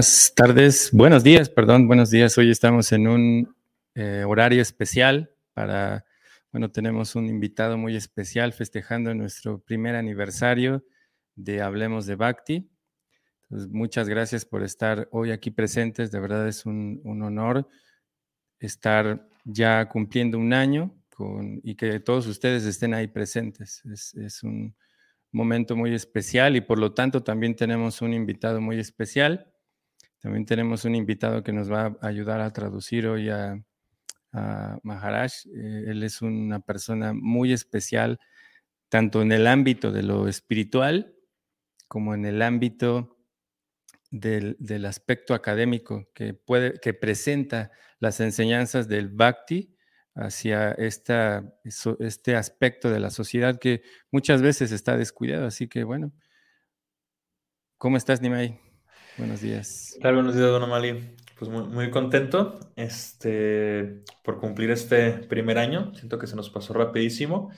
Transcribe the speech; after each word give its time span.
Buenas 0.00 0.32
tardes, 0.34 0.90
buenos 0.94 1.22
días, 1.22 1.50
perdón, 1.50 1.86
buenos 1.86 2.08
días. 2.08 2.38
Hoy 2.38 2.50
estamos 2.50 2.90
en 2.92 3.06
un 3.06 3.54
eh, 3.94 4.24
horario 4.26 4.62
especial 4.62 5.30
para, 5.52 6.06
bueno, 6.52 6.70
tenemos 6.70 7.16
un 7.16 7.26
invitado 7.26 7.76
muy 7.76 7.96
especial 7.96 8.54
festejando 8.54 9.14
nuestro 9.14 9.58
primer 9.58 9.96
aniversario 9.96 10.86
de 11.34 11.60
Hablemos 11.60 12.06
de 12.06 12.14
Bhakti. 12.14 12.70
muchas 13.50 14.08
gracias 14.08 14.46
por 14.46 14.62
estar 14.62 15.06
hoy 15.12 15.32
aquí 15.32 15.50
presentes. 15.50 16.10
De 16.10 16.18
verdad 16.18 16.48
es 16.48 16.64
un, 16.64 17.02
honor 17.04 17.68
estar 18.58 19.28
ya 19.44 19.86
cumpliendo 19.86 20.38
un 20.38 20.54
año 20.54 20.98
con, 21.10 21.60
y 21.62 21.74
que 21.74 22.00
todos 22.00 22.26
ustedes 22.26 22.64
estén 22.64 22.94
ahí 22.94 23.06
presentes. 23.06 23.84
Es, 23.84 24.14
es 24.14 24.42
un 24.44 24.74
momento 25.30 25.76
muy 25.76 25.92
especial 25.92 26.56
y 26.56 26.62
por 26.62 26.78
lo 26.78 26.94
tanto 26.94 27.22
también 27.22 27.54
tenemos 27.54 28.00
un 28.00 28.14
invitado 28.14 28.62
muy 28.62 28.80
especial 28.80 29.46
también 30.20 30.44
tenemos 30.44 30.84
un 30.84 30.94
invitado 30.94 31.42
que 31.42 31.52
nos 31.52 31.70
va 31.70 31.96
a 32.00 32.06
ayudar 32.06 32.40
a 32.40 32.52
traducir 32.52 33.06
hoy 33.06 33.30
a, 33.30 33.60
Maharaj. 34.84 35.32
Eh, 35.46 35.84
él 35.88 36.04
es 36.04 36.22
una 36.22 36.60
persona 36.60 37.12
muy 37.12 37.52
especial, 37.52 38.20
tanto 38.88 39.22
en 39.22 39.32
el 39.32 39.48
ámbito 39.48 39.90
de 39.90 40.04
lo 40.04 40.28
espiritual 40.28 41.16
como 41.88 42.14
en 42.14 42.24
el 42.24 42.40
ámbito 42.40 43.18
del, 44.12 44.84
aspecto 44.86 45.34
académico 45.34 46.08
que, 46.14 46.34
puede, 46.34 46.78
que 46.78 46.94
presenta 46.94 47.72
las 47.98 48.20
enseñanzas 48.20 48.86
del 48.86 49.08
bhakti 49.08 49.74
hacia 50.14 50.72
esta, 50.72 51.52
este 51.98 52.36
aspecto 52.36 52.90
de 52.90 53.00
la 53.00 53.10
sociedad 53.10 53.58
que 53.58 53.82
muchas 54.12 54.42
veces 54.42 54.70
está 54.70 54.96
descuidado. 54.96 55.46
Así 55.46 55.66
que 55.66 55.82
bueno, 55.82 56.12
¿cómo 57.78 57.96
estás, 57.96 58.20
Nimai? 58.20 58.69
Buenos 59.20 59.42
días. 59.42 59.98
Claro, 60.00 60.16
buenos 60.16 60.34
días, 60.34 60.48
Don 60.48 60.62
Amali. 60.62 61.14
Pues 61.38 61.50
muy, 61.50 61.64
muy, 61.64 61.90
contento 61.90 62.58
este, 62.74 64.02
por 64.24 64.40
cumplir 64.40 64.70
este 64.70 65.12
primer 65.12 65.58
año. 65.58 65.94
Siento 65.94 66.18
que 66.18 66.26
se 66.26 66.36
nos 66.36 66.48
pasó 66.48 66.72
rapidísimo. 66.72 67.50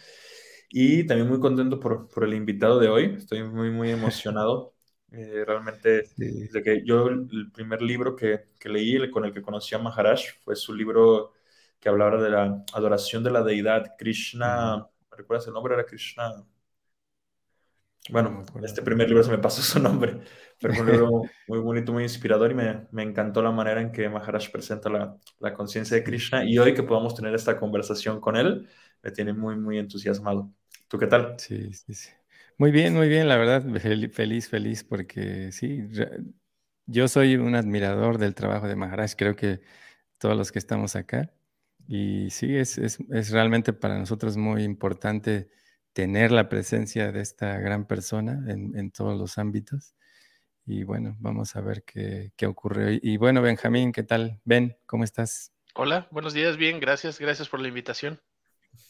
Y 0.71 1.07
también 1.07 1.29
muy 1.29 1.39
contento 1.39 1.79
por, 1.79 2.09
por 2.09 2.25
el 2.25 2.35
invitado 2.35 2.81
de 2.81 2.89
hoy. 2.89 3.15
Estoy 3.17 3.45
muy, 3.45 3.71
muy 3.71 3.91
emocionado. 3.91 4.75
Eh, 5.15 5.45
realmente, 5.47 6.05
desde 6.17 6.63
que 6.63 6.87
yo 6.87 7.07
el 7.09 7.53
primer 7.53 7.83
libro 7.83 8.17
que, 8.17 8.47
que, 8.59 8.71
leí, 8.71 9.11
con 9.11 9.27
el 9.27 9.35
que 9.35 9.43
conocí 9.43 9.75
a 9.75 9.79
Maharaj, 9.79 10.21
fue 10.43 10.57
su 10.57 10.75
libro 10.75 11.35
que 11.79 11.91
hablaba 11.91 12.23
de 12.23 12.31
la 12.31 12.65
adoración 12.73 13.23
de 13.23 13.31
la 13.31 13.43
deidad 13.43 13.95
Krishna. 13.99 14.89
¿Recuerdas 15.11 15.47
el 15.49 15.53
nombre? 15.53 15.75
Era 15.75 15.85
Krishna. 15.85 16.47
Bueno, 18.11 18.45
este 18.65 18.83
primer 18.83 19.09
libro 19.09 19.23
se 19.23 19.31
me 19.31 19.39
pasó 19.39 19.63
su 19.63 19.79
nombre, 19.79 20.21
pero 20.63 20.75
fue 20.75 20.85
un 20.85 20.91
libro 20.91 21.23
muy 21.49 21.59
bonito, 21.59 21.93
muy 21.93 22.05
inspirador 22.05 22.53
y 22.53 22.55
me, 22.55 22.87
me 22.93 23.03
encantó 23.03 23.43
la 23.43 23.51
manera 23.51 23.81
en 23.81 23.91
que 23.91 24.09
Maharaj 24.09 24.51
presenta 24.51 24.89
la, 24.89 25.17
la 25.41 25.53
conciencia 25.53 25.97
de 25.97 26.05
Krishna 26.05 26.45
y 26.45 26.59
hoy 26.59 26.73
que 26.73 26.83
podamos 26.83 27.15
tener 27.15 27.35
esta 27.35 27.59
conversación 27.59 28.21
con 28.21 28.37
él, 28.37 28.69
me 29.03 29.11
tiene 29.11 29.33
muy, 29.33 29.57
muy 29.57 29.79
entusiasmado. 29.79 30.51
¿Tú 30.89 30.99
qué 30.99 31.07
tal? 31.07 31.35
Sí, 31.39 31.73
sí, 31.73 31.95
sí. 31.95 32.11
Muy 32.59 32.71
bien, 32.71 32.95
muy 32.95 33.09
bien, 33.09 33.29
la 33.29 33.37
verdad, 33.37 33.65
feliz, 34.11 34.49
feliz, 34.49 34.85
porque 34.85 35.51
sí, 35.53 35.89
yo 36.87 37.09
soy 37.09 37.37
un 37.37 37.55
admirador 37.55 38.19
del 38.19 38.35
trabajo 38.35 38.69
de 38.69 38.77
Maharaj, 38.77 39.13
creo 39.17 39.35
que 39.35 39.61
todos 40.19 40.37
los 40.37 40.53
que 40.53 40.59
estamos 40.59 40.95
acá, 40.95 41.33
y 41.89 42.31
sí, 42.31 42.55
es, 42.57 42.79
es, 42.79 42.99
es 43.11 43.31
realmente 43.31 43.73
para 43.73 43.99
nosotros 43.99 44.37
muy 44.37 44.63
importante 44.63 45.51
tener 45.93 46.33
la 46.33 46.49
presencia 46.49 47.13
de 47.13 47.21
esta 47.21 47.59
gran 47.59 47.87
persona 47.87 48.43
en, 48.49 48.91
todos 48.91 49.19
los 49.19 49.39
ámbitos. 49.39 49.95
Y 50.65 50.85
bueno, 50.85 51.17
vamos 51.19 51.57
a 51.57 51.61
ver 51.61 51.83
qué, 51.85 52.33
qué 52.37 52.47
ocurre 52.47 52.87
hoy. 52.87 53.01
Y 53.03 53.17
bueno, 53.17 53.43
Benjamín, 53.43 53.93
¿qué 53.93 54.03
tal? 54.03 54.41
Ben, 54.45 54.77
¿cómo 54.87 55.05
estás? 55.05 55.53
Hola, 55.75 56.07
buenos 56.11 56.35
días, 56.35 56.57
bien, 56.57 56.81
gracias, 56.81 57.19
gracias 57.19 57.49
por 57.49 57.61
la 57.61 57.69
invitación. 57.69 58.21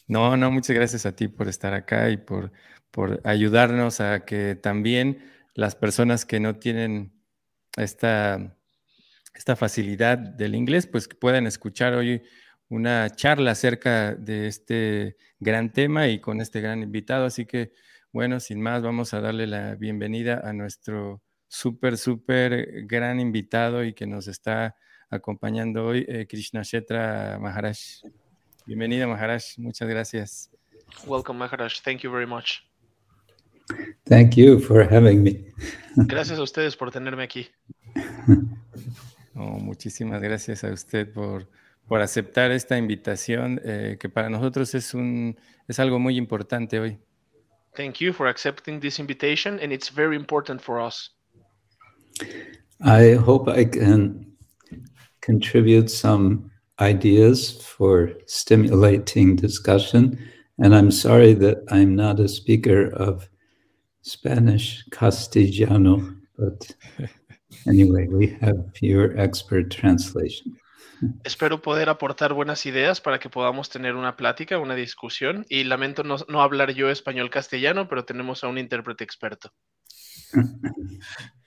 No, 0.06 0.36
no, 0.36 0.50
muchas 0.50 0.76
gracias 0.76 1.06
a 1.06 1.14
ti 1.14 1.28
por 1.28 1.48
estar 1.48 1.74
acá 1.74 2.10
y 2.10 2.16
por, 2.16 2.52
por 2.90 3.20
ayudarnos 3.24 4.00
a 4.00 4.24
que 4.24 4.54
también 4.54 5.30
las 5.54 5.74
personas 5.74 6.24
que 6.24 6.40
no 6.40 6.56
tienen 6.56 7.12
esta, 7.76 8.56
esta 9.34 9.56
facilidad 9.56 10.18
del 10.18 10.54
inglés, 10.54 10.86
pues 10.86 11.08
puedan 11.08 11.46
escuchar 11.46 11.94
hoy 11.94 12.22
una 12.68 13.10
charla 13.10 13.52
acerca 13.52 14.14
de 14.14 14.46
este 14.46 15.16
gran 15.38 15.72
tema 15.72 16.08
y 16.08 16.20
con 16.20 16.40
este 16.40 16.60
gran 16.60 16.82
invitado. 16.82 17.26
Así 17.26 17.46
que, 17.46 17.72
bueno, 18.12 18.40
sin 18.40 18.60
más, 18.60 18.82
vamos 18.82 19.14
a 19.14 19.20
darle 19.20 19.46
la 19.46 19.74
bienvenida 19.74 20.40
a 20.44 20.52
nuestro 20.52 21.22
súper, 21.52 21.98
súper 21.98 22.86
gran 22.86 23.20
invitado 23.20 23.84
y 23.84 23.92
que 23.92 24.06
nos 24.06 24.26
está 24.26 24.74
acompañando 25.10 25.84
hoy, 25.84 26.04
eh, 26.08 26.26
Krishna 26.26 26.62
Shetra 26.62 27.38
Maharaj. 27.38 27.76
Bienvenida, 28.66 29.06
Maharaj. 29.06 29.58
Muchas 29.58 29.86
gracias. 29.86 30.50
Welcome, 31.06 31.38
Maharaj. 31.38 31.82
Thank 31.84 32.00
you 32.00 32.10
very 32.10 32.26
much. 32.26 32.62
Thank 34.04 34.36
you 34.36 34.60
for 34.60 34.82
having 34.82 35.22
me. 35.22 35.44
Gracias 35.96 36.38
a 36.38 36.42
ustedes 36.42 36.74
por 36.74 36.90
tenerme 36.90 37.24
aquí. 37.24 37.48
muchísimas 39.34 40.22
gracias 40.22 40.64
a 40.64 40.72
usted 40.72 41.12
por 41.12 41.48
por 41.86 42.00
aceptar 42.00 42.50
esta 42.50 42.78
invitación 42.78 43.60
eh, 43.64 43.96
que 44.00 44.08
para 44.08 44.30
nosotros 44.30 44.74
es 44.74 44.94
un 44.94 45.36
es 45.68 45.78
algo 45.78 45.98
muy 45.98 46.16
importante 46.16 46.80
hoy. 46.80 46.98
Thank 47.74 47.96
you 47.96 48.12
for 48.14 48.26
accepting 48.26 48.80
this 48.80 48.98
invitation 48.98 49.58
and 49.62 49.72
it's 49.72 49.90
very 49.90 50.16
important 50.16 50.62
for 50.62 50.80
us. 50.80 51.14
I 52.84 53.14
hope 53.14 53.48
I 53.48 53.64
can 53.64 54.26
contribute 55.20 55.88
some 55.88 56.50
ideas 56.80 57.62
for 57.62 58.12
stimulating 58.26 59.36
discussion 59.36 60.18
and 60.58 60.74
I'm 60.74 60.90
sorry 60.90 61.34
that 61.34 61.58
I'm 61.70 61.94
not 61.94 62.18
a 62.20 62.28
speaker 62.28 62.88
of 62.94 63.28
Spanish 64.02 64.84
Castellano 64.90 66.16
but 66.36 66.74
anyway 67.68 68.08
we 68.08 68.36
have 68.40 68.70
your 68.80 69.18
expert 69.18 69.70
translation. 69.70 70.56
Espero 71.24 71.60
poder 71.60 71.88
aportar 71.88 72.32
buenas 72.32 72.64
ideas 72.64 73.00
para 73.00 73.18
que 73.18 73.28
podamos 73.28 73.68
tener 73.68 73.96
una 73.96 74.16
plática, 74.16 74.58
una 74.58 74.76
discusión. 74.76 75.44
Y 75.48 75.64
lamento 75.64 76.04
no, 76.04 76.42
hablar 76.42 76.74
yo 76.74 76.90
español 76.90 77.28
castellano, 77.28 77.88
pero 77.88 78.04
tenemos 78.04 78.44
a 78.44 78.48
un 78.48 78.58
intérprete 78.58 79.02
experto. 79.02 79.52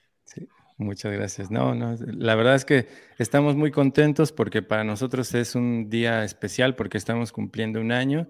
Muchas 0.78 1.12
gracias. 1.12 1.50
No, 1.50 1.74
no, 1.74 1.96
la 2.06 2.34
verdad 2.34 2.54
es 2.54 2.66
que 2.66 2.86
estamos 3.18 3.56
muy 3.56 3.70
contentos 3.70 4.30
porque 4.30 4.60
para 4.60 4.84
nosotros 4.84 5.34
es 5.34 5.54
un 5.54 5.88
día 5.88 6.22
especial 6.22 6.76
porque 6.76 6.98
estamos 6.98 7.32
cumpliendo 7.32 7.80
un 7.80 7.92
año 7.92 8.28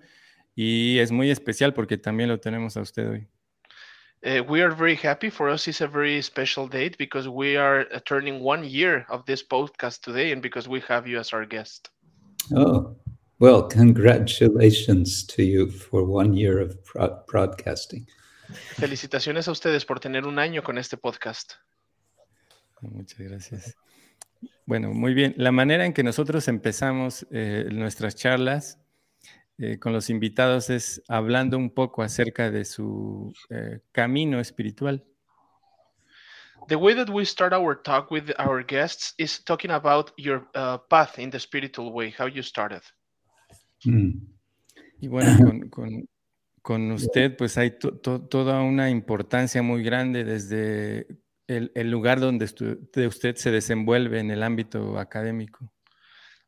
y 0.54 0.98
es 0.98 1.10
muy 1.10 1.31
especial 1.31 1.75
porque 1.75 1.98
también 1.98 2.28
lo 2.28 2.38
tenemos 2.38 2.76
a 2.76 2.82
usted 2.82 3.10
hoy. 3.10 3.28
Uh, 4.22 4.43
we 4.48 4.62
are 4.62 4.75
very 4.75 4.96
happy. 4.96 5.28
For 5.31 5.48
us, 5.48 5.69
it's 5.69 5.81
a 5.81 5.87
very 5.87 6.22
special 6.22 6.66
date 6.66 6.96
because 6.98 7.28
we 7.28 7.56
are 7.56 7.87
uh, 7.93 8.00
turning 8.06 8.43
one 8.43 8.64
year 8.64 9.04
of 9.08 9.25
this 9.26 9.43
podcast 9.46 10.00
today, 10.00 10.32
and 10.32 10.40
because 10.43 10.69
we 10.69 10.81
have 10.88 11.06
you 11.06 11.20
as 11.20 11.32
our 11.32 11.44
guest. 11.44 11.90
Oh, 12.52 12.96
well, 13.38 13.62
congratulations 13.62 15.25
to 15.26 15.44
you 15.44 15.70
for 15.70 16.04
one 16.04 16.32
year 16.32 16.58
of 16.58 16.76
broadcasting. 17.28 18.06
Felicitaciones 18.76 19.48
a 19.48 19.52
ustedes 19.52 19.84
por 19.84 20.00
tener 20.00 20.26
un 20.26 20.38
año 20.38 20.64
con 20.64 20.78
este 20.78 20.96
podcast. 20.96 21.54
Muchas 22.91 23.19
gracias. 23.21 23.77
Bueno, 24.67 24.93
muy 24.93 25.15
bien. 25.15 25.35
La 25.37 25.53
manera 25.53 25.87
en 25.87 25.93
que 25.93 26.03
nosotros 26.03 26.49
empezamos 26.49 27.27
eh, 27.31 27.69
nuestras 27.73 28.15
charlas 28.17 28.79
eh, 29.59 29.79
con 29.79 29.93
los 29.93 30.11
invitados 30.11 30.69
es 30.71 31.03
hablando 31.09 31.56
un 31.56 31.71
poco 31.71 32.03
acerca 32.03 32.50
de 32.50 32.65
su 32.65 33.33
eh, 33.49 33.81
camino 33.93 34.38
espiritual. 34.41 35.05
The 36.69 36.77
way 36.77 36.94
that 36.97 37.09
we 37.09 37.25
start 37.25 37.53
our 37.53 37.81
talk 37.81 38.11
with 38.11 38.31
our 38.38 38.65
guests 38.67 39.15
is 39.19 39.43
talking 39.44 39.71
about 39.71 40.11
your 40.19 40.49
uh, 40.56 40.79
path 40.91 41.19
in 41.19 41.31
the 41.31 41.39
spiritual 41.39 41.93
way, 41.93 42.12
how 42.19 42.27
you 42.27 42.43
started. 42.43 42.82
Hmm. 43.85 44.11
Y 45.00 45.09
bueno, 45.09 45.37
con, 45.44 45.69
con- 45.71 46.09
con 46.62 46.91
usted 46.91 47.37
pues 47.37 47.56
hay 47.56 47.79
to- 47.79 47.97
to- 47.99 48.23
toda 48.27 48.61
una 48.62 48.91
importancia 48.91 49.62
muy 49.62 49.85
grande 49.85 50.25
desde 50.25 51.06
el, 51.48 51.72
el 51.75 51.90
lugar 51.90 52.20
donde 52.20 52.46
de 52.93 53.06
usted 53.06 53.37
se 53.37 53.50
desenvuelve 53.50 54.19
en 54.20 54.31
el 54.31 54.43
ámbito 54.43 54.98
académico. 54.98 55.72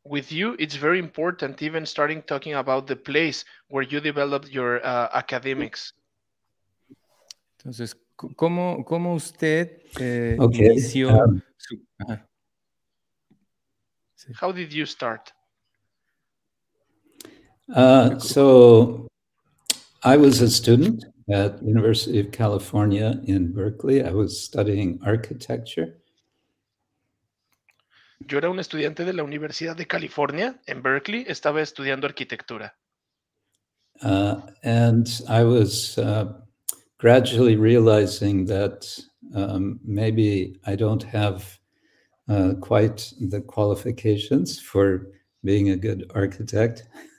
With 0.04 0.30
you, 0.30 0.54
it's 0.58 0.76
very 0.76 0.98
important, 0.98 1.60
even 1.60 1.84
starting 1.84 2.22
talking 2.22 2.54
about 2.54 2.86
the 2.86 2.96
place 2.96 3.44
where 3.68 3.86
you 3.86 4.00
developed 4.00 4.48
your 4.50 4.80
uh, 4.82 5.08
academics. 5.12 5.94
Entonces, 7.58 7.96
¿cómo, 8.16 8.84
cómo 8.84 9.14
usted 9.14 9.82
eh, 10.00 10.36
Ok, 10.38 10.54
inició 10.54 11.10
um, 11.10 11.40
su... 11.56 11.76
ajá. 11.98 12.26
Sí. 14.14 14.32
How 14.40 14.52
did 14.52 14.70
you 14.70 14.86
start? 14.86 15.32
Uh, 17.68 18.18
so 18.18 19.06
I 20.02 20.16
was 20.16 20.40
a 20.40 20.48
student 20.48 21.04
at 21.30 21.62
University 21.62 22.20
of 22.20 22.30
California 22.30 23.20
in 23.24 23.52
Berkeley. 23.52 24.02
I 24.02 24.10
was 24.10 24.40
studying 24.40 24.98
architecture. 25.04 25.94
Yo 28.26 28.38
era 28.38 28.50
un 28.50 28.58
estudiante 28.58 29.04
de 29.04 29.12
la 29.12 29.22
Universidad 29.22 29.76
de 29.76 29.86
California 29.86 30.60
en 30.66 30.82
Berkeley, 30.82 31.24
estaba 31.28 31.62
estudiando 31.62 32.06
arquitectura. 32.06 32.74
Uh, 34.02 34.40
and 34.62 35.22
I 35.28 35.44
was 35.44 35.98
uh, 35.98 36.32
gradually 36.98 37.56
realizing 37.56 38.44
that 38.46 38.86
um, 39.34 39.80
maybe 39.84 40.56
I 40.66 40.76
don't 40.76 41.02
have 41.02 41.58
uh, 42.28 42.54
quite 42.60 43.12
the 43.20 43.40
qualifications 43.40 44.60
for 44.60 45.08
being 45.44 45.70
a 45.70 45.76
good 45.76 46.10
architect. 46.14 46.84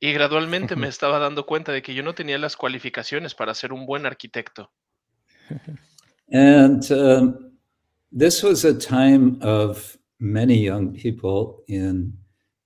Y 0.00 0.12
gradualmente 0.12 0.76
me 0.76 0.88
estaba 0.88 1.18
dando 1.18 1.46
cuenta 1.46 1.72
de 1.72 1.82
que 1.82 1.94
yo 1.94 2.02
no 2.02 2.14
tenía 2.14 2.38
las 2.38 2.56
cualificaciones 2.56 3.34
para 3.34 3.54
ser 3.54 3.72
un 3.72 3.86
buen 3.86 4.06
arquitecto. 4.06 4.70
And 6.30 6.90
um, 6.90 7.52
this 8.10 8.42
was 8.42 8.64
a 8.64 8.72
time 8.72 9.38
of 9.42 9.98
many 10.18 10.62
young 10.64 10.94
people 10.94 11.64
in 11.68 12.16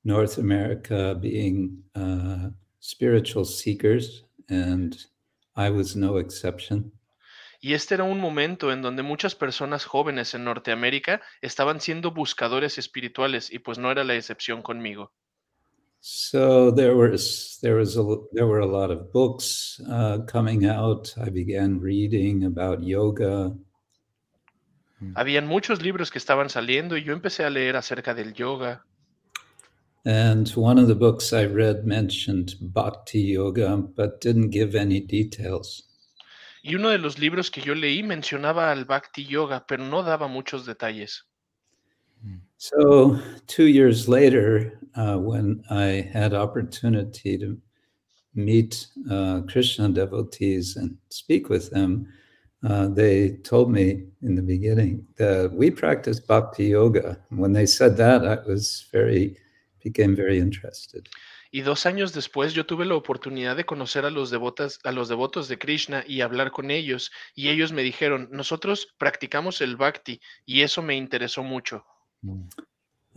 North 0.05 0.39
America 0.39 1.15
being 1.21 1.83
uh, 1.97 2.51
spiritual 2.79 3.45
seekers, 3.45 4.25
and 4.49 4.97
I 5.57 5.71
was 5.71 5.97
no 5.97 6.19
exception. 6.19 6.93
Y 7.61 7.75
este 7.75 7.95
era 7.95 8.05
un 8.05 8.21
momento 8.21 8.71
en 8.71 8.83
donde 8.83 9.03
muchas 9.03 9.35
personas 9.35 9.85
jóvenes 9.87 10.35
en 10.35 10.45
Norteamérica 10.45 11.21
estaban 11.41 11.81
siendo 11.81 12.13
buscadores 12.13 12.79
espirituales 12.79 13.53
y 13.53 13.59
pues 13.59 13.79
no 13.79 13.91
era 13.91 14.05
la 14.05 14.15
excepción 14.15 14.63
conmigo. 14.63 15.13
So 16.09 16.71
there 16.71 16.95
was 16.95 17.59
there 17.63 17.75
was 17.75 17.97
a 17.97 18.05
there 18.33 18.47
were 18.47 18.61
a 18.61 18.67
lot 18.67 18.93
of 18.93 19.13
books 19.13 19.81
uh, 19.91 20.19
coming 20.29 20.65
out. 20.65 21.13
I 21.21 21.31
began 21.31 21.81
reading 21.81 22.45
about 22.45 22.81
yoga, 22.81 23.53
Habían 25.17 25.49
muchos 25.49 25.83
libros 25.83 26.13
que 26.13 26.19
estaban 26.19 26.49
saliendo 26.49 26.97
y 26.97 27.03
yo 27.03 27.13
empecé 27.13 27.45
a 27.45 27.51
leer 27.51 27.75
acerca 27.75 28.15
del 28.15 28.35
yoga. 28.35 28.85
and 30.05 30.49
one 30.51 30.79
of 30.79 30.87
the 30.87 30.95
books 30.95 31.33
I 31.33 31.45
read 31.45 31.85
mentioned 31.85 32.55
bhakti 32.61 33.23
yoga, 33.23 33.77
but 33.77 34.21
didn't 34.21 34.51
give 34.51 34.77
any 34.77 35.01
details. 35.01 35.89
Y 36.63 36.77
uno 36.77 36.91
de 36.91 36.99
los 36.99 37.19
libros 37.19 37.51
que 37.51 37.63
yo 37.63 37.75
leí 37.75 38.05
mencionaba 38.05 38.71
al 38.71 38.85
Bhakti 38.85 39.25
Yoga, 39.25 39.67
pero 39.67 39.83
no 39.83 40.05
daba 40.05 40.29
muchos 40.29 40.67
detalles. 40.67 41.27
So 42.59 43.19
two 43.47 43.67
years 43.67 44.09
later, 44.09 44.81
uh, 44.95 45.17
when 45.19 45.63
I 45.71 46.09
had 46.13 46.33
opportunity 46.33 47.37
to 47.39 47.59
meet 48.35 48.87
uh, 49.11 49.43
Krishna 49.43 49.91
devotees 49.91 50.77
and 50.77 50.97
speak 51.11 51.49
with 51.49 51.71
them, 51.71 52.07
uh, 52.63 52.89
they 52.89 53.37
told 53.45 53.71
me 53.71 54.07
in 54.23 54.35
the 54.35 54.43
beginning 54.43 55.07
that 55.19 55.53
we 55.53 55.71
practice 55.71 56.19
bhakti 56.19 56.67
yoga. 56.67 57.19
When 57.31 57.53
they 57.53 57.67
said 57.67 57.97
that, 57.99 58.27
I 58.27 58.39
was 58.47 58.87
very 58.91 59.37
became 59.83 60.17
very 60.17 60.39
interested. 60.39 61.09
Y 61.53 61.61
dos 61.61 61.87
años 61.87 62.13
después 62.13 62.55
yo 62.55 62.67
tuve 62.67 62.85
la 62.85 62.97
oportunidad 62.97 63.57
de 63.57 63.65
conocer 63.65 64.05
a 64.05 64.11
los, 64.11 64.31
devotas, 64.31 64.81
a 64.83 64.93
los 64.93 65.09
devotos 65.09 65.49
de 65.49 65.59
Krishna 65.59 66.05
y 66.07 66.21
hablar 66.21 66.51
con 66.51 66.71
ellos, 66.71 67.13
y 67.35 67.51
ellos 67.51 67.73
me 67.73 67.83
dijeron, 67.83 68.29
nosotros 68.33 68.89
practicamos 68.99 69.61
el 69.61 69.77
Bhakti, 69.77 70.21
y 70.45 70.63
eso 70.63 70.83
me 70.83 70.97
interesó 70.97 71.45
mucho. 71.45 71.85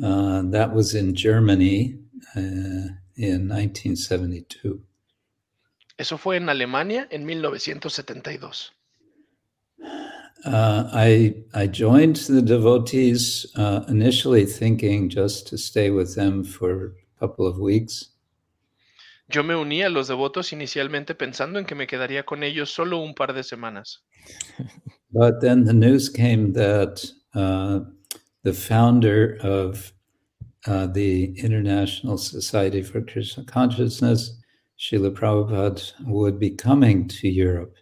Uh, 0.02 0.44
that 0.52 0.74
was 0.74 0.96
in 0.96 1.14
Germany 1.14 1.98
uh, 2.36 2.90
in 3.16 3.48
1972. 3.48 4.82
Eso 5.98 6.18
fue 6.18 6.38
en 6.38 6.48
Alemania 6.50 7.08
en 7.12 7.26
1972. 7.26 8.72
Uh, 10.46 10.90
I 10.94 11.36
I 11.54 11.68
joined 11.68 12.16
the 12.16 12.42
devotees 12.42 13.46
uh, 13.58 13.84
initially 13.90 14.46
thinking 14.46 15.10
just 15.10 15.48
to 15.48 15.58
stay 15.58 15.90
with 15.90 16.16
them 16.16 16.46
for 16.46 16.96
a 17.18 17.20
couple 17.20 17.46
of 17.46 17.60
weeks, 17.60 18.14
Yo 19.32 19.44
me 19.44 19.54
uní 19.54 19.84
a 19.84 19.90
los 19.90 20.08
devotos 20.08 20.54
inicialmente 20.54 21.14
pensando 21.14 21.60
en 21.60 21.66
que 21.66 21.76
me 21.76 21.86
quedaría 21.86 22.26
con 22.26 22.42
ellos 22.42 22.72
solo 22.72 22.98
un 22.98 23.14
par 23.14 23.34
de 23.34 23.44
semanas. 23.44 24.04
but 25.12 25.40
then 25.40 25.66
the 25.66 25.74
news 25.74 26.10
came 26.10 26.54
that 26.54 27.04
uh, 27.36 27.82
the 28.44 28.54
founder 28.54 29.38
of 29.42 29.94
uh, 30.68 30.88
the 30.88 31.34
International 31.38 32.18
Society 32.18 32.82
for 32.82 33.02
Krishna 33.02 33.44
Consciousness, 33.46 34.38
Srila 34.78 35.12
Prabhupada, 35.12 35.94
would 36.06 36.40
be 36.40 36.52
coming 36.52 37.08
to 37.08 37.28
Europe. 37.28 37.76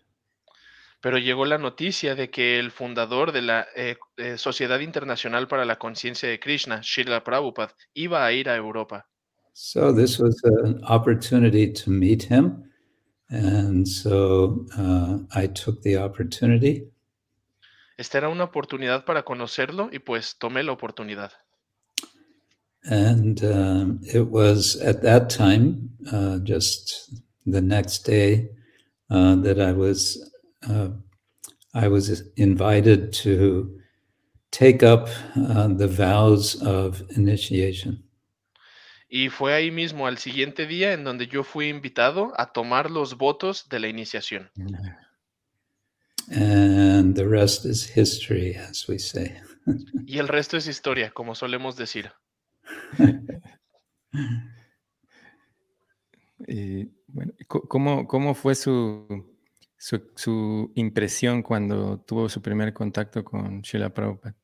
Pero 1.00 1.20
llegó 1.20 1.46
la 1.46 1.58
noticia 1.58 2.16
de 2.16 2.30
que 2.30 2.60
el 2.60 2.72
fundador 2.72 3.32
de 3.32 3.42
la 3.42 3.68
eh, 3.76 3.96
eh, 4.18 4.38
Sociedad 4.38 4.80
Internacional 4.80 5.48
para 5.48 5.64
la 5.64 5.78
Conciencia 5.78 6.28
de 6.28 6.40
Krishna, 6.40 6.82
Srila 6.82 7.24
Prabhupada, 7.24 7.74
iba 7.94 8.26
a 8.26 8.32
ir 8.34 8.50
a 8.50 8.56
Europa. 8.56 9.06
So 9.54 9.92
this 9.92 10.20
was 10.20 10.40
an 10.44 10.84
opportunity 10.84 11.72
to 11.72 11.90
meet 11.90 12.24
him, 12.24 12.64
and 13.30 13.88
so 13.88 14.66
uh, 14.78 15.20
I 15.34 15.48
took 15.48 15.82
the 15.82 15.98
opportunity. 15.98 16.92
Esta 17.98 18.20
era 18.20 18.30
una 18.30 18.44
oportunidad 18.46 19.06
para 19.06 19.24
conocerlo 19.24 19.89
y 19.92 20.00
pues 20.00 20.38
tomé 20.38 20.63
la 20.63 20.72
oportunidad. 20.72 21.32
And 22.84 23.44
um, 23.44 24.00
it 24.04 24.27
was 24.30 24.80
at 24.82 25.01
that 25.01 25.30
time, 25.30 25.89
uh, 26.12 26.38
just 26.44 27.12
the 27.46 27.62
next 27.62 28.06
day, 28.06 28.50
uh, 29.10 29.36
that 29.42 29.60
I 29.60 29.74
was 29.74 30.32
uh, 30.70 30.89
I 31.74 31.88
was 31.88 32.24
invited 32.36 33.12
to 33.24 33.70
take 34.51 34.84
up 34.84 35.10
uh, 35.36 35.68
the 35.68 35.88
vows 35.88 36.62
of 36.62 37.04
initiation. 37.18 38.04
Y 39.10 39.30
fue 39.30 39.54
ahí 39.54 39.72
mismo 39.72 40.06
al 40.06 40.18
siguiente 40.18 40.68
día 40.68 40.94
en 40.94 41.04
donde 41.04 41.27
yo 41.27 41.44
fui 41.44 41.70
invitado 41.70 42.34
a 42.38 42.51
tomar 42.51 42.92
los 42.92 43.18
votos 43.18 43.70
de 43.70 43.80
la 43.80 43.88
iniciación. 43.88 44.51
And 46.30 47.16
the 47.16 47.28
rest 47.28 47.66
is 47.66 47.84
history, 47.84 48.56
as 48.56 48.88
we 48.88 49.00
say. 49.00 49.36
Y 50.06 50.20
el 50.20 50.28
resto 50.28 50.58
es 50.58 50.68
historia, 50.68 51.12
como 51.12 51.36
solemos 51.36 51.76
decir. 51.78 52.12
Y, 56.48 56.86
bueno, 57.08 57.34
¿cómo, 57.48 58.08
cómo 58.08 58.36
fue 58.36 58.54
su, 58.56 59.26
su, 59.78 60.02
su 60.16 60.72
impresión 60.76 61.42
cuando 61.42 62.00
tuvo 62.02 62.30
su 62.30 62.42
primer 62.42 62.74
contacto 62.74 63.24
con 63.24 63.64
Srila 63.64 63.90
Prabhupada? 63.90 64.36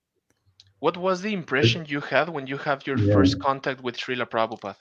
What 0.81 0.97
was 0.97 1.21
the 1.21 1.31
impression 1.31 1.85
you 1.85 2.01
had 2.01 2.29
when 2.29 2.45
you 2.47 2.57
had 2.57 2.85
your 2.85 2.97
Yeah. 2.99 3.13
first 3.13 3.39
contact 3.39 3.81
with 3.83 3.95
Srila 3.95 4.25
Prabhupada? 4.27 4.75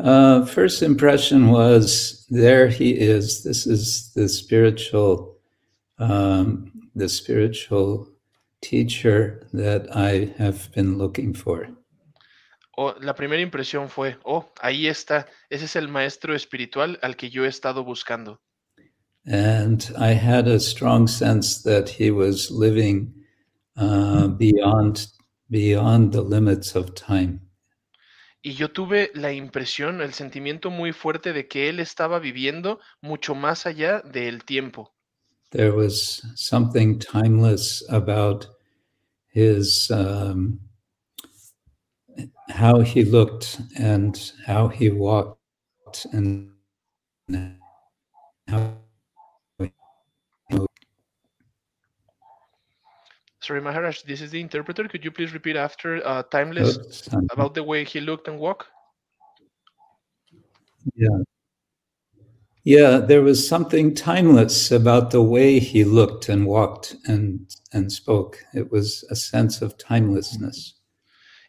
Uh, 0.00 0.44
first 0.46 0.82
impression 0.82 1.50
was 1.50 2.26
there 2.30 2.68
he 2.68 2.92
is. 2.92 3.42
This 3.44 3.66
is 3.66 4.12
the 4.14 4.28
spiritual, 4.28 5.37
um, 5.98 6.72
the 6.94 7.08
spiritual 7.08 8.08
teacher 8.60 9.46
that 9.52 9.94
I 9.94 10.34
have 10.38 10.70
been 10.72 10.98
looking 10.98 11.34
for. 11.34 11.68
Oh, 12.76 12.94
la 13.00 13.14
primera 13.14 13.42
impresión 13.42 13.88
fue, 13.88 14.16
oh, 14.24 14.52
ahí 14.60 14.86
está, 14.86 15.26
ese 15.50 15.64
es 15.64 15.74
el 15.74 15.88
maestro 15.88 16.34
espiritual 16.34 16.98
al 17.02 17.16
que 17.16 17.28
yo 17.28 17.44
he 17.44 17.48
estado 17.48 17.82
buscando. 17.84 18.40
And 19.26 19.84
I 19.98 20.14
had 20.14 20.46
a 20.46 20.60
strong 20.60 21.08
sense 21.08 21.62
that 21.64 21.88
he 21.88 22.10
was 22.10 22.50
living 22.50 23.12
uh, 23.76 24.28
beyond 24.28 25.08
beyond 25.50 26.12
the 26.12 26.22
limits 26.22 26.76
of 26.76 26.94
time. 26.94 27.40
Y 28.40 28.54
yo 28.54 28.70
tuve 28.70 29.10
la 29.14 29.32
impresión, 29.32 30.00
el 30.00 30.14
sentimiento 30.14 30.70
muy 30.70 30.92
fuerte 30.92 31.32
de 31.32 31.48
que 31.48 31.68
él 31.68 31.80
estaba 31.80 32.20
viviendo 32.20 32.78
mucho 33.00 33.34
más 33.34 33.66
allá 33.66 34.00
del 34.00 34.44
tiempo. 34.44 34.94
There 35.50 35.72
was 35.72 36.24
something 36.34 36.98
timeless 36.98 37.82
about 37.88 38.46
his 39.28 39.90
um, 39.90 40.60
how 42.50 42.80
he 42.80 43.04
looked 43.04 43.60
and 43.78 44.32
how 44.44 44.68
he 44.68 44.90
walked 44.90 46.06
and 46.12 46.50
how 48.48 48.74
Sorry, 53.40 53.62
Maharaj, 53.62 54.02
this 54.02 54.20
is 54.20 54.30
the 54.30 54.40
interpreter. 54.40 54.86
Could 54.88 55.04
you 55.04 55.10
please 55.10 55.32
repeat 55.32 55.56
after 55.56 56.06
uh, 56.06 56.22
timeless 56.24 57.08
about 57.30 57.54
the 57.54 57.62
way 57.62 57.82
he 57.82 57.98
looked 57.98 58.28
and 58.28 58.38
walked? 58.38 58.66
Yeah. 60.94 61.22
Yeah, 62.68 62.98
there 62.98 63.22
was 63.22 63.48
something 63.48 63.94
timeless 63.94 64.70
about 64.70 65.10
the 65.10 65.22
way 65.22 65.58
he 65.58 65.84
looked 65.84 66.28
and 66.28 66.44
walked 66.44 66.96
and 67.06 67.48
and 67.72 67.90
spoke. 67.90 68.44
It 68.52 68.70
was 68.70 69.06
a 69.08 69.16
sense 69.16 69.62
of 69.62 69.78
timelessness. 69.78 70.74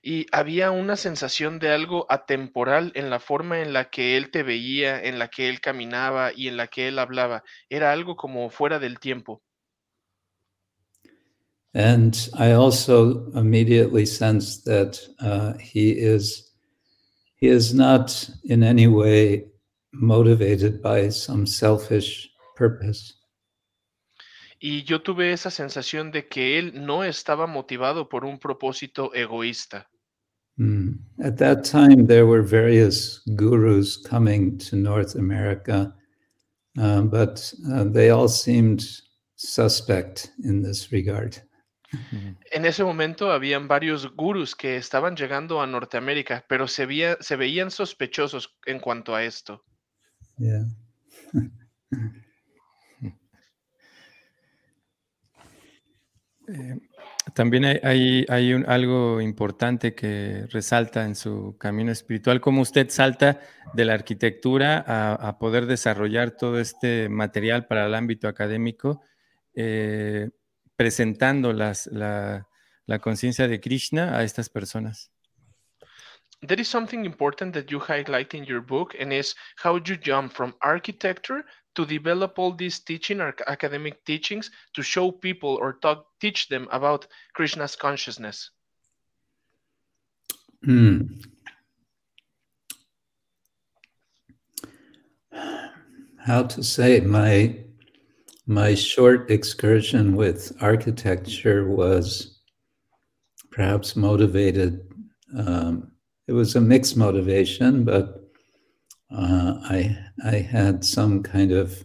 Y 0.02 0.28
había 0.32 0.72
una 0.72 0.96
sensación 0.96 1.60
de 1.60 1.72
algo 1.72 2.06
atemporal 2.08 2.94
en 2.96 3.10
la 3.10 3.20
forma 3.20 3.60
en 3.60 3.74
la 3.74 3.90
que 3.90 4.16
él 4.16 4.32
te 4.32 4.44
veía, 4.44 5.04
en 5.04 5.20
la 5.20 5.28
que 5.28 5.50
él 5.50 5.60
caminaba 5.60 6.32
y 6.34 6.48
en 6.48 6.56
la 6.56 6.68
que 6.68 6.88
él 6.88 6.98
hablaba. 6.98 7.44
Era 7.70 7.92
algo 7.92 8.16
como 8.16 8.50
fuera 8.50 8.80
del 8.80 8.98
tiempo. 9.02 9.42
And 11.74 12.16
I 12.34 12.54
also 12.54 13.30
immediately 13.34 14.06
sensed 14.06 14.64
that 14.64 15.02
uh, 15.20 15.58
he 15.60 15.92
is 15.92 16.54
he 17.36 17.50
is 17.50 17.74
not 17.74 18.30
in 18.46 18.64
any 18.64 18.88
way 18.88 19.50
motivated 19.92 20.82
by 20.82 21.10
some 21.10 21.46
selfish 21.46 22.30
purpose. 22.56 23.16
Y 24.60 24.84
yo 24.84 25.02
tuve 25.02 25.32
esa 25.32 25.50
sensación 25.50 26.12
de 26.12 26.28
que 26.28 26.60
él 26.60 26.86
no 26.86 27.04
estaba 27.04 27.48
motivado 27.48 28.10
por 28.10 28.26
un 28.26 28.40
propósito 28.40 29.14
egoísta. 29.14 29.90
Mm. 30.58 31.00
At 31.24 31.38
that 31.38 31.64
time, 31.64 32.06
there 32.06 32.26
were 32.26 32.42
various 32.42 33.22
gurus 33.38 33.96
coming 33.96 34.58
to 34.58 34.76
North 34.76 35.16
America, 35.16 35.96
uh, 36.78 37.02
but 37.04 37.54
uh, 37.72 37.86
they 37.86 38.10
all 38.10 38.28
seemed 38.28 38.84
suspect 39.38 40.32
in 40.44 40.62
this 40.62 40.92
regard. 40.92 41.38
En 42.52 42.66
ese 42.66 42.84
momento 42.84 43.32
habían 43.32 43.68
varios 43.68 44.14
gurús 44.16 44.54
que 44.56 44.76
estaban 44.76 45.16
llegando 45.16 45.62
a 45.62 45.66
Norteamérica, 45.66 46.46
pero 46.48 46.68
se, 46.68 46.86
veía- 46.86 47.18
se 47.22 47.36
veían 47.38 47.72
sospechosos 47.72 48.60
en 48.66 48.80
cuanto 48.80 49.16
a 49.16 49.24
esto. 49.24 49.64
Eh, 56.48 56.80
también 57.36 57.66
hay, 57.66 57.80
hay, 57.84 58.26
hay 58.30 58.54
un- 58.54 58.66
algo 58.68 59.22
importante 59.22 59.94
que 59.94 60.46
resalta 60.50 61.06
en 61.06 61.16
su 61.16 61.56
camino 61.60 61.92
espiritual, 61.92 62.42
cómo 62.42 62.62
usted 62.62 62.90
salta 62.90 63.40
de 63.74 63.86
la 63.86 63.94
arquitectura 63.94 64.84
a, 64.88 65.14
a 65.14 65.38
poder 65.38 65.68
desarrollar 65.68 66.32
todo 66.32 66.60
este 66.60 67.08
material 67.10 67.68
para 67.68 67.86
el 67.86 67.94
ámbito 67.94 68.28
académico, 68.28 69.02
eh, 69.54 70.30
presentando 70.76 71.54
las, 71.54 71.88
la, 71.88 72.48
la 72.88 73.00
conciencia 73.00 73.48
de 73.48 73.60
Krishna 73.60 74.18
a 74.18 74.24
estas 74.24 74.50
personas. 74.50 75.12
There 76.42 76.60
is 76.60 76.70
something 76.70 77.04
important 77.06 77.54
that 77.54 77.70
you 77.70 77.80
highlight 77.80 78.34
in 78.34 78.46
your 78.46 78.62
book, 78.62 78.96
and 78.98 79.12
is 79.12 79.36
how 79.58 79.76
you 79.76 79.98
jump 79.98 80.32
from 80.34 80.56
architecture 80.62 81.44
to 81.76 81.86
develop 81.86 82.40
all 82.40 82.54
these 82.54 82.80
teaching 82.80 83.20
or 83.20 83.36
academic 83.48 84.04
teachings 84.06 84.50
to 84.74 84.82
show 84.82 85.12
people 85.12 85.56
or 85.56 85.74
talk, 85.74 86.06
teach 86.22 86.48
them 86.48 86.68
about 86.72 87.08
Krishna's 87.34 87.76
consciousness. 87.76 88.52
Hmm. 90.64 91.02
How 96.20 96.44
to 96.44 96.64
say 96.64 97.00
my 97.00 97.64
my 98.46 98.74
short 98.76 99.30
excursion 99.30 100.16
with 100.16 100.52
architecture 100.62 101.70
was 101.70 102.40
perhaps 103.52 103.96
motivated. 103.96 104.82
Um, 105.38 105.89
it 106.30 106.34
was 106.34 106.56
a 106.56 106.62
mixed 106.62 106.96
motivation, 106.96 107.84
but 107.84 108.06
uh, 109.10 109.56
I 109.64 109.98
I 110.24 110.36
had 110.36 110.86
some 110.86 111.24
kind 111.24 111.52
of 111.52 111.84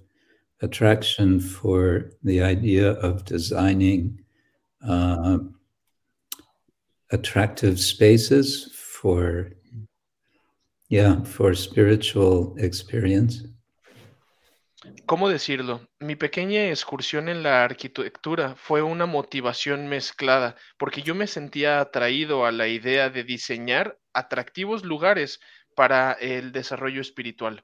attraction 0.60 1.40
for 1.40 2.10
the 2.22 2.42
idea 2.42 2.90
of 2.90 3.24
designing 3.24 4.20
uh, 4.86 5.38
attractive 7.10 7.80
spaces 7.80 8.70
for 8.74 9.50
yeah 10.90 11.22
for 11.24 11.54
spiritual 11.54 12.54
experience 12.58 13.42
¿Cómo 15.06 15.30
decirlo? 15.30 15.80
Mi 16.00 16.14
pequeña 16.14 16.68
excursión 16.68 17.28
en 17.30 17.42
la 17.42 17.64
arquitectura 17.64 18.54
fue 18.56 18.82
una 18.82 19.06
motivación 19.06 19.88
mezclada, 19.88 20.56
porque 20.78 21.02
yo 21.02 21.14
me 21.14 21.26
sentía 21.26 21.80
atraído 21.80 22.44
a 22.44 22.52
la 22.52 22.68
idea 22.68 23.08
de 23.08 23.24
diseñar 23.24 23.98
atractivos 24.14 24.84
lugares 24.84 25.40
para 25.76 26.12
el 26.12 26.52
desarrollo 26.52 27.00
espiritual. 27.00 27.62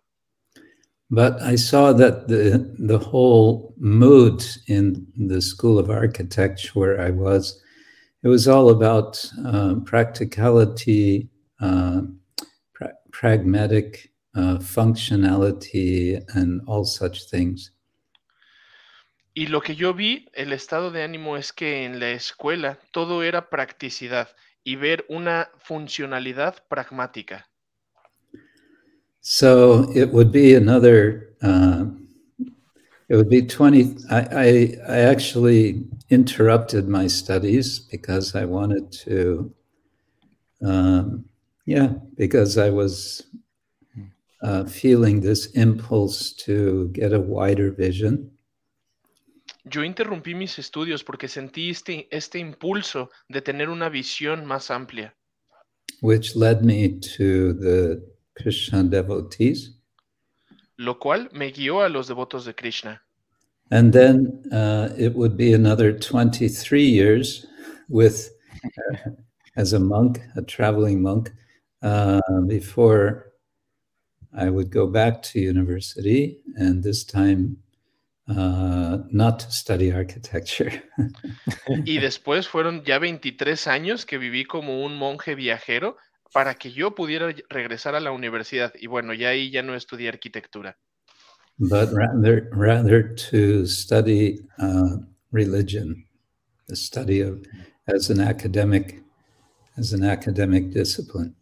but 1.10 1.40
i 1.42 1.56
saw 1.56 1.92
that 1.92 2.28
the 2.28 2.72
the 2.78 2.98
whole 2.98 3.74
mood 3.78 4.44
in 4.68 5.06
the 5.16 5.40
school 5.40 5.78
of 5.78 5.90
architecture 5.90 6.70
where 6.74 7.00
i 7.00 7.10
was 7.10 7.60
it 8.22 8.28
was 8.28 8.46
all 8.46 8.70
about 8.70 9.18
uh, 9.44 9.74
practicality 9.84 11.28
uh, 11.60 12.02
pra- 12.72 12.94
pragmatic 13.10 14.12
uh, 14.36 14.58
functionality 14.58 16.22
and 16.34 16.60
all 16.66 16.84
such 16.84 17.28
things 17.28 17.72
Y 19.32 19.46
lo 19.46 19.60
que 19.60 19.76
yo 19.76 19.94
vi, 19.94 20.28
el 20.34 20.52
estado 20.52 20.90
de 20.90 21.04
ánimo 21.04 21.36
es 21.36 21.52
que 21.52 21.84
en 21.84 22.00
la 22.00 22.10
escuela 22.10 22.78
todo 22.90 23.22
era 23.22 23.48
practicidad 23.48 24.28
y 24.64 24.76
ver 24.76 25.04
una 25.08 25.50
funcionalidad 25.58 26.56
pragmática. 26.68 27.46
So 29.20 29.90
it 29.94 30.10
would 30.12 30.32
be 30.32 30.54
another. 30.54 31.34
Uh, 31.42 31.86
it 33.08 33.16
would 33.16 33.28
be 33.28 33.42
twenty. 33.42 33.96
I, 34.10 34.20
I 34.20 34.76
I 34.88 34.98
actually 35.00 35.84
interrupted 36.08 36.88
my 36.88 37.06
studies 37.06 37.78
because 37.78 38.34
I 38.34 38.44
wanted 38.44 38.90
to. 39.04 39.52
Um, 40.62 41.24
yeah, 41.66 41.92
because 42.16 42.56
I 42.56 42.70
was 42.70 43.24
uh, 44.42 44.64
feeling 44.64 45.20
this 45.20 45.46
impulse 45.52 46.32
to 46.44 46.88
get 46.92 47.12
a 47.12 47.20
wider 47.20 47.70
vision, 47.70 48.30
Yo 49.72 49.84
interrumpí 49.84 50.34
mis 50.34 50.58
estudios 50.58 51.04
porque 51.04 51.28
sentí 51.28 51.70
este, 51.70 52.08
este 52.10 52.38
impulso 52.38 53.10
de 53.28 53.40
tener 53.40 53.68
una 53.68 53.88
visión 53.88 54.44
más 54.44 54.70
amplia, 54.70 55.14
which 56.02 56.34
led 56.34 56.62
me 56.62 56.98
to 57.16 57.54
the 57.54 58.02
Krishna 58.34 58.82
devotees, 58.82 59.78
lo 60.76 60.98
cual 60.98 61.28
me 61.32 61.52
guió 61.52 61.82
a 61.82 61.88
los 61.88 62.08
devotos 62.08 62.44
de 62.44 62.54
Krishna. 62.54 63.02
and 63.70 63.92
then 63.92 64.42
uh, 64.52 64.88
it 64.98 65.14
would 65.14 65.36
be 65.36 65.52
another 65.52 65.92
twenty-three 65.92 66.86
years 66.86 67.46
with 67.88 68.30
uh, 68.64 69.10
as 69.56 69.72
a 69.72 69.78
monk, 69.78 70.20
a 70.36 70.42
traveling 70.42 71.02
monk, 71.02 71.32
uh, 71.82 72.20
before 72.46 73.32
I 74.36 74.50
would 74.50 74.70
go 74.70 74.86
back 74.86 75.22
to 75.22 75.40
university, 75.40 76.38
and 76.56 76.82
this 76.82 77.04
time 77.04 77.58
uh, 78.30 78.98
not 79.10 79.40
to 79.40 79.50
study 79.50 79.90
architecture. 79.90 80.82
Y 81.84 81.98
después 81.98 82.48
fueron 82.48 82.84
ya 82.84 82.98
23 82.98 83.66
años 83.66 84.06
que 84.06 84.18
viví 84.18 84.44
como 84.44 84.84
un 84.84 84.96
monje 84.96 85.34
viajero 85.34 85.96
para 86.32 86.54
que 86.54 86.72
yo 86.72 86.94
pudiera 86.94 87.34
regresar 87.48 87.94
a 87.94 88.00
la 88.00 88.12
universidad. 88.12 88.72
Y 88.78 88.86
bueno, 88.86 89.12
ya 89.14 89.30
ahí 89.30 89.50
ya 89.50 89.62
no 89.62 89.74
estudié 89.74 90.08
arquitectura, 90.08 90.78
but 91.58 91.90
rather, 91.92 92.48
rather 92.52 93.14
to 93.14 93.66
study 93.66 94.40
uh, 94.58 94.98
religion, 95.32 96.06
the 96.68 96.76
study 96.76 97.20
of 97.22 97.40
as 97.86 98.10
an 98.10 98.20
academic, 98.20 99.02
as 99.76 99.92
an 99.92 100.04
academic 100.04 100.70
discipline. 100.70 101.34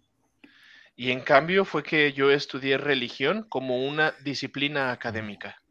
y 0.98 1.12
en 1.12 1.20
cambio 1.20 1.64
fue 1.64 1.84
que 1.84 2.12
yo 2.12 2.32
estudié 2.32 2.76
religión 2.76 3.46
como 3.48 3.86
una 3.86 4.14
disciplina 4.24 4.90
académica. 4.90 5.62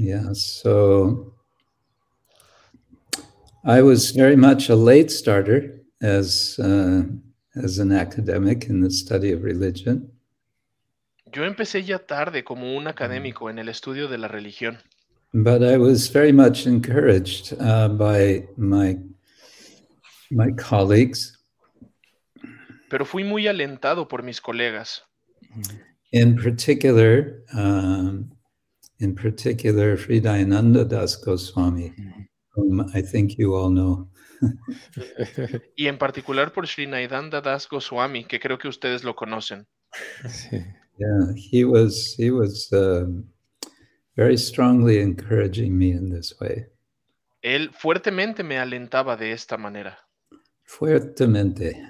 Yeah, 0.00 0.32
so 0.32 1.34
I 3.66 3.82
was 3.82 4.12
very 4.12 4.34
much 4.34 4.70
a 4.70 4.74
late 4.74 5.10
starter 5.10 5.82
as, 6.00 6.58
uh, 6.58 7.02
as 7.54 7.78
an 7.78 7.92
academic 7.92 8.70
in 8.70 8.80
the 8.80 8.90
study 8.90 9.30
of 9.32 9.42
religion. 9.44 10.10
Yo 11.30 11.44
empecé 11.44 11.84
ya 11.84 11.98
tarde 11.98 12.44
como 12.44 12.74
un 12.78 12.86
académico 12.86 13.50
en 13.50 13.58
el 13.58 13.68
estudio 13.68 14.08
de 14.08 14.16
la 14.16 14.28
religión, 14.28 14.78
But 15.34 15.62
I 15.62 15.76
was 15.76 16.08
very 16.08 16.32
much 16.32 16.66
encouraged 16.66 17.52
uh, 17.60 17.88
by 17.88 18.48
my, 18.56 18.96
my 20.30 20.50
colleagues, 20.52 21.38
pero 22.88 23.04
fui 23.04 23.22
muy 23.22 23.46
alentado 23.46 24.08
por 24.08 24.22
mis 24.22 24.40
colegas, 24.40 25.02
in 26.10 26.36
particular, 26.36 27.44
um, 27.52 28.30
in 29.00 29.14
particular, 29.14 29.96
Hridayananda 29.96 30.84
Das 30.84 31.16
Goswami, 31.16 31.92
whom 32.54 32.80
I 32.94 33.02
think 33.02 33.38
you 33.38 33.54
all 33.54 33.70
know. 33.70 34.08
y 35.76 35.86
en 35.86 35.98
particular 35.98 36.52
por 36.52 36.66
Srinivada 36.66 37.40
Das 37.40 37.68
Goswami, 37.68 38.24
que 38.24 38.38
creo 38.38 38.58
que 38.58 38.68
ustedes 38.68 39.04
lo 39.04 39.14
conocen. 39.14 39.66
Sí. 40.28 40.64
Yeah, 40.98 41.32
he 41.34 41.64
was 41.64 42.14
he 42.18 42.30
was 42.30 42.70
um, 42.72 43.24
very 44.16 44.36
strongly 44.36 45.00
encouraging 45.00 45.76
me 45.76 45.92
in 45.92 46.10
this 46.10 46.38
way. 46.40 46.66
Él 47.42 47.70
fuertemente 47.72 48.44
me 48.44 48.58
alentaba 48.58 49.16
de 49.16 49.32
esta 49.32 49.56
manera. 49.56 49.98
Fuertemente. 50.64 51.82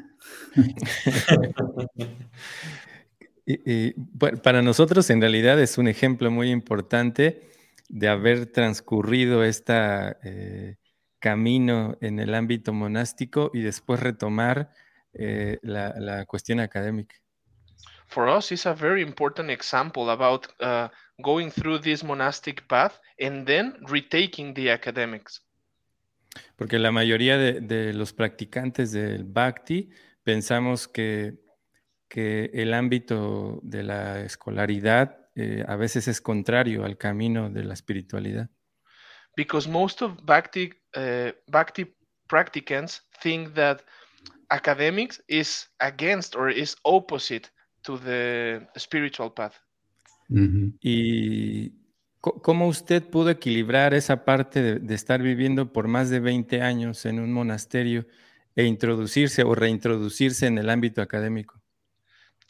Y, 3.50 3.60
y, 3.64 3.94
bueno, 3.96 4.40
para 4.42 4.62
nosotros 4.62 5.10
en 5.10 5.20
realidad 5.20 5.60
es 5.60 5.76
un 5.76 5.88
ejemplo 5.88 6.30
muy 6.30 6.50
importante 6.50 7.50
de 7.88 8.08
haber 8.08 8.46
transcurrido 8.46 9.42
este 9.42 10.76
camino 11.18 11.96
en 12.00 12.20
el 12.20 12.34
ámbito 12.34 12.72
monástico 12.72 13.50
y 13.52 13.62
después 13.62 13.98
retomar 13.98 14.70
eh, 15.14 15.58
la, 15.62 15.94
la, 15.98 16.24
cuestión 16.26 16.60
académica. 16.60 17.16
For 18.06 18.28
us, 18.28 18.52
it's 18.52 18.66
a 18.66 18.74
very 18.74 19.02
important 19.02 19.50
example 19.50 20.10
about 20.10 20.46
uh, 20.60 20.88
going 21.20 21.50
through 21.50 21.80
this 21.80 22.04
monastic 22.04 22.68
path 22.68 23.00
and 23.18 23.46
then 23.46 23.74
retaking 23.88 24.54
the 24.54 24.70
academics. 24.72 25.42
Porque 26.54 26.78
la 26.78 26.92
mayoría 26.92 27.36
de, 27.36 27.60
de 27.60 27.92
los 27.92 28.12
practicantes 28.12 28.92
del 28.92 29.24
Bhakti 29.24 29.90
pensamos 30.22 30.86
que, 30.86 31.34
que 32.10 32.50
el 32.52 32.74
ámbito 32.74 33.60
de 33.62 33.84
la 33.84 34.20
escolaridad 34.20 35.28
eh, 35.36 35.64
a 35.66 35.76
veces 35.76 36.08
es 36.08 36.20
contrario 36.20 36.84
al 36.84 36.98
camino 36.98 37.48
de 37.48 37.62
la 37.64 37.72
espiritualidad. 37.72 38.50
Because 39.36 39.68
most 39.70 40.02
of 40.02 40.16
Bhakti, 40.24 40.72
uh, 40.96 41.30
Bhakti 41.46 41.86
practicants 42.28 43.02
think 43.22 43.54
that 43.54 43.82
academics 44.50 45.22
is 45.28 45.70
against 45.78 46.34
or 46.34 46.50
is 46.50 46.76
opposite 46.82 47.48
to 47.82 47.96
the 47.98 48.66
spiritual 48.76 49.32
path. 49.32 49.54
Mm 50.28 50.48
-hmm. 50.48 50.78
Y 50.80 51.72
¿cómo 52.20 52.66
usted 52.66 53.04
pudo 53.04 53.30
equilibrar 53.30 53.94
esa 53.94 54.24
parte 54.24 54.62
de, 54.62 54.78
de, 54.80 54.94
estar 54.94 55.22
viviendo 55.22 55.72
por 55.72 55.86
más 55.86 56.10
de 56.10 56.18
20 56.18 56.60
años 56.60 57.06
en 57.06 57.20
un 57.20 57.32
monasterio 57.32 58.04
e 58.56 58.64
introducirse 58.64 59.44
o 59.44 59.54
reintroducirse 59.54 60.46
en 60.46 60.58
el 60.58 60.70
ámbito 60.70 61.02
académico? 61.02 61.59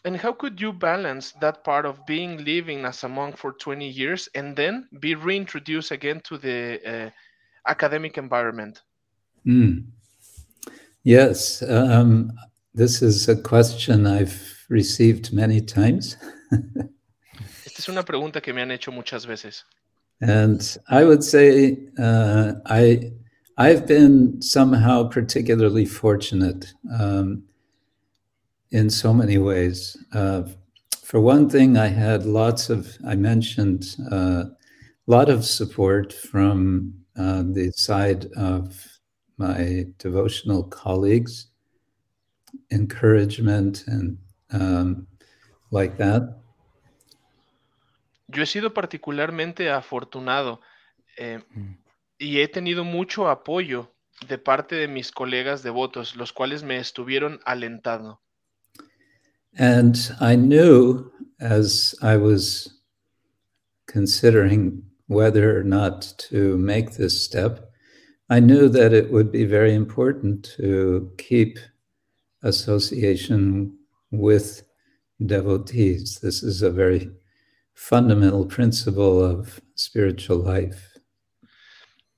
And 0.04 0.16
how 0.16 0.32
could 0.32 0.60
you 0.60 0.72
balance 0.72 1.32
that 1.40 1.62
part 1.62 1.84
of 1.84 2.06
being 2.06 2.42
living 2.44 2.84
as 2.86 3.04
a 3.04 3.08
monk 3.08 3.36
for 3.36 3.52
20 3.52 3.86
years 3.86 4.28
and 4.34 4.56
then 4.56 4.88
be 4.98 5.14
reintroduced 5.14 5.90
again 5.90 6.20
to 6.24 6.38
the 6.38 6.80
uh, 6.86 7.10
academic 7.66 8.16
environment? 8.16 8.80
Mm. 9.46 9.84
Yes, 11.02 11.62
um, 11.62 12.32
this 12.74 13.02
is 13.02 13.28
a 13.28 13.36
question 13.36 14.06
I've 14.06 14.64
received 14.68 15.32
many 15.32 15.60
times. 15.60 16.16
Esta 17.66 17.82
es 17.82 17.88
una 17.88 18.02
pregunta 18.02 18.42
que 18.42 18.52
me 18.52 18.62
han 18.62 18.70
hecho 18.70 18.90
muchas 18.92 19.26
veces. 19.26 19.64
And 20.20 20.78
I 20.88 21.04
would 21.04 21.24
say 21.24 21.78
uh, 21.98 22.52
I, 22.66 23.12
I've 23.56 23.86
been 23.86 24.40
somehow 24.42 25.08
particularly 25.08 25.86
fortunate. 25.86 26.72
Um, 26.98 27.44
in 28.70 28.90
so 28.90 29.12
many 29.12 29.38
ways. 29.38 29.96
Uh, 30.12 30.42
for 31.02 31.20
one 31.20 31.48
thing, 31.48 31.76
I 31.76 31.88
had 31.88 32.24
lots 32.24 32.70
of, 32.70 32.96
I 33.06 33.16
mentioned, 33.16 33.96
a 34.10 34.14
uh, 34.14 34.44
lot 35.06 35.28
of 35.28 35.44
support 35.44 36.12
from 36.12 36.94
uh, 37.16 37.42
the 37.42 37.72
side 37.72 38.26
of 38.36 38.86
my 39.36 39.86
devotional 39.98 40.62
colleagues, 40.64 41.48
encouragement 42.70 43.84
and 43.86 44.18
um, 44.52 45.06
like 45.70 45.96
that. 45.96 46.36
Yo 48.28 48.42
he 48.42 48.46
sido 48.46 48.72
particularmente 48.72 49.70
afortunado 49.70 50.60
eh, 51.16 51.40
y 52.18 52.38
he 52.38 52.48
tenido 52.48 52.84
mucho 52.84 53.28
apoyo 53.28 53.92
de 54.28 54.38
parte 54.38 54.76
de 54.76 54.86
mis 54.86 55.10
colegas 55.10 55.62
devotos, 55.62 56.14
los 56.14 56.32
cuales 56.32 56.62
me 56.62 56.78
estuvieron 56.78 57.40
alentando. 57.44 58.20
And 59.58 59.96
I 60.20 60.36
knew 60.36 61.10
as 61.40 61.94
I 62.02 62.16
was 62.16 62.72
considering 63.86 64.82
whether 65.06 65.58
or 65.58 65.64
not 65.64 66.14
to 66.18 66.56
make 66.58 66.92
this 66.92 67.24
step, 67.24 67.70
I 68.28 68.38
knew 68.38 68.68
that 68.68 68.92
it 68.92 69.10
would 69.10 69.32
be 69.32 69.44
very 69.44 69.74
important 69.74 70.44
to 70.56 71.10
keep 71.18 71.58
association 72.42 73.76
with 74.12 74.62
devotees. 75.24 76.20
This 76.22 76.42
is 76.42 76.62
a 76.62 76.70
very 76.70 77.10
fundamental 77.74 78.46
principle 78.46 79.22
of 79.22 79.60
spiritual 79.74 80.38
life. 80.38 80.89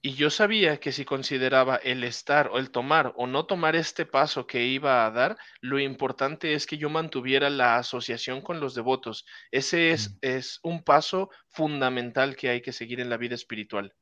Y 0.04 0.14
yo 0.14 0.30
sabía 0.30 0.78
que 0.78 0.90
si 0.90 1.04
consideraba 1.04 1.76
el 1.76 2.02
estar 2.02 2.48
o 2.48 2.58
el 2.58 2.70
tomar 2.70 3.12
o 3.16 3.28
no 3.28 3.46
tomar 3.46 3.76
este 3.76 4.04
paso 4.04 4.48
que 4.48 4.66
iba 4.66 5.06
a 5.06 5.10
dar, 5.12 5.38
lo 5.60 5.78
importante 5.78 6.54
es 6.54 6.66
que 6.66 6.76
yo 6.76 6.90
mantuviera 6.90 7.48
la 7.50 7.78
asociación 7.78 8.40
con 8.40 8.58
los 8.58 8.74
devotos. 8.74 9.24
Ese 9.52 9.92
es, 9.92 10.18
es 10.20 10.58
un 10.64 10.82
paso 10.82 11.30
fundamental 11.46 12.34
que 12.34 12.48
hay 12.48 12.60
que 12.60 12.72
seguir 12.72 12.98
en 12.98 13.10
la 13.10 13.16
vida 13.16 13.36
espiritual. 13.36 13.94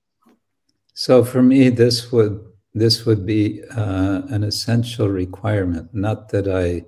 So 0.94 1.22
for 1.22 1.42
me, 1.42 1.70
this 1.70 2.10
would 2.10 2.40
this 2.72 3.04
would 3.04 3.26
be 3.26 3.62
uh, 3.76 4.22
an 4.30 4.42
essential 4.42 5.08
requirement. 5.08 5.92
Not 5.92 6.30
that 6.30 6.48
I 6.48 6.86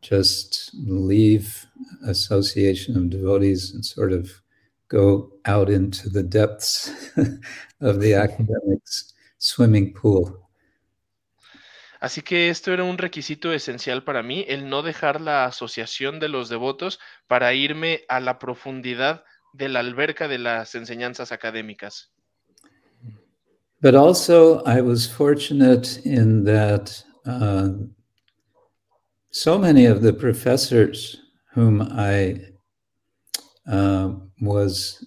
just 0.00 0.70
leave 0.74 1.66
association 2.06 2.96
of 2.96 3.10
devotees 3.10 3.74
and 3.74 3.84
sort 3.84 4.12
of 4.12 4.43
go 4.88 5.32
out 5.44 5.68
into 5.68 6.08
the 6.08 6.22
depths 6.22 6.90
of 7.80 8.00
the 8.00 8.14
academics 8.14 9.14
swimming 9.38 9.92
pool. 9.92 10.40
Así 12.00 12.20
que 12.20 12.50
esto 12.50 12.70
era 12.70 12.84
un 12.84 12.98
requisito 12.98 13.54
esencial 13.54 14.04
para 14.04 14.22
mí, 14.22 14.44
el 14.46 14.68
no 14.68 14.82
dejar 14.82 15.22
la 15.22 15.46
asociación 15.46 16.20
de 16.20 16.28
los 16.28 16.50
devotos 16.50 17.00
para 17.26 17.54
irme 17.54 18.02
a 18.08 18.20
la 18.20 18.38
profundidad 18.38 19.24
de 19.54 19.70
la 19.70 19.80
alberca 19.80 20.28
de 20.28 20.38
las 20.38 20.74
enseñanzas 20.74 21.32
académicas. 21.32 22.12
But 23.80 23.94
also, 23.94 24.62
I 24.66 24.82
was 24.82 25.06
fortunate 25.06 26.00
in 26.04 26.44
that 26.44 27.02
uh, 27.26 27.70
so 29.30 29.58
many 29.58 29.86
of 29.86 30.02
the 30.02 30.12
professors 30.12 31.18
whom 31.54 31.80
I 31.80 32.40
uh, 33.66 34.10
was 34.44 35.04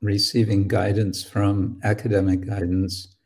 receiving 0.00 0.68
guidance 0.68 1.24
from 1.24 1.80
academic 1.82 2.46
guidance, 2.46 3.16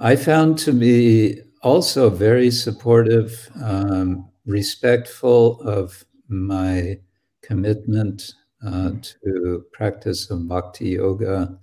I 0.00 0.16
found 0.16 0.58
to 0.60 0.72
be 0.72 1.40
also 1.62 2.10
very 2.10 2.50
supportive, 2.50 3.50
um, 3.62 4.28
respectful 4.46 5.60
of 5.62 6.04
my 6.28 6.98
commitment 7.42 8.32
uh, 8.66 8.92
to 9.24 9.64
practice 9.72 10.30
of 10.30 10.48
bhakti 10.48 10.90
yoga. 10.90 11.58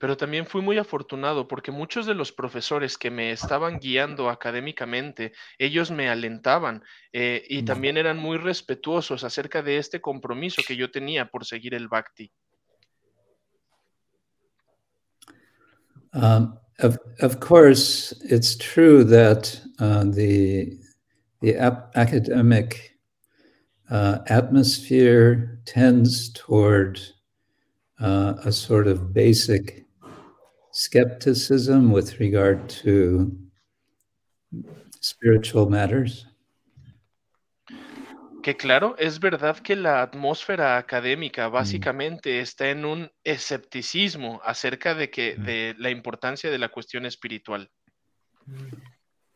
Pero 0.00 0.16
también 0.16 0.46
fui 0.46 0.62
muy 0.62 0.78
afortunado 0.78 1.46
porque 1.46 1.70
muchos 1.70 2.06
de 2.06 2.14
los 2.14 2.32
profesores 2.32 2.96
que 2.96 3.10
me 3.10 3.32
estaban 3.32 3.78
guiando 3.78 4.30
académicamente, 4.30 5.32
ellos 5.58 5.90
me 5.90 6.08
alentaban 6.08 6.82
eh, 7.12 7.44
y 7.46 7.64
también 7.64 7.98
eran 7.98 8.16
muy 8.16 8.38
respetuosos 8.38 9.24
acerca 9.24 9.62
de 9.62 9.76
este 9.76 10.00
compromiso 10.00 10.62
que 10.66 10.74
yo 10.74 10.90
tenía 10.90 11.30
por 11.30 11.44
seguir 11.44 11.74
el 11.74 11.88
bhakti. 11.88 12.32
Um, 16.14 16.58
of, 16.78 16.96
of 17.20 17.38
course, 17.38 18.12
it's 18.24 18.56
true 18.56 19.04
that 19.04 19.60
uh, 19.80 20.04
the, 20.04 20.78
the 21.42 21.58
academic 21.94 22.98
uh, 23.90 24.20
atmosphere 24.28 25.60
tends 25.66 26.32
toward 26.32 26.98
uh, 28.00 28.32
a 28.46 28.50
sort 28.50 28.86
of 28.86 29.12
basic 29.12 29.79
skepticism 30.72 31.92
with 31.92 32.18
regard 32.20 32.68
to 32.68 33.32
spiritual 35.00 35.68
matters. 35.68 36.26
Que 38.42 38.56
claro, 38.56 38.96
es 38.98 39.20
verdad 39.20 39.58
que 39.58 39.76
la 39.76 40.00
atmósfera 40.00 40.78
académica 40.78 41.48
básicamente 41.48 42.40
está 42.40 42.70
en 42.70 42.86
un 42.86 43.10
escepticismo 43.22 44.40
acerca 44.42 44.94
de 44.94 45.10
que 45.10 45.36
de 45.36 45.74
la 45.78 45.90
importancia 45.90 46.50
de 46.50 46.58
la 46.58 46.70
cuestión 46.70 47.04
espiritual. 47.04 47.68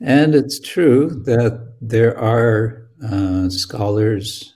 And 0.01 0.35
it's 0.35 0.59
true 0.59 1.23
that 1.25 1.77
there 1.81 2.17
are 2.17 2.89
uh, 3.03 3.51
scholars 3.51 4.55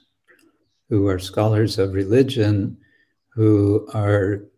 who 0.89 1.09
are 1.09 1.19
scholars 1.19 1.79
of 1.79 1.93
religion 1.93 2.79
who 3.35 3.87
are 3.93 4.49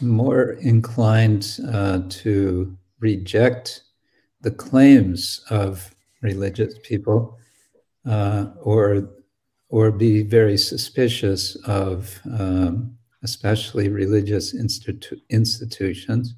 more 0.00 0.52
inclined 0.60 1.58
uh, 1.72 2.00
to 2.08 2.76
reject 3.00 3.82
the 4.40 4.50
claims 4.50 5.44
of 5.50 5.94
religious 6.22 6.74
people 6.82 7.38
uh, 8.06 8.46
or 8.62 9.08
or 9.70 9.90
be 9.90 10.22
very 10.22 10.56
suspicious 10.56 11.56
of 11.66 12.18
um, 12.38 12.96
especially 13.22 13.88
religious 13.88 14.54
institu 14.54 15.20
institutions. 15.28 16.34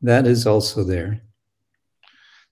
That 0.00 0.26
is 0.26 0.46
also 0.46 0.82
there. 0.84 1.20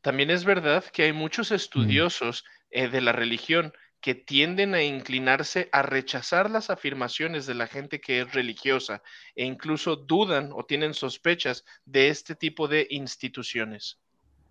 También 0.02 0.30
es 0.30 0.44
verdad 0.44 0.84
que 0.92 1.04
hay 1.04 1.12
muchos 1.12 1.50
Mm. 1.50 1.54
estudiosos 1.56 2.44
eh, 2.70 2.88
de 2.88 3.00
la 3.00 3.12
religión 3.12 3.72
que 4.02 4.14
tienden 4.16 4.74
a 4.74 4.82
inclinarse 4.82 5.68
a 5.72 5.80
rechazar 5.82 6.50
las 6.50 6.70
afirmaciones 6.70 7.46
de 7.46 7.54
la 7.54 7.68
gente 7.68 8.00
que 8.00 8.20
es 8.20 8.32
religiosa 8.34 9.00
e 9.36 9.44
incluso 9.44 9.94
dudan 9.96 10.50
o 10.52 10.64
tienen 10.64 10.92
sospechas 10.92 11.64
de 11.86 12.08
este 12.08 12.34
tipo 12.34 12.66
de 12.66 12.86
instituciones. 12.90 13.98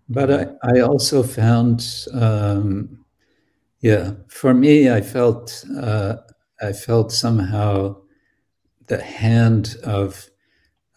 But 0.08 0.30
I, 0.30 0.46
I 0.62 0.80
also 0.80 1.22
found, 1.22 1.82
um, 2.12 3.04
yeah, 3.80 4.14
for 4.28 4.54
me, 4.54 4.90
I 4.90 5.00
felt, 5.00 5.64
uh, 5.78 6.16
I 6.60 6.72
felt 6.72 7.12
somehow 7.12 7.96
the 8.86 9.00
hand 9.00 9.76
of, 9.84 10.30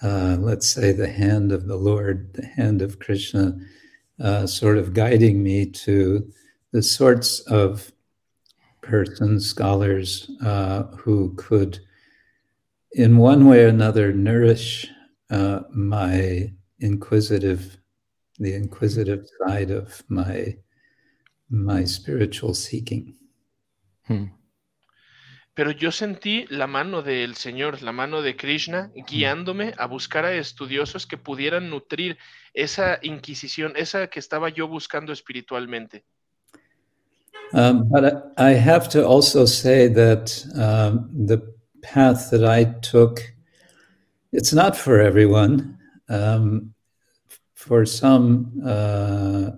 uh, 0.02 0.38
let's 0.40 0.68
say, 0.68 0.92
the 0.92 1.12
hand 1.12 1.52
of 1.52 1.68
the 1.68 1.78
Lord, 1.78 2.34
the 2.34 2.46
hand 2.46 2.82
of 2.82 3.00
Krishna, 3.00 3.58
uh, 4.20 4.48
sort 4.48 4.78
of 4.78 4.94
guiding 4.94 5.44
me 5.44 5.66
to 5.86 6.32
the 6.72 6.82
sorts 6.82 7.42
of 7.42 7.92
persons, 8.86 9.50
scholars, 9.50 10.30
uh, 10.42 10.84
who 10.98 11.34
could, 11.36 11.80
in 12.92 13.18
one 13.18 13.48
way 13.48 13.66
or 13.66 13.68
another, 13.68 14.14
nourish 14.14 14.88
uh, 15.30 15.62
my 15.72 16.52
inquisitive 16.80 17.78
the 18.38 18.54
inquisitive 18.54 19.26
side 19.40 19.72
of 19.72 20.04
my 20.10 20.58
my 21.50 21.86
spiritual 21.86 22.54
seeking. 22.54 23.16
Hmm. 24.08 24.26
Pero 25.54 25.72
yo 25.72 25.92
sentí 25.92 26.46
la 26.50 26.68
mano 26.68 27.02
del 27.02 27.36
Señor, 27.36 27.82
la 27.82 27.94
mano 27.94 28.22
de 28.22 28.36
Krishna, 28.36 28.92
guiándome 28.94 29.74
a 29.78 29.88
buscar 29.88 30.26
a 30.26 30.36
estudiosos 30.36 31.08
que 31.08 31.18
pudieran 31.18 31.70
nutrir 31.70 32.18
esa 32.54 33.00
inquisición, 33.02 33.74
esa 33.78 34.08
que 34.08 34.20
estaba 34.20 34.50
yo 34.50 34.68
buscando 34.68 35.14
espiritualmente. 35.14 36.04
Um, 37.56 37.88
but 37.90 38.34
I 38.38 38.52
have 38.52 38.90
to 38.90 39.08
also 39.08 39.46
say 39.46 39.88
that 39.88 40.46
um, 40.56 41.10
the 41.26 41.42
path 41.82 42.30
that 42.32 42.44
I 42.44 42.66
took, 42.82 43.22
it's 44.34 44.52
not 44.52 44.76
for 44.76 45.00
everyone. 45.00 45.78
Um, 46.10 46.74
for 47.54 47.86
some, 47.86 48.62
uh, 48.64 49.52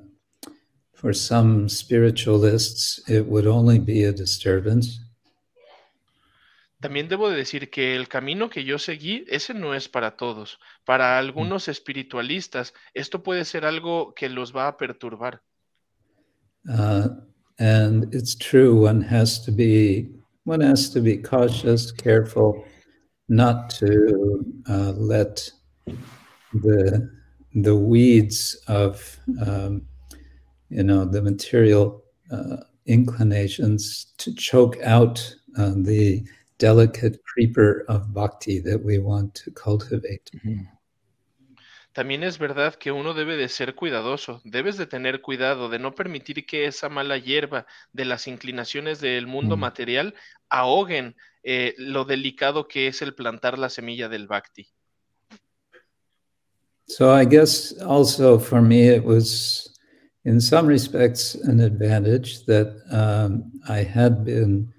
for 0.93 1.11
some 1.11 1.67
spiritualists, 1.67 3.01
it 3.09 3.25
would 3.25 3.47
only 3.47 3.79
be 3.79 4.03
a 4.03 4.13
disturbance. 4.13 4.99
También 6.79 7.09
debo 7.09 7.31
de 7.31 7.37
decir 7.37 7.71
que 7.71 7.95
el 7.95 8.07
camino 8.07 8.51
que 8.51 8.63
yo 8.63 8.77
seguí, 8.77 9.25
ese 9.27 9.55
no 9.55 9.73
es 9.73 9.89
para 9.89 10.15
todos. 10.15 10.59
Para 10.85 11.17
algunos 11.17 11.67
espiritualistas, 11.67 12.75
esto 12.93 13.23
puede 13.23 13.43
ser 13.43 13.65
algo 13.65 14.13
que 14.13 14.29
los 14.29 14.55
va 14.55 14.67
a 14.67 14.77
perturbar. 14.77 15.41
Uh, 16.65 17.25
and 17.59 18.13
it's 18.13 18.35
true, 18.35 18.81
one 18.81 19.01
has 19.01 19.39
to 19.45 19.51
be 19.51 20.09
one 20.43 20.61
has 20.61 20.89
to 20.91 21.01
be 21.01 21.17
cautious, 21.17 21.91
careful, 21.91 22.63
not 23.27 23.69
to 23.71 24.45
uh, 24.69 24.93
let 24.95 25.49
the 26.53 27.09
the 27.53 27.75
weeds 27.75 28.55
of 28.67 29.19
um, 29.45 29.81
you 30.69 30.83
know 30.83 31.05
the 31.05 31.21
material 31.21 32.03
uh, 32.31 32.57
inclinations 32.85 34.13
to 34.17 34.33
choke 34.35 34.77
out 34.83 35.35
uh, 35.57 35.73
the 35.75 36.23
delicate 36.59 37.19
creeper 37.23 37.85
of 37.87 38.13
bhakti 38.13 38.59
that 38.59 38.83
we 38.83 38.99
want 38.99 39.33
to 39.35 39.51
cultivate. 39.51 40.29
También 41.97 42.21
es 42.21 42.37
verdad 42.37 42.75
que 42.75 42.91
uno 42.91 43.15
debe 43.15 43.37
de 43.37 43.49
ser 43.49 43.73
cuidadoso, 43.73 44.39
debes 44.43 44.77
de 44.77 44.85
tener 44.85 45.19
cuidado 45.19 45.67
de 45.67 45.79
no 45.79 45.95
permitir 45.95 46.45
que 46.45 46.67
esa 46.67 46.89
mala 46.89 47.17
hierba 47.17 47.65
de 47.91 48.05
las 48.05 48.27
inclinaciones 48.27 49.01
del 49.01 49.25
mundo 49.25 49.57
Mm. 49.57 49.59
material 49.61 50.13
ahoguen 50.47 51.15
eh, 51.41 51.73
lo 51.79 52.05
delicado 52.05 52.67
que 52.67 52.85
es 52.85 53.01
el 53.01 53.15
plantar 53.15 53.57
la 53.57 53.69
semilla 53.69 54.09
del 54.09 54.27
bhakti. 54.27 54.67
So 56.85 57.19
I 57.19 57.25
guess 57.25 57.73
also 57.81 58.37
for 58.37 58.61
me, 58.61 58.95
it 58.95 59.03
was 59.03 59.67
in 60.23 60.39
some 60.39 60.67
respects 60.67 61.33
an 61.33 61.59
advantage 61.59 62.45
that 62.45 62.75
um, 62.91 63.51
I 63.67 63.81
had 63.81 64.23
been 64.23 64.71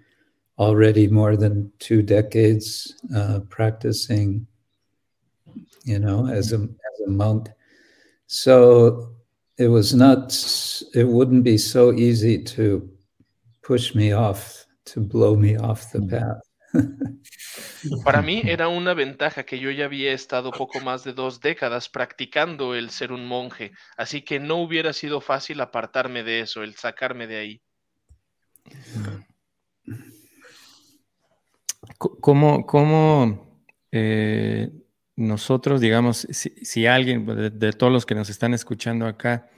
already 0.56 1.08
more 1.08 1.36
than 1.36 1.72
two 1.80 2.00
decades 2.00 2.94
uh, 3.12 3.40
practicing, 3.50 4.46
you 5.84 5.98
know, 5.98 6.28
as 6.28 6.52
a, 6.52 6.68
a 7.06 7.10
monk. 7.10 7.48
So 8.26 9.14
it 9.56 9.68
was 9.68 9.94
not, 9.94 10.32
it 10.94 11.04
wouldn't 11.06 11.44
be 11.44 11.58
so 11.58 11.92
easy 11.92 12.42
to 12.44 12.88
push 13.62 13.94
me 13.94 14.12
off, 14.12 14.66
to 14.86 15.00
blow 15.00 15.34
me 15.36 15.56
off 15.56 15.90
the 15.92 16.00
path. 16.00 16.42
Para 18.04 18.22
mí 18.22 18.42
era 18.46 18.68
una 18.68 18.94
ventaja 18.94 19.44
que 19.44 19.58
yo 19.58 19.70
ya 19.70 19.86
había 19.86 20.12
estado 20.12 20.50
poco 20.50 20.80
más 20.80 21.04
de 21.04 21.12
dos 21.12 21.40
décadas 21.40 21.88
practicando 21.88 22.74
el 22.74 22.90
ser 22.90 23.12
un 23.12 23.26
monje, 23.26 23.72
así 23.96 24.22
que 24.22 24.38
no 24.38 24.56
hubiera 24.56 24.92
sido 24.92 25.20
fácil 25.20 25.60
apartarme 25.60 26.22
de 26.22 26.40
eso, 26.40 26.62
el 26.62 26.74
sacarme 26.74 27.26
de 27.26 27.36
ahí. 27.36 27.60
C- 32.00 32.10
¿Cómo, 32.20 32.66
cómo 32.66 33.62
eh, 33.92 34.70
nosotros, 35.18 35.80
digamos, 35.80 36.28
si, 36.30 36.50
si 36.64 36.86
alguien 36.86 37.26
de, 37.26 37.50
de 37.50 37.72
todos 37.72 37.92
los 37.92 38.06
que 38.06 38.14
nos 38.14 38.30
están 38.30 38.54
escuchando 38.54 39.04
acá, 39.04 39.50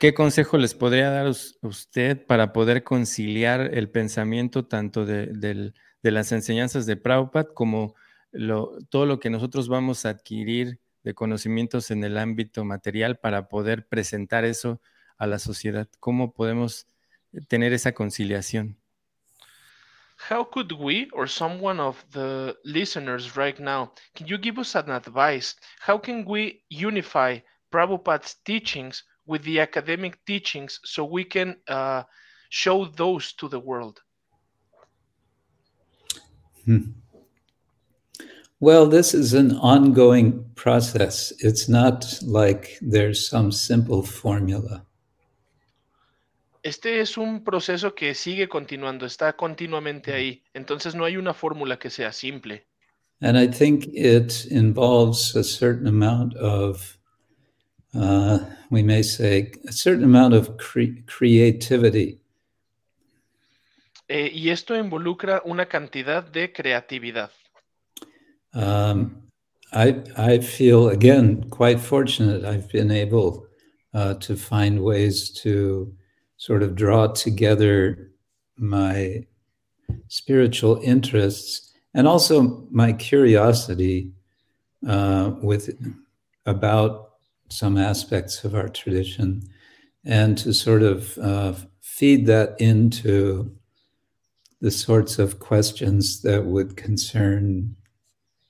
¿qué 0.00 0.12
consejo 0.12 0.58
les 0.58 0.74
podría 0.74 1.08
dar 1.10 1.28
us- 1.28 1.56
usted 1.62 2.26
para 2.26 2.52
poder 2.52 2.82
conciliar 2.82 3.70
el 3.72 3.88
pensamiento 3.88 4.66
tanto 4.66 5.06
de, 5.06 5.72
las 6.02 6.32
enseñanzas 6.32 6.84
de 6.84 6.96
Prabhupada 6.96 7.54
como 7.54 7.94
todo 8.90 9.06
lo 9.06 9.20
que 9.20 9.30
nosotros 9.30 9.68
vamos 9.68 10.04
a 10.04 10.08
adquirir 10.08 10.80
de 11.04 11.14
conocimientos 11.14 11.92
en 11.92 12.02
el 12.02 12.18
ámbito 12.18 12.64
material 12.64 13.20
para 13.20 13.48
poder 13.48 13.86
presentar 13.86 14.44
eso 14.44 14.80
a 15.16 15.28
la 15.28 15.38
sociedad? 15.38 15.88
¿Cómo 16.00 16.32
podemos 16.32 16.88
tener 17.46 17.72
esa 17.72 17.92
conciliación? 17.92 18.78
How 20.28 20.42
could 20.42 20.72
we 20.72 21.10
or 21.12 21.26
someone 21.26 21.78
of 21.78 22.02
the 22.12 22.56
listeners 22.64 23.36
right 23.36 23.60
now, 23.60 23.92
can 24.14 24.26
you 24.26 24.38
give 24.38 24.58
us 24.58 24.74
an 24.74 24.88
advice? 24.88 25.54
How 25.80 25.98
can 25.98 26.24
we 26.24 26.62
unify 26.70 27.40
Prabhupada's 27.70 28.36
teachings 28.46 29.02
with 29.26 29.44
the 29.44 29.60
academic 29.60 30.24
teachings 30.24 30.80
so 30.82 31.04
we 31.04 31.24
can 31.24 31.56
uh, 31.68 32.04
show 32.48 32.86
those 32.86 33.34
to 33.34 33.48
the 33.48 33.60
world? 33.60 34.00
Hmm. 36.64 36.92
Well, 38.60 38.86
this 38.86 39.12
is 39.12 39.34
an 39.34 39.52
ongoing 39.58 40.46
process. 40.54 41.34
It's 41.40 41.68
not 41.68 42.18
like 42.22 42.78
there's 42.80 43.28
some 43.28 43.52
simple 43.52 44.02
formula. 44.02 44.86
Este 46.64 47.02
es 47.02 47.18
un 47.18 47.44
proceso 47.44 47.94
que 47.94 48.14
sigue 48.14 48.48
continuando, 48.48 49.04
está 49.04 49.36
continuamente 49.36 50.14
ahí. 50.14 50.42
Entonces 50.54 50.94
no 50.94 51.04
hay 51.04 51.18
una 51.18 51.34
fórmula 51.34 51.78
que 51.78 51.90
sea 51.90 52.10
simple. 52.10 52.66
And 53.20 53.36
I 53.36 53.46
think 53.46 53.86
it 53.92 54.46
involves 54.50 55.36
a 55.36 55.44
certain 55.44 55.86
amount 55.86 56.34
of, 56.36 56.98
uh, 57.94 58.38
we 58.70 58.82
may 58.82 59.02
say, 59.02 59.52
a 59.68 59.72
certain 59.72 60.04
amount 60.04 60.32
of 60.32 60.56
cre- 60.56 61.04
creativity. 61.04 62.18
Eh, 64.08 64.30
y 64.32 64.48
esto 64.48 64.74
involucra 64.74 65.42
una 65.44 65.66
cantidad 65.66 66.24
de 66.24 66.50
creatividad. 66.50 67.30
Um, 68.54 69.30
I, 69.70 70.02
I 70.16 70.38
feel, 70.40 70.88
again, 70.88 71.44
quite 71.50 71.78
fortunate. 71.78 72.42
I've 72.46 72.72
been 72.72 72.90
able 72.90 73.48
uh, 73.92 74.14
to 74.14 74.34
find 74.34 74.82
ways 74.82 75.30
to 75.42 75.94
sort 76.36 76.62
of 76.62 76.74
draw 76.74 77.06
together 77.08 78.10
my 78.56 79.24
spiritual 80.08 80.80
interests 80.82 81.72
and 81.94 82.06
also 82.08 82.66
my 82.70 82.92
curiosity 82.92 84.12
uh, 84.86 85.32
with 85.42 85.70
about 86.46 87.10
some 87.48 87.78
aspects 87.78 88.44
of 88.44 88.54
our 88.54 88.68
tradition 88.68 89.42
and 90.04 90.36
to 90.36 90.52
sort 90.52 90.82
of 90.82 91.16
uh, 91.18 91.54
feed 91.80 92.26
that 92.26 92.54
into 92.58 93.56
the 94.60 94.70
sorts 94.70 95.18
of 95.18 95.38
questions 95.38 96.22
that 96.22 96.44
would 96.44 96.76
concern 96.76 97.76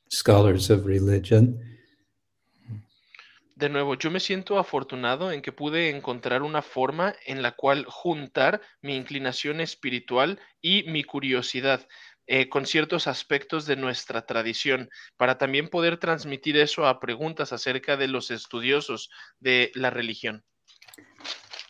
scholars 0.09 0.70
of 0.70 0.87
religion. 0.87 1.61
De 3.64 3.70
nuevo, 3.70 3.94
yo 3.94 4.11
me 4.11 4.20
siento 4.20 4.59
afortunado 4.59 5.33
en 5.33 5.40
que 5.40 5.50
pude 5.50 5.88
encontrar 5.88 6.42
una 6.42 6.61
forma 6.61 7.14
en 7.24 7.40
la 7.40 7.53
cual 7.53 7.87
juntar 7.88 8.61
mi 8.83 8.94
inclinación 8.94 9.59
espiritual 9.62 10.38
y 10.61 10.83
mi 10.83 11.03
curiosidad 11.03 11.81
eh, 12.27 12.50
con 12.50 12.66
ciertos 12.66 13.07
aspectos 13.07 13.64
de 13.64 13.77
nuestra 13.77 14.27
tradición, 14.27 14.90
para 15.16 15.38
también 15.38 15.68
poder 15.68 15.96
transmitir 15.96 16.59
eso 16.59 16.87
a 16.87 17.00
preguntas 17.00 17.55
acerca 17.55 17.96
de 17.96 18.07
los 18.07 18.31
estudiosos 18.31 19.09
de 19.40 19.72
la 19.74 19.88
religión. 19.88 20.44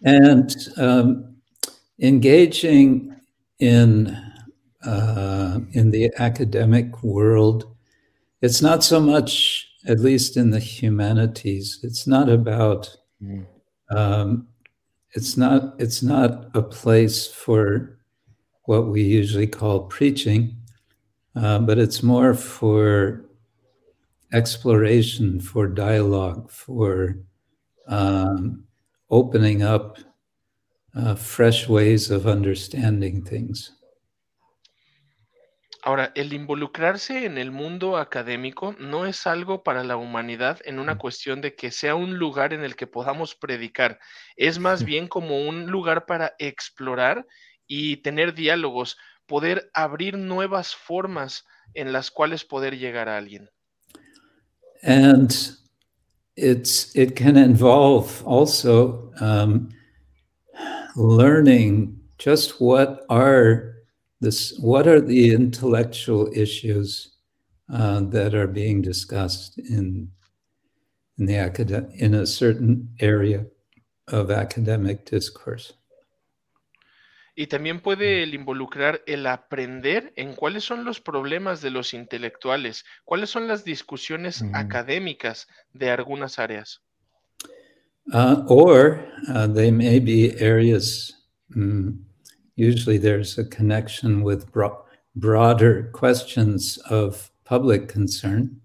And 0.03 0.51
um, 0.77 1.37
engaging 2.01 3.15
in, 3.61 4.09
uh, 4.85 5.61
in 5.71 5.93
the 5.93 6.11
academic 6.19 7.05
world, 7.05 7.69
it's 8.43 8.61
not 8.61 8.83
so 8.83 9.01
much, 9.01 9.69
at 9.87 10.01
least 10.01 10.37
in 10.37 10.51
the 10.51 10.61
humanities, 10.61 11.81
it's 11.83 12.07
not 12.07 12.29
about, 12.29 12.95
mm. 13.23 13.45
um, 13.91 14.49
it's 15.13 15.37
not, 15.37 15.75
it's 15.79 16.03
not 16.03 16.51
a 16.55 16.63
place 16.63 17.27
for 17.27 17.99
what 18.65 18.89
we 18.89 19.03
usually 19.03 19.47
call 19.47 19.81
preaching, 19.81 20.57
uh, 21.37 21.59
but 21.59 21.79
it's 21.79 22.03
more 22.03 22.35
for 22.35 23.25
exploration, 24.33 25.41
for 25.41 25.67
dialogue, 25.67 26.51
for 26.51 27.19
um, 27.89 28.65
opening 29.11 29.63
up 29.63 29.99
uh, 30.97 31.15
fresh 31.15 31.69
ways 31.69 32.11
of 32.11 32.27
understanding 32.27 33.23
things. 33.23 33.73
Ahora, 35.87 36.13
el 36.15 36.33
involucrarse 36.33 37.27
en 37.27 37.37
el 37.37 37.51
mundo 37.51 37.99
académico 37.99 38.75
no 38.81 39.05
es 39.05 39.27
algo 39.27 39.63
para 39.63 39.85
la 39.85 39.99
humanidad 39.99 40.59
en 40.65 40.79
una 40.79 40.97
cuestión 40.97 41.43
de 41.43 41.55
que 41.55 41.71
sea 41.71 41.95
un 41.95 42.17
lugar 42.17 42.55
en 42.55 42.65
el 42.65 42.75
que 42.75 42.87
podamos 42.87 43.35
predicar. 43.35 43.99
Es 44.35 44.59
más 44.59 44.83
bien 44.83 45.09
como 45.09 45.47
un 45.47 45.67
lugar 45.67 46.07
para 46.07 46.33
explorar 46.39 47.27
y 47.67 47.99
tener 47.99 48.33
diálogos, 48.33 48.97
poder 49.27 49.71
abrir 49.75 50.17
nuevas 50.17 50.75
formas 50.75 51.45
en 51.75 51.93
las 51.93 52.11
cuales 52.11 52.47
poder 52.47 52.79
llegar 52.79 53.11
a 53.11 53.19
alguien. 53.19 53.51
And 54.83 55.31
it's 56.35 56.97
it 56.97 57.15
can 57.15 57.37
involve 57.37 58.23
also 58.25 59.13
um, 59.21 59.69
learning 60.97 62.01
just 62.19 62.59
what 62.59 63.05
are 63.11 63.74
this 64.25 64.59
what 64.59 64.87
are 64.87 65.01
the 65.01 65.33
intellectual 65.33 66.31
issues 66.35 67.17
uh, 67.73 68.01
that 68.01 68.35
are 68.35 68.47
being 68.47 68.83
discussed 68.83 69.59
in 69.59 70.09
in 71.19 71.27
the 71.27 71.37
academic 71.37 71.91
in 71.95 72.15
a 72.15 72.27
certain 72.27 72.89
area 73.01 73.47
of 74.09 74.31
academic 74.31 75.05
discourse. 75.05 75.75
Y 77.37 77.49
también 77.49 77.81
puede 77.81 78.23
el 78.23 78.33
involucrar 78.35 79.03
el 79.07 79.27
aprender 79.27 80.13
en 80.15 80.35
cuáles 80.35 80.63
son 80.63 80.85
los 80.85 81.01
problemas 81.01 81.61
de 81.61 81.71
los 81.71 81.93
intelectuales, 81.93 82.85
cuáles 83.05 83.31
son 83.31 83.49
las 83.49 83.65
discusiones 83.65 84.43
mm. 84.43 84.55
académicas 84.55 85.49
de 85.73 85.91
algunas 85.91 86.39
áreas. 86.39 86.81
Uh, 88.13 88.45
or 88.49 89.05
uh, 89.29 89.49
they 89.49 89.73
may 89.73 89.99
be 89.99 90.33
areas, 90.39 91.13
mm, 91.49 91.99
usually 92.57 92.99
there's 92.99 93.39
a 93.39 93.45
connection 93.45 94.23
with 94.23 94.51
bro 94.53 94.85
broader 95.17 95.91
questions 95.93 96.79
of 96.91 97.31
public 97.45 97.89
concern. 97.89 98.61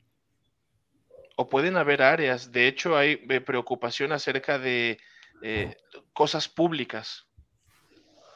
O 1.37 1.47
pueden 1.47 1.75
haber 1.77 2.01
áreas, 2.01 2.51
de 2.51 2.67
hecho 2.67 2.97
hay 2.97 3.19
eh, 3.29 3.39
preocupación 3.39 4.11
acerca 4.11 4.57
de 4.57 4.97
eh, 5.41 5.73
cosas 6.13 6.47
públicas. 6.47 7.23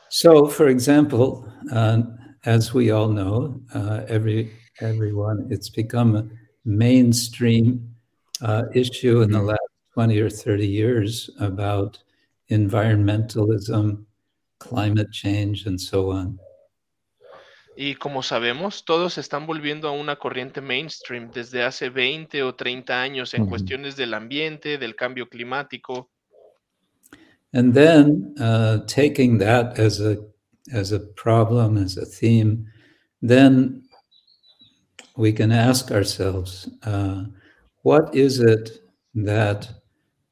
So, 0.09 0.47
for 0.47 0.69
example, 0.69 1.51
uh, 1.71 2.03
as 2.45 2.73
we 2.73 2.91
all 2.91 3.09
know, 3.09 3.61
uh, 3.73 4.03
every 4.07 4.51
everyone, 4.79 5.47
it's 5.49 5.69
become 5.69 6.15
a 6.15 6.27
mainstream 6.65 7.95
uh, 8.41 8.63
issue 8.73 9.21
in 9.21 9.31
the 9.31 9.41
last 9.41 9.59
20 9.93 10.19
or 10.19 10.29
30 10.29 10.67
years 10.67 11.29
about 11.39 11.99
environmentalism, 12.51 14.05
climate 14.69 15.09
change, 15.11 15.67
and 15.67 15.79
so 15.79 16.11
on. 16.11 16.39
Y 17.75 17.95
como 17.95 18.21
sabemos, 18.21 18.85
todos 18.85 19.17
están 19.17 19.47
volviendo 19.47 19.87
a 19.87 19.91
una 19.91 20.17
corriente 20.17 20.61
mainstream 20.61 21.31
desde 21.31 21.63
hace 21.63 21.89
20 21.89 22.43
o 22.43 22.53
30 22.53 23.01
años 23.01 23.33
en 23.33 23.41
mm 23.41 23.45
-hmm. 23.45 23.49
cuestiones 23.49 23.95
del 23.95 24.13
ambiente, 24.13 24.77
del 24.77 24.95
cambio 24.95 25.27
climático. 25.27 26.09
And 27.51 27.73
then 27.73 28.33
uh, 28.39 28.85
taking 28.85 29.39
that 29.39 29.79
as 29.79 29.99
a 29.99 30.17
as 30.71 30.91
a 30.91 30.99
problem, 31.15 31.77
as 31.77 31.97
a 31.97 32.05
theme, 32.05 32.65
then 33.21 33.83
we 35.17 35.31
can 35.31 35.51
ask 35.51 35.91
ourselves, 35.91 36.69
uh, 36.83 37.25
what 37.83 38.15
is 38.15 38.39
it 38.39 38.81
that 39.13 39.69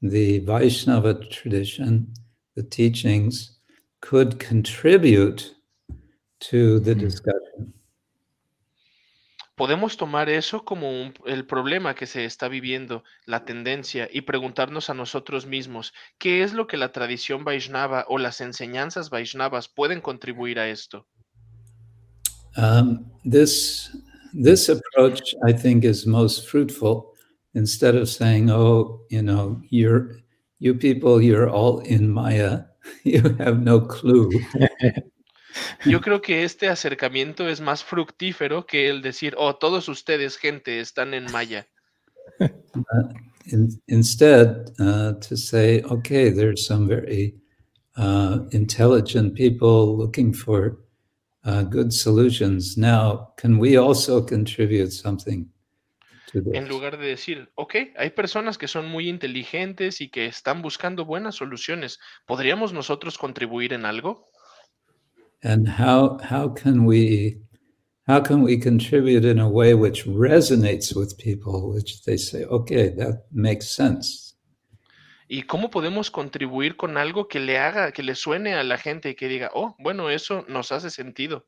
the 0.02 0.40
Vaishnava 0.40 1.14
tradition, 1.30 2.14
the 2.56 2.64
teachings, 2.64 3.60
could 4.02 4.40
contribute 4.40 5.56
to 6.40 6.80
the 6.80 6.92
mm-hmm. 6.92 7.00
discussion? 7.00 7.74
podemos 9.62 9.96
tomar 9.96 10.28
eso 10.28 10.66
como 10.66 10.90
un, 10.90 11.14
el 11.28 11.46
problema 11.46 11.94
que 11.94 12.08
se 12.08 12.26
está 12.26 12.48
viviendo, 12.48 13.04
la 13.28 13.46
tendencia, 13.46 14.10
y 14.12 14.22
preguntarnos 14.22 14.90
a 14.90 14.96
nosotros 14.96 15.46
mismos, 15.46 15.94
¿qué 16.18 16.42
es 16.42 16.52
lo 16.54 16.66
que 16.66 16.78
la 16.78 16.92
tradición 16.92 17.44
Vaishnava 17.44 18.06
o 18.08 18.18
las 18.18 18.42
enseñanzas 18.42 19.12
Vaishnavas 19.12 19.68
pueden 19.68 20.02
contribuir 20.02 20.58
a 20.58 20.68
esto? 20.68 21.06
Um, 22.58 23.06
this, 23.24 23.96
this 24.34 24.68
approach, 24.68 25.36
I 25.48 25.54
think, 25.54 25.84
is 25.84 26.08
most 26.08 26.50
fruitful. 26.50 27.14
Instead 27.54 27.94
of 27.96 28.10
saying, 28.10 28.50
oh, 28.50 29.06
you 29.12 29.22
know, 29.22 29.62
you're, 29.70 30.24
you 30.58 30.74
people, 30.74 31.22
you're 31.22 31.52
all 31.52 31.82
in 31.82 32.10
Maya, 32.10 32.66
you 33.04 33.22
have 33.40 33.60
no 33.60 33.82
clue. 33.82 34.32
Yo 35.86 36.00
creo 36.00 36.22
que 36.22 36.44
este 36.44 36.70
acercamiento 36.70 37.50
es 37.50 37.62
más 37.62 37.84
fructífero 37.84 38.66
que 38.66 38.90
el 38.90 39.02
decir, 39.02 39.36
oh, 39.38 39.56
todos 39.56 39.90
ustedes, 39.90 40.38
gente, 40.38 40.80
están 40.80 41.14
en 41.14 41.32
Maya. 41.32 41.68
Uh, 42.40 43.14
in, 43.48 43.70
instead, 43.88 44.72
uh, 44.80 45.14
to 45.20 45.36
say, 45.36 45.82
okay, 45.84 46.30
there's 46.30 46.66
some 46.66 46.88
very 46.88 47.36
uh, 47.98 48.40
intelligent 48.52 49.36
people 49.36 49.98
looking 49.98 50.34
for 50.34 50.78
uh, 51.44 51.64
good 51.64 51.94
solutions. 51.94 52.78
Now, 52.78 53.34
can 53.38 53.58
we 53.58 53.78
also 53.78 54.22
contribute 54.22 54.92
something? 54.92 55.48
En 56.34 56.68
lugar 56.68 56.98
de 56.98 57.08
decir, 57.08 57.52
ok, 57.56 57.76
hay 57.98 58.10
personas 58.12 58.58
que 58.58 58.68
son 58.68 58.88
muy 58.88 59.10
inteligentes 59.10 60.02
y 60.02 60.10
que 60.10 60.26
están 60.26 60.62
buscando 60.62 61.06
buenas 61.06 61.36
soluciones, 61.36 62.00
¿podríamos 62.26 62.74
nosotros 62.74 63.18
contribuir 63.18 63.74
en 63.74 63.86
algo? 63.86 64.32
and 65.44 65.68
how 65.68 66.18
how 66.20 66.50
can 66.50 66.86
we 66.86 67.38
how 68.08 68.22
can 68.22 68.42
we 68.42 68.58
contribute 68.58 69.26
in 69.26 69.40
a 69.40 69.50
way 69.50 69.74
which 69.74 70.06
resonates 70.06 70.96
with 70.96 71.18
people 71.18 71.74
which 71.74 72.04
they 72.04 72.18
say 72.18 72.44
okay 72.46 72.90
that 72.90 73.26
makes 73.32 73.68
sense. 73.68 74.36
Y 75.28 75.44
cómo 75.44 75.70
podemos 75.70 76.12
contribuir 76.12 76.76
con 76.76 76.98
algo 76.98 77.30
que 77.30 77.40
le 77.40 77.58
haga 77.58 77.94
que 77.94 78.04
le 78.04 78.16
suene 78.16 78.54
a 78.54 78.64
la 78.64 78.78
gente 78.78 79.10
y 79.10 79.16
que 79.16 79.28
diga 79.28 79.50
oh 79.54 79.76
bueno 79.80 80.10
eso 80.10 80.46
nos 80.48 80.72
hace 80.72 80.90
sentido 80.90 81.48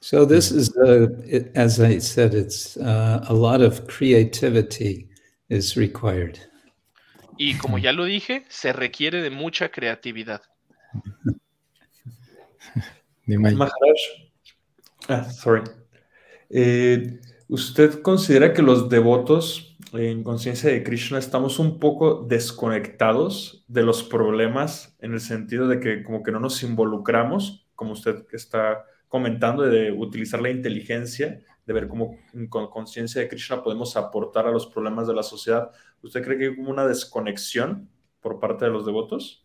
so 0.00 0.26
this 0.26 0.50
is 0.50 0.74
uh, 0.76 1.08
it, 1.26 1.50
as 1.54 1.80
i 1.80 1.98
said 1.98 2.34
it's 2.34 2.76
uh, 2.78 3.24
a 3.28 3.34
lot 3.34 3.62
of 3.62 3.86
creativity 3.86 5.08
is 5.48 5.76
required 5.76 6.38
y 7.38 7.56
como 7.58 7.78
ya 7.78 7.92
lo 7.92 8.04
dije 8.04 8.44
se 8.48 8.72
requiere 8.72 9.22
de 9.22 9.30
mucha 9.30 9.70
creatividad 9.70 10.42
Maharaj. 13.38 13.70
Ah, 15.08 15.30
sorry. 15.30 15.62
Eh, 16.48 17.20
¿Usted 17.48 18.02
considera 18.02 18.52
que 18.52 18.62
los 18.62 18.88
devotos 18.88 19.76
en 19.92 20.22
conciencia 20.22 20.70
de 20.70 20.84
Krishna 20.84 21.18
estamos 21.18 21.58
un 21.58 21.80
poco 21.80 22.24
desconectados 22.28 23.64
de 23.66 23.82
los 23.82 24.04
problemas 24.04 24.96
en 25.00 25.14
el 25.14 25.20
sentido 25.20 25.66
de 25.66 25.80
que 25.80 26.04
como 26.04 26.22
que 26.22 26.30
no 26.30 26.38
nos 26.38 26.62
involucramos, 26.62 27.66
como 27.74 27.92
usted 27.92 28.24
está 28.32 28.84
comentando, 29.10 29.64
de 29.64 29.90
utilizar 29.90 30.40
la 30.40 30.50
inteligencia, 30.50 31.40
de 31.66 31.72
ver 31.72 31.88
cómo 31.88 32.16
con 32.48 32.70
conciencia 32.70 33.20
de 33.20 33.28
Krishna 33.28 33.62
podemos 33.62 33.96
aportar 33.96 34.46
a 34.46 34.52
los 34.52 34.66
problemas 34.66 35.06
de 35.08 35.14
la 35.14 35.24
sociedad? 35.24 35.70
¿Usted 36.00 36.22
cree 36.22 36.38
que 36.38 36.44
hay 36.46 36.56
como 36.56 36.70
una 36.70 36.86
desconexión 36.86 37.90
por 38.20 38.38
parte 38.38 38.64
de 38.64 38.70
los 38.70 38.86
devotos? 38.86 39.44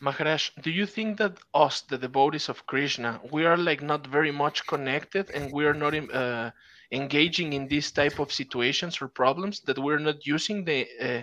Maharaj, 0.00 0.50
do 0.64 0.70
you 0.70 0.86
think 0.86 1.18
that 1.18 1.38
us, 1.54 1.82
the 1.86 1.98
devotees 1.98 2.48
of 2.48 2.66
Krishna, 2.66 3.20
we 3.30 3.46
are 3.46 3.56
like 3.56 3.84
not 3.84 4.06
very 4.06 4.32
much 4.32 4.66
connected 4.66 5.30
and 5.30 5.52
we 5.52 5.64
are 5.66 5.74
not 5.74 5.94
uh, 5.94 6.50
engaging 6.90 7.52
in 7.52 7.68
this 7.68 7.92
type 7.92 8.18
of 8.18 8.32
situations 8.32 9.00
or 9.00 9.08
problems 9.08 9.60
that 9.66 9.78
we're 9.78 10.00
not 10.00 10.26
using 10.26 10.64
the 10.64 10.88
uh, 11.00 11.22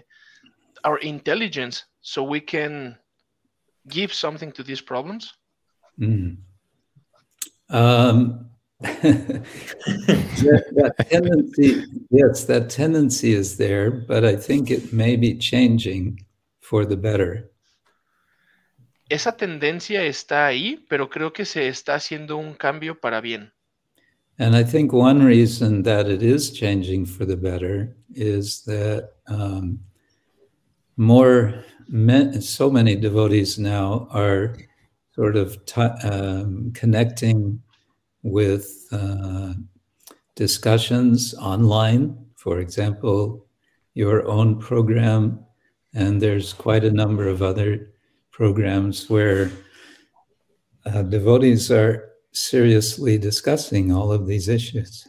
our 0.85 0.99
intelligence 0.99 1.85
so 2.01 2.23
we 2.23 2.39
can 2.39 2.97
give 3.89 4.13
something 4.13 4.51
to 4.53 4.63
these 4.63 4.79
problems? 4.79 5.33
Mm. 5.99 6.37
Um, 7.69 8.49
that, 8.79 9.43
that 10.75 10.93
tendency, 11.09 11.83
yes, 12.11 12.45
that 12.45 12.69
tendency 12.69 13.33
is 13.33 13.57
there, 13.57 13.89
but 13.89 14.23
I 14.23 14.35
think 14.35 14.69
it 14.69 14.93
may 14.93 15.15
be 15.15 15.35
changing 15.37 16.25
for 16.61 16.85
the 16.85 16.95
better. 16.95 17.49
Esa 19.09 19.31
tendencia 19.31 20.03
está 20.03 20.45
ahí, 20.47 20.85
pero 20.89 21.09
creo 21.09 21.31
que 21.33 21.45
se 21.45 21.67
está 21.67 21.95
haciendo 21.95 22.37
un 22.37 22.53
cambio 22.53 22.99
para 22.99 23.21
bien. 23.21 23.51
And 24.37 24.55
I 24.55 24.63
think 24.63 24.93
one 24.93 25.23
reason 25.23 25.81
that 25.83 26.07
it 26.07 26.21
is 26.21 26.51
changing 26.51 27.05
for 27.05 27.25
the 27.25 27.37
better 27.37 27.95
is 28.13 28.61
that 28.65 29.13
um, 29.27 29.79
more, 30.95 31.63
men, 31.87 32.41
so 32.41 32.69
many 32.69 32.95
devotees 32.95 33.57
now 33.57 34.07
are 34.11 34.55
sort 35.17 35.35
of 35.35 35.65
t- 35.65 35.81
um, 35.81 36.71
connecting 36.73 37.59
with 38.21 38.87
uh, 38.91 39.53
discussions 40.35 41.33
online, 41.35 42.15
for 42.35 42.59
example, 42.59 43.43
your 43.95 44.27
own 44.27 44.59
program, 44.59 45.43
and 45.95 46.21
there's 46.21 46.53
quite 46.53 46.83
a 46.83 46.91
number 46.91 47.27
of 47.27 47.41
other 47.41 47.89
programs 48.29 49.09
where 49.09 49.49
uh, 50.85 51.01
devotees 51.01 51.71
are 51.71 52.09
seriously 52.31 53.17
discussing 53.17 53.91
all 53.91 54.11
of 54.11 54.27
these 54.27 54.47
issues. 54.47 55.07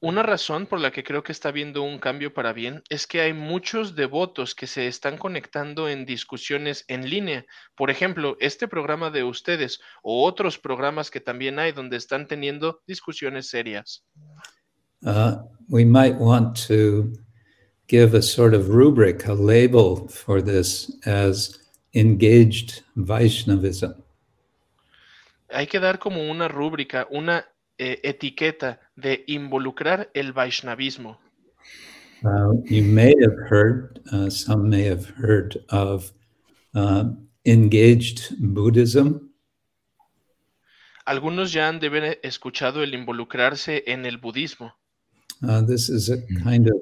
Una 0.00 0.22
razón 0.22 0.66
por 0.66 0.78
la 0.78 0.92
que 0.92 1.02
creo 1.02 1.24
que 1.24 1.32
está 1.32 1.48
habiendo 1.48 1.82
un 1.82 1.98
cambio 1.98 2.32
para 2.32 2.52
bien 2.52 2.84
es 2.88 3.08
que 3.08 3.20
hay 3.20 3.32
muchos 3.32 3.96
devotos 3.96 4.54
que 4.54 4.68
se 4.68 4.86
están 4.86 5.18
conectando 5.18 5.88
en 5.88 6.06
discusiones 6.06 6.84
en 6.86 7.10
línea. 7.10 7.44
Por 7.74 7.90
ejemplo, 7.90 8.36
este 8.38 8.68
programa 8.68 9.10
de 9.10 9.24
ustedes 9.24 9.80
o 10.04 10.24
otros 10.24 10.56
programas 10.56 11.10
que 11.10 11.18
también 11.18 11.58
hay 11.58 11.72
donde 11.72 11.96
están 11.96 12.28
teniendo 12.28 12.80
discusiones 12.86 13.48
serias. 13.48 14.04
Uh, 15.02 15.42
we 15.68 15.84
might 15.84 16.14
want 16.16 16.56
to 16.68 17.10
give 17.88 18.16
a 18.16 18.22
sort 18.22 18.54
of 18.54 18.68
rubric, 18.68 19.26
a 19.26 19.34
label 19.34 20.08
for 20.08 20.40
this 20.40 20.96
as 21.06 21.58
engaged 21.92 22.84
Vaishnavism. 22.94 23.94
Hay 25.50 25.66
que 25.66 25.80
dar 25.80 25.98
como 25.98 26.30
una 26.30 26.46
rúbrica, 26.46 27.08
una 27.10 27.44
eh, 27.78 28.00
etiqueta 28.02 28.80
de 28.96 29.24
involucrar 29.26 30.10
el 30.14 30.32
Vaishnavismo. 30.32 31.18
Uh, 32.24 32.52
you 32.64 32.82
may 32.82 33.14
have 33.20 33.36
heard, 33.48 34.00
uh, 34.12 34.28
some 34.28 34.68
may 34.68 34.82
have 34.82 35.06
heard 35.06 35.56
of 35.70 36.12
uh, 36.74 37.04
engaged 37.44 38.34
Buddhism. 38.40 39.30
Algunos 41.06 41.52
ya 41.52 41.68
han 41.68 41.78
de 41.78 41.86
haber 41.86 42.18
escuchado 42.22 42.82
el 42.82 42.92
involucrarse 42.92 43.84
en 43.86 44.04
el 44.04 44.18
budismo. 44.18 44.72
Uh, 45.42 45.62
this 45.62 45.88
is 45.88 46.10
a 46.10 46.18
kind 46.42 46.66
of 46.68 46.74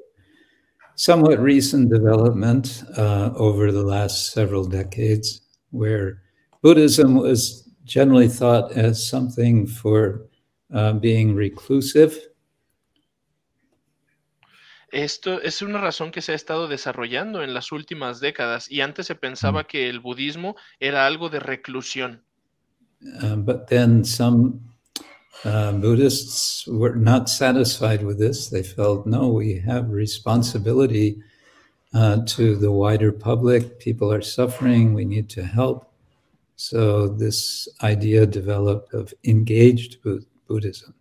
somewhat 0.95 1.39
recent 1.39 1.89
development 1.89 2.83
uh, 2.97 3.31
over 3.35 3.71
the 3.71 3.83
last 3.83 4.33
several 4.33 4.65
decades 4.65 5.41
where 5.69 6.23
Buddhism 6.63 7.15
was 7.15 7.69
generally 7.85 8.27
thought 8.27 8.71
as 8.71 9.07
something 9.07 9.67
for 9.67 10.26
uh, 10.73 10.93
being 10.93 11.35
reclusive. 11.35 12.33
Esto 14.91 15.41
es 15.41 15.61
una 15.61 15.81
razón 15.81 16.11
que 16.11 16.21
se 16.21 16.31
ha 16.31 16.35
estado 16.35 16.67
desarrollando 16.67 17.43
en 17.43 17.53
las 17.53 17.71
últimas 17.71 18.21
décadas 18.21 18.71
y 18.71 18.81
antes 18.81 19.05
se 19.05 19.15
pensaba 19.15 19.65
que 19.65 19.89
el 19.89 19.99
budismo 19.99 20.55
era 20.79 21.05
algo 21.05 21.29
de 21.29 21.39
reclusión. 21.39 22.23
Uh, 23.21 23.35
but 23.35 23.67
then 23.67 24.03
some 24.03 24.61
uh, 25.43 25.73
Buddhists 25.73 26.65
were 26.67 26.95
not 26.95 27.29
satisfied 27.29 28.01
with 28.03 28.17
this. 28.17 28.49
They 28.49 28.63
felt, 28.63 29.05
no, 29.05 29.27
we 29.27 29.59
have 29.59 29.91
responsibility 29.91 31.21
uh, 31.93 32.23
to 32.25 32.55
the 32.55 32.71
wider 32.71 33.11
public. 33.11 33.79
People 33.79 34.11
are 34.11 34.21
suffering. 34.21 34.93
We 34.93 35.05
need 35.05 35.29
to 35.31 35.43
help. 35.43 35.91
So 36.55 37.07
this 37.07 37.67
idea 37.83 38.25
developed 38.25 38.93
of 38.93 39.13
engaged 39.23 39.97
Buddhism. 40.47 40.93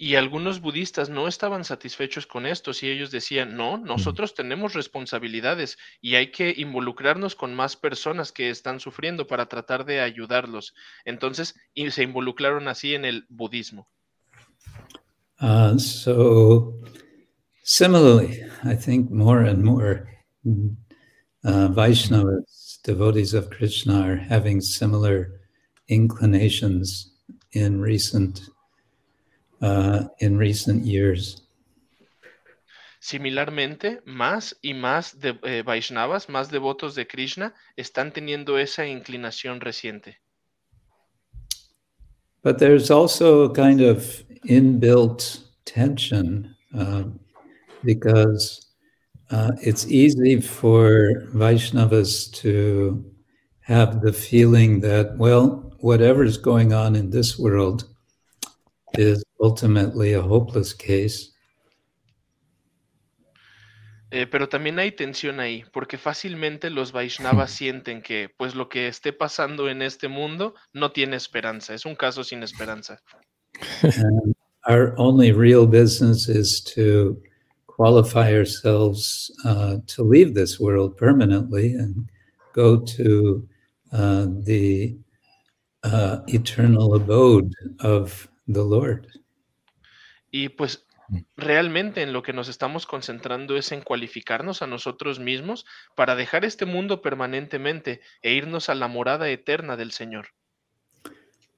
Y 0.00 0.14
algunos 0.14 0.60
budistas 0.60 1.10
no 1.10 1.26
estaban 1.26 1.64
satisfechos 1.64 2.24
con 2.24 2.46
esto 2.46 2.70
y 2.80 2.86
ellos 2.86 3.10
decían, 3.10 3.56
no, 3.56 3.78
nosotros 3.78 4.32
tenemos 4.32 4.74
responsabilidades 4.74 5.76
y 6.00 6.14
hay 6.14 6.30
que 6.30 6.54
involucrarnos 6.56 7.34
con 7.34 7.52
más 7.52 7.74
personas 7.74 8.30
que 8.30 8.48
están 8.48 8.78
sufriendo 8.78 9.26
para 9.26 9.46
tratar 9.46 9.84
de 9.84 10.00
ayudarlos. 10.00 10.72
Entonces, 11.04 11.56
y 11.74 11.90
se 11.90 12.04
involucraron 12.04 12.68
así 12.68 12.94
en 12.94 13.04
el 13.04 13.26
budismo. 13.28 13.88
Uh, 15.40 15.76
so, 15.78 16.80
similarly, 17.64 18.40
I 18.64 18.76
think 18.76 19.10
more 19.10 19.48
and 19.48 19.64
more 19.64 20.08
uh, 21.44 21.68
Vaishnavas, 21.68 22.80
devotees 22.84 23.34
of 23.34 23.50
Krishna, 23.50 24.00
are 24.00 24.16
having 24.16 24.60
similar 24.60 25.40
inclinations 25.88 27.07
in 27.52 27.80
recent 27.80 28.50
uh, 29.60 30.04
in 30.20 30.38
recent 30.38 30.84
years. 30.84 31.42
Similarmente, 33.00 34.02
más 34.04 34.56
y 34.60 34.74
más 34.74 35.20
de, 35.20 35.38
eh, 35.44 35.62
Vaishnavas, 35.62 36.28
más 36.28 36.50
devotos 36.50 36.94
de 36.94 37.06
Krishna, 37.06 37.54
están 37.76 38.12
teniendo 38.12 38.58
esa 38.58 38.86
inclinación 38.86 39.60
reciente. 39.60 40.16
But 42.42 42.58
there's 42.58 42.90
also 42.90 43.44
a 43.44 43.52
kind 43.52 43.80
of 43.80 44.24
inbuilt 44.44 45.40
tension 45.64 46.54
uh, 46.74 47.04
because 47.84 48.66
uh, 49.30 49.52
it's 49.60 49.86
easy 49.86 50.40
for 50.40 51.26
Vaishnavas 51.34 52.30
to 52.42 53.04
have 53.60 54.00
the 54.00 54.12
feeling 54.12 54.80
that, 54.80 55.16
well, 55.18 55.67
whatever's 55.80 56.36
going 56.36 56.72
on 56.72 56.94
in 56.96 57.10
this 57.10 57.38
world 57.38 57.84
is 58.94 59.24
ultimately 59.40 60.14
a 60.14 60.22
hopeless 60.22 60.72
case. 60.72 61.32
Eh, 64.10 64.26
pero 64.26 64.48
también 64.48 64.78
hay 64.78 64.92
tensión 64.92 65.38
ahí, 65.38 65.64
porque 65.70 65.98
fácilmente 65.98 66.70
los 66.70 66.92
Vaishnavas 66.92 67.50
sienten 67.50 68.00
que 68.00 68.30
pues 68.38 68.54
lo 68.54 68.70
que 68.70 68.88
esté 68.88 69.12
pasando 69.12 69.68
en 69.68 69.82
este 69.82 70.08
mundo 70.08 70.54
no 70.72 70.92
tiene 70.92 71.16
esperanza, 71.16 71.74
es 71.74 71.84
un 71.84 71.94
caso 71.94 72.24
sin 72.24 72.42
esperanza. 72.42 73.02
And 73.82 74.34
our 74.66 74.94
only 74.96 75.32
real 75.32 75.66
business 75.66 76.26
is 76.26 76.62
to 76.74 77.20
qualify 77.66 78.32
ourselves 78.32 79.30
uh, 79.44 79.76
to 79.88 80.02
leave 80.02 80.32
this 80.32 80.58
world 80.58 80.96
permanently 80.96 81.74
and 81.74 82.08
go 82.54 82.78
to 82.78 83.46
uh, 83.92 84.26
the 84.42 84.96
uh, 85.84 86.18
eternal 86.26 86.94
abode 86.94 87.50
of 87.80 88.28
the 88.46 88.62
Lord. 88.64 89.06
Y 90.30 90.50
pues 90.50 90.84
realmente 91.36 92.02
en 92.02 92.12
lo 92.12 92.22
que 92.22 92.32
nos 92.32 92.48
estamos 92.48 92.86
concentrando 92.86 93.56
es 93.56 93.72
en 93.72 93.82
cualificarnos 93.82 94.62
a 94.62 94.66
nosotros 94.66 95.18
mismos 95.18 95.64
para 95.94 96.14
dejar 96.14 96.44
este 96.44 96.66
mundo 96.66 97.00
permanentemente 97.00 98.00
e 98.22 98.34
irnos 98.34 98.68
a 98.68 98.74
la 98.74 98.88
morada 98.88 99.30
eterna 99.30 99.76
del 99.76 99.92
Señor. 99.92 100.28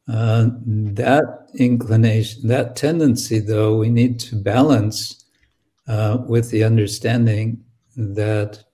Uh, 0.07 0.51
that 0.95 1.47
inclination, 1.55 2.49
that 2.49 2.75
tendency, 2.75 3.39
though, 3.39 3.79
we 3.79 3.89
need 3.89 4.19
to 4.19 4.35
balance 4.35 5.25
uh, 5.87 6.19
with 6.27 6.51
the 6.51 6.65
understanding 6.65 7.65
that 7.97 8.65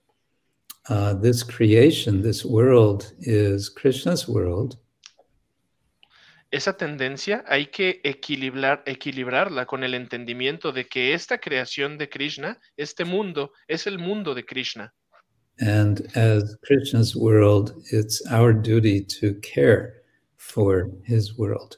uh, 0.89 1.13
this 1.13 1.43
creation, 1.43 2.23
this 2.23 2.43
world, 2.43 3.13
is 3.19 3.69
Krishna's 3.69 4.27
world. 4.27 4.77
Esa 6.51 6.77
tendencia 6.77 7.43
hay 7.47 7.67
que 7.67 7.99
equilibrar, 8.03 8.83
equilibrarla 8.85 9.65
con 9.65 9.83
el 9.83 9.93
entendimiento 9.93 10.71
de 10.71 10.85
que 10.85 11.13
esta 11.13 11.37
creación 11.39 11.97
de 11.97 12.09
Krishna, 12.09 12.59
este 12.77 13.05
mundo, 13.05 13.51
es 13.67 13.87
el 13.87 13.99
mundo 13.99 14.33
de 14.33 14.45
Krishna. 14.45 14.93
And 15.59 16.01
as 16.15 16.57
Krishna's 16.61 17.15
world, 17.15 17.73
it's 17.91 18.21
our 18.31 18.53
duty 18.53 19.03
to 19.19 19.39
care 19.41 20.03
for 20.35 20.91
his 21.05 21.37
world. 21.37 21.77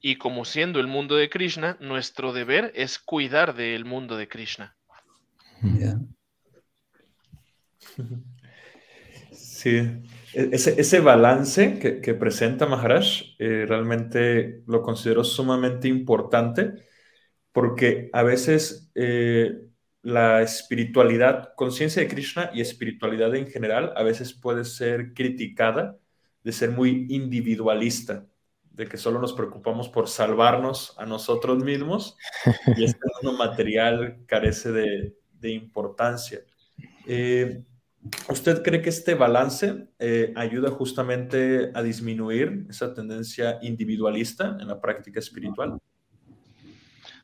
Y 0.00 0.16
como 0.16 0.44
siendo 0.44 0.80
el 0.80 0.86
mundo 0.86 1.16
de 1.16 1.28
Krishna, 1.28 1.76
nuestro 1.80 2.32
deber 2.32 2.72
es 2.74 2.98
cuidar 2.98 3.54
del 3.54 3.84
mundo 3.84 4.16
de 4.16 4.28
Krishna. 4.28 4.76
Yeah. 5.62 6.00
Sí, 9.64 9.80
ese, 10.34 10.80
ese 10.80 11.00
balance 11.00 11.78
que, 11.78 12.00
que 12.00 12.14
presenta 12.14 12.66
Maharaj 12.66 13.36
eh, 13.38 13.64
realmente 13.68 14.62
lo 14.66 14.82
considero 14.82 15.24
sumamente 15.24 15.88
importante 15.88 16.74
porque 17.52 18.10
a 18.12 18.22
veces 18.24 18.90
eh, 18.96 19.60
la 20.02 20.42
espiritualidad, 20.42 21.54
conciencia 21.54 22.02
de 22.02 22.08
Krishna 22.08 22.50
y 22.52 22.60
espiritualidad 22.60 23.34
en 23.34 23.46
general 23.46 23.92
a 23.96 24.02
veces 24.02 24.34
puede 24.34 24.64
ser 24.64 25.14
criticada 25.14 25.96
de 26.42 26.52
ser 26.52 26.72
muy 26.72 27.06
individualista, 27.10 28.26
de 28.64 28.86
que 28.86 28.96
solo 28.98 29.20
nos 29.20 29.32
preocupamos 29.32 29.88
por 29.88 30.08
salvarnos 30.08 30.94
a 30.98 31.06
nosotros 31.06 31.62
mismos 31.62 32.16
y 32.76 32.84
este 32.84 33.00
mundo 33.22 33.38
material 33.38 34.18
carece 34.26 34.72
de, 34.72 35.14
de 35.32 35.50
importancia. 35.50 36.40
Eh, 37.06 37.62
¿Usted 38.28 38.62
cree 38.62 38.82
que 38.82 38.90
este 38.90 39.14
balance 39.14 39.88
eh, 39.98 40.32
ayuda 40.36 40.70
justamente 40.70 41.70
a 41.74 41.82
disminuir 41.82 42.66
esa 42.68 42.92
tendencia 42.92 43.58
individualista 43.62 44.56
en 44.60 44.68
la 44.68 44.80
práctica 44.80 45.20
espiritual? 45.20 45.78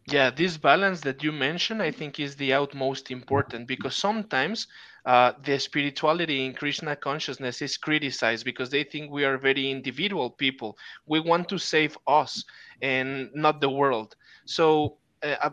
Yeah, 0.06 0.30
this 0.30 0.56
balance 0.56 1.02
that 1.02 1.22
you 1.22 1.32
mentioned, 1.32 1.82
I 1.82 1.92
think, 1.92 2.18
is 2.18 2.34
the 2.36 2.54
utmost 2.54 3.10
important 3.10 3.68
because 3.68 3.94
sometimes 3.94 4.66
uh, 5.04 5.32
the 5.44 5.58
spirituality 5.58 6.44
in 6.44 6.54
Krishna 6.54 6.96
consciousness 6.96 7.62
is 7.62 7.76
criticized 7.76 8.44
because 8.44 8.70
they 8.70 8.82
think 8.82 9.10
we 9.10 9.24
are 9.24 9.38
very 9.38 9.70
individual 9.70 10.30
people. 10.30 10.76
We 11.06 11.20
want 11.20 11.48
to 11.50 11.58
save 11.58 11.96
us 12.06 12.44
and 12.82 13.30
not 13.34 13.60
the 13.60 13.70
world. 13.70 14.16
So, 14.46 14.96
uh, 15.22 15.36
uh, 15.42 15.50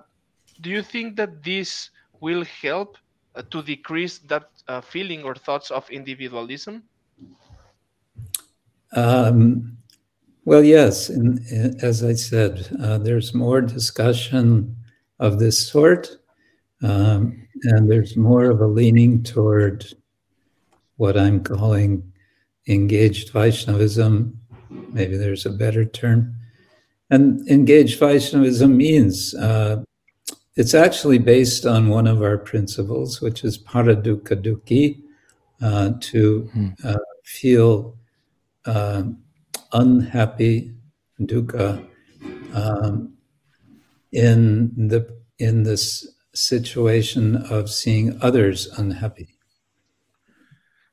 do 0.62 0.70
you 0.70 0.82
think 0.82 1.18
that 1.18 1.44
this 1.44 1.92
will 2.20 2.44
help 2.62 2.98
to 3.44 3.62
decrease 3.62 4.20
that 4.20 4.50
uh, 4.68 4.82
feeling 4.82 5.24
or 5.24 5.36
thoughts 5.36 5.72
of 5.72 5.90
individualism? 5.90 6.84
Um, 8.94 9.78
well, 10.46 10.64
yes. 10.64 11.10
As 11.82 12.04
I 12.04 12.14
said, 12.14 12.68
uh, 12.82 12.98
there's 13.00 13.34
more 13.34 13.62
discussion 13.62 14.76
of 15.20 15.40
this 15.40 15.68
sort, 15.68 16.18
um, 16.82 17.48
and 17.64 17.90
there's 17.90 18.16
more 18.16 18.46
of 18.46 18.62
a 18.62 18.68
leaning 18.68 19.24
toward 19.24 19.86
what 20.98 21.18
I'm 21.18 21.44
calling 21.44 22.14
engaged 22.68 23.32
Vaishnavism. 23.32 24.40
Maybe 24.70 25.18
there's 25.18 25.46
a 25.46 25.52
better 25.52 25.86
term. 25.86 26.36
And 27.10 27.48
engaged 27.48 28.00
Vaishnavism 28.00 28.76
means 28.76 29.34
uh, 29.36 29.84
it's 30.58 30.74
actually 30.74 31.20
based 31.20 31.66
on 31.66 31.88
one 31.88 32.08
of 32.08 32.22
our 32.24 32.38
principles, 32.38 33.22
which 33.22 33.44
is 33.44 33.58
paradukka 33.58 34.42
dukkhi, 34.42 35.04
uh, 35.62 35.92
to 36.00 36.50
uh, 36.84 36.98
feel 37.24 37.96
uh, 38.66 39.04
unhappy 39.74 40.72
dukkha 41.22 41.86
um, 42.54 43.14
in 44.12 44.72
the 44.88 45.08
in 45.38 45.64
this 45.64 46.08
situation 46.34 47.36
of 47.50 47.70
seeing 47.70 48.18
others 48.22 48.68
unhappy. 48.78 49.38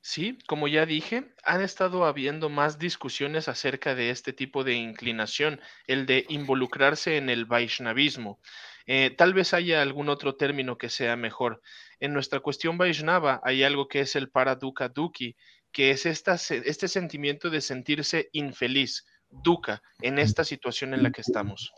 Sí, 0.02 0.38
como 0.46 0.68
ya 0.68 0.84
dije, 0.84 1.32
han 1.44 1.62
estado 1.62 2.04
habiendo 2.04 2.50
más 2.50 2.78
discusiones 2.78 3.48
acerca 3.48 3.94
de 3.94 4.10
este 4.10 4.34
tipo 4.34 4.62
de 4.62 4.74
inclinación, 4.74 5.60
el 5.86 6.04
de 6.04 6.26
involucrarse 6.28 7.16
en 7.16 7.30
el 7.30 7.46
Vaishnavismo. 7.46 8.38
Eh, 8.86 9.14
tal 9.16 9.32
vez 9.34 9.54
haya 9.54 9.80
algún 9.82 10.08
otro 10.08 10.36
término 10.36 10.76
que 10.76 10.88
sea 10.88 11.16
mejor. 11.16 11.62
En 12.00 12.12
nuestra 12.12 12.40
cuestión 12.40 12.76
Vaishnava 12.76 13.40
hay 13.42 13.62
algo 13.62 13.88
que 13.88 14.00
es 14.00 14.16
el 14.16 14.30
Paradukkha 14.30 14.88
Dukhi, 14.88 15.36
que 15.72 15.90
es 15.90 16.06
este 16.06 16.88
sentimiento 16.88 17.50
de 17.50 17.60
sentirse 17.60 18.28
infeliz, 18.32 19.04
dukkha, 19.28 19.82
en 20.02 20.18
esta 20.18 20.44
situación 20.44 20.94
en 20.94 21.02
la 21.02 21.10
que 21.10 21.22
estamos. 21.22 21.72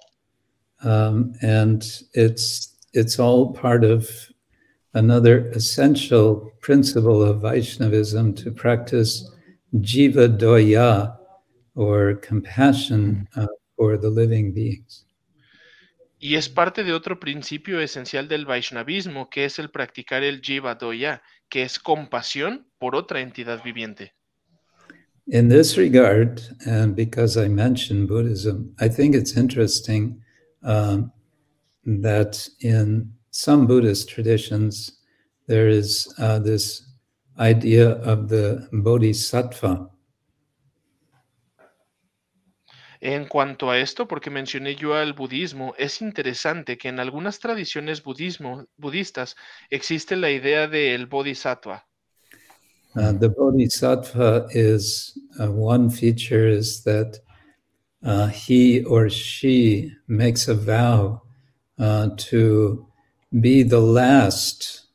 um, 0.82 1.34
and 1.42 2.02
it's 2.14 2.76
it's 2.92 3.18
all 3.18 3.52
part 3.52 3.84
of 3.84 4.08
another 4.94 5.48
essential 5.50 6.50
principle 6.60 7.22
of 7.22 7.40
Vaishnavism 7.40 8.34
to 8.34 8.50
practice 8.50 9.30
jiva 9.74 10.28
doya, 10.36 11.16
or 11.74 12.14
compassion 12.14 13.28
uh, 13.36 13.46
for 13.76 13.98
the 13.98 14.08
living 14.08 14.52
beings. 14.52 15.04
Y 16.26 16.34
es 16.34 16.48
parte 16.48 16.82
de 16.82 16.92
otro 16.92 17.20
principio 17.20 17.78
esencial 17.80 18.26
del 18.26 18.46
Vaishnavismo, 18.46 19.30
que 19.30 19.44
es 19.44 19.60
el 19.60 19.70
practicar 19.70 20.24
el 20.24 20.40
Jiva 20.40 20.74
Doya, 20.74 21.22
que 21.48 21.62
es 21.62 21.78
compasión 21.78 22.66
por 22.80 22.96
otra 22.96 23.20
entidad 23.20 23.62
viviente. 23.62 24.12
In 25.28 25.48
this 25.48 25.76
regard, 25.76 26.40
and 26.66 26.96
because 26.96 27.36
I 27.36 27.48
mentioned 27.48 28.08
Buddhism, 28.08 28.74
I 28.80 28.88
think 28.88 29.14
it's 29.14 29.36
interesting 29.36 30.20
um, 30.64 31.12
that 32.02 32.48
in 32.58 33.12
some 33.30 33.68
Buddhist 33.68 34.08
traditions, 34.08 34.98
there 35.46 35.68
is 35.68 36.12
uh, 36.18 36.40
this 36.40 36.82
idea 37.38 38.02
of 38.02 38.28
the 38.28 38.68
bodhisattva. 38.72 39.88
En 43.00 43.26
cuanto 43.26 43.70
a 43.70 43.78
esto, 43.78 44.06
porque 44.08 44.30
mencioné 44.30 44.74
yo 44.74 44.94
al 44.94 45.12
budismo, 45.12 45.74
es 45.78 46.00
interesante 46.00 46.78
que 46.78 46.88
en 46.88 47.00
algunas 47.00 47.38
tradiciones 47.38 48.02
budismo, 48.02 48.66
budistas 48.76 49.36
existe 49.70 50.16
la 50.16 50.30
idea 50.30 50.66
del 50.68 51.06
bodhisattva. 51.06 51.86
Uh, 52.94 53.12
the 53.12 53.28
bodhisattva 53.28 54.46
is 54.52 55.18
uh, 55.38 55.50
one 55.50 55.90
feature 55.90 56.48
is 56.48 56.82
that 56.82 57.20
uh, 58.02 58.28
he 58.28 58.82
or 58.84 59.10
she 59.10 59.92
makes 60.08 60.48
a 60.48 60.54
vow 60.54 61.20
uh, 61.78 62.08
to 62.16 62.86
be 63.40 63.62
the 63.62 63.80
last 63.80 64.86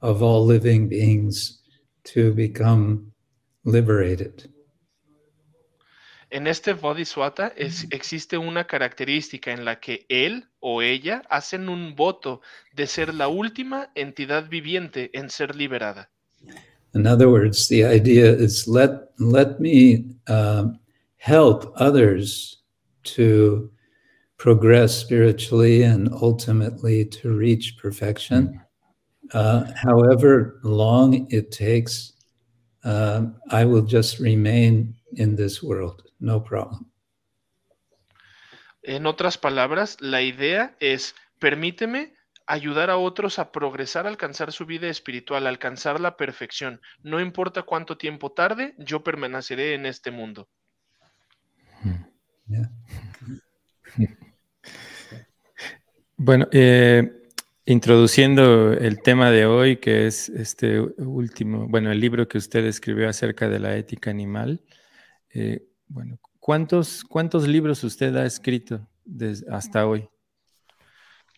of 0.00 0.22
all 0.22 0.46
living 0.46 0.88
beings 0.88 1.60
to 2.04 2.32
become 2.34 3.10
liberated. 3.64 4.48
En 6.34 6.48
este 6.48 6.72
bodhisattva 6.72 7.52
es- 7.56 7.86
existe 7.90 8.36
una 8.36 8.64
característica 8.66 9.52
en 9.52 9.64
la 9.64 9.78
que 9.78 10.04
él 10.08 10.48
o 10.58 10.82
ella 10.82 11.22
hacen 11.30 11.68
un 11.68 11.94
voto 11.94 12.40
de 12.74 12.88
ser 12.88 13.14
la 13.14 13.28
última 13.28 13.92
entidad 13.94 14.48
viviente 14.48 15.10
en 15.12 15.30
ser 15.30 15.54
liberada. 15.54 16.10
In 16.92 17.06
other 17.06 17.28
words, 17.28 17.68
the 17.68 17.84
idea 17.84 18.32
is 18.32 18.66
let 18.66 18.90
let 19.20 19.60
me 19.60 20.04
um, 20.28 20.76
help 21.18 21.72
others 21.76 22.64
to 23.14 23.70
progress 24.36 24.92
spiritually 25.00 25.84
and 25.84 26.08
ultimately 26.20 27.04
to 27.04 27.30
reach 27.30 27.76
perfection. 27.80 28.60
Uh, 29.32 29.66
however 29.76 30.58
long 30.64 31.28
it 31.30 31.52
takes, 31.56 32.12
um, 32.84 33.36
I 33.52 33.64
will 33.64 33.84
just 33.86 34.18
remain 34.18 34.94
in 35.16 35.36
this 35.36 35.62
world, 35.62 36.02
no 36.24 36.42
problem. 36.42 36.90
En 38.82 39.06
otras 39.06 39.38
palabras, 39.38 39.96
la 40.00 40.22
idea 40.22 40.76
es, 40.80 41.14
permíteme 41.38 42.14
ayudar 42.46 42.90
a 42.90 42.98
otros 42.98 43.38
a 43.38 43.50
progresar, 43.50 44.06
a 44.06 44.10
alcanzar 44.10 44.52
su 44.52 44.66
vida 44.66 44.88
espiritual, 44.88 45.46
a 45.46 45.48
alcanzar 45.48 46.00
la 46.00 46.16
perfección. 46.16 46.80
No 47.02 47.20
importa 47.20 47.62
cuánto 47.62 47.96
tiempo 47.96 48.32
tarde, 48.32 48.74
yo 48.78 49.02
permaneceré 49.02 49.74
en 49.74 49.86
este 49.86 50.10
mundo. 50.10 50.48
Yeah. 52.46 52.70
Bueno, 56.16 56.46
eh, 56.52 57.10
introduciendo 57.66 58.72
el 58.72 59.02
tema 59.02 59.32
de 59.32 59.46
hoy, 59.46 59.78
que 59.78 60.06
es 60.06 60.28
este 60.28 60.78
último, 60.80 61.66
bueno, 61.66 61.90
el 61.90 61.98
libro 61.98 62.28
que 62.28 62.38
usted 62.38 62.64
escribió 62.64 63.08
acerca 63.08 63.48
de 63.48 63.58
la 63.58 63.76
ética 63.76 64.10
animal. 64.10 64.62
eh, 65.34 65.66
bueno, 65.94 66.18
¿cuántos, 66.40 67.04
¿cuántos 67.04 67.46
libros 67.46 67.84
usted 67.84 68.14
ha 68.16 68.26
escrito 68.26 68.86
des- 69.04 69.44
hasta 69.48 69.86
hoy? 69.86 70.08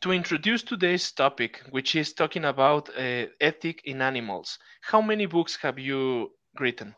To 0.00 0.12
introduce 0.12 0.64
today's 0.64 1.12
topic, 1.14 1.62
which 1.72 1.94
is 1.94 2.14
talking 2.14 2.44
about 2.44 2.88
uh, 2.90 3.28
ethic 3.40 3.80
in 3.84 4.00
animals, 4.00 4.58
how 4.80 5.00
many 5.00 5.26
books 5.26 5.56
have 5.62 5.78
you 5.78 6.32
written? 6.58 6.94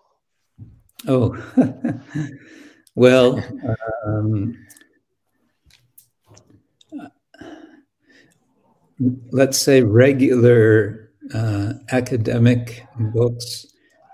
Oh, 1.07 1.37
Well, 2.99 3.41
um, 4.05 4.57
let's 9.31 9.57
say 9.57 9.83
regular 9.83 11.13
uh, 11.33 11.75
academic 11.93 12.85
books. 13.15 13.67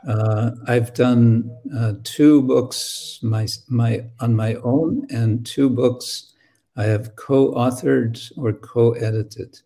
Uh, 0.07 0.51
I've 0.67 0.93
done 0.93 1.51
uh, 1.75 1.95
two 2.03 2.43
books 2.43 3.19
my, 3.23 3.47
my, 3.69 4.05
on 4.21 4.37
my 4.37 4.55
own 4.57 5.07
and 5.11 5.47
two 5.47 5.71
books 5.71 6.35
I 6.77 6.85
have 6.85 7.17
co-authored 7.17 8.21
or 8.37 8.53
co-edited. 8.53 9.61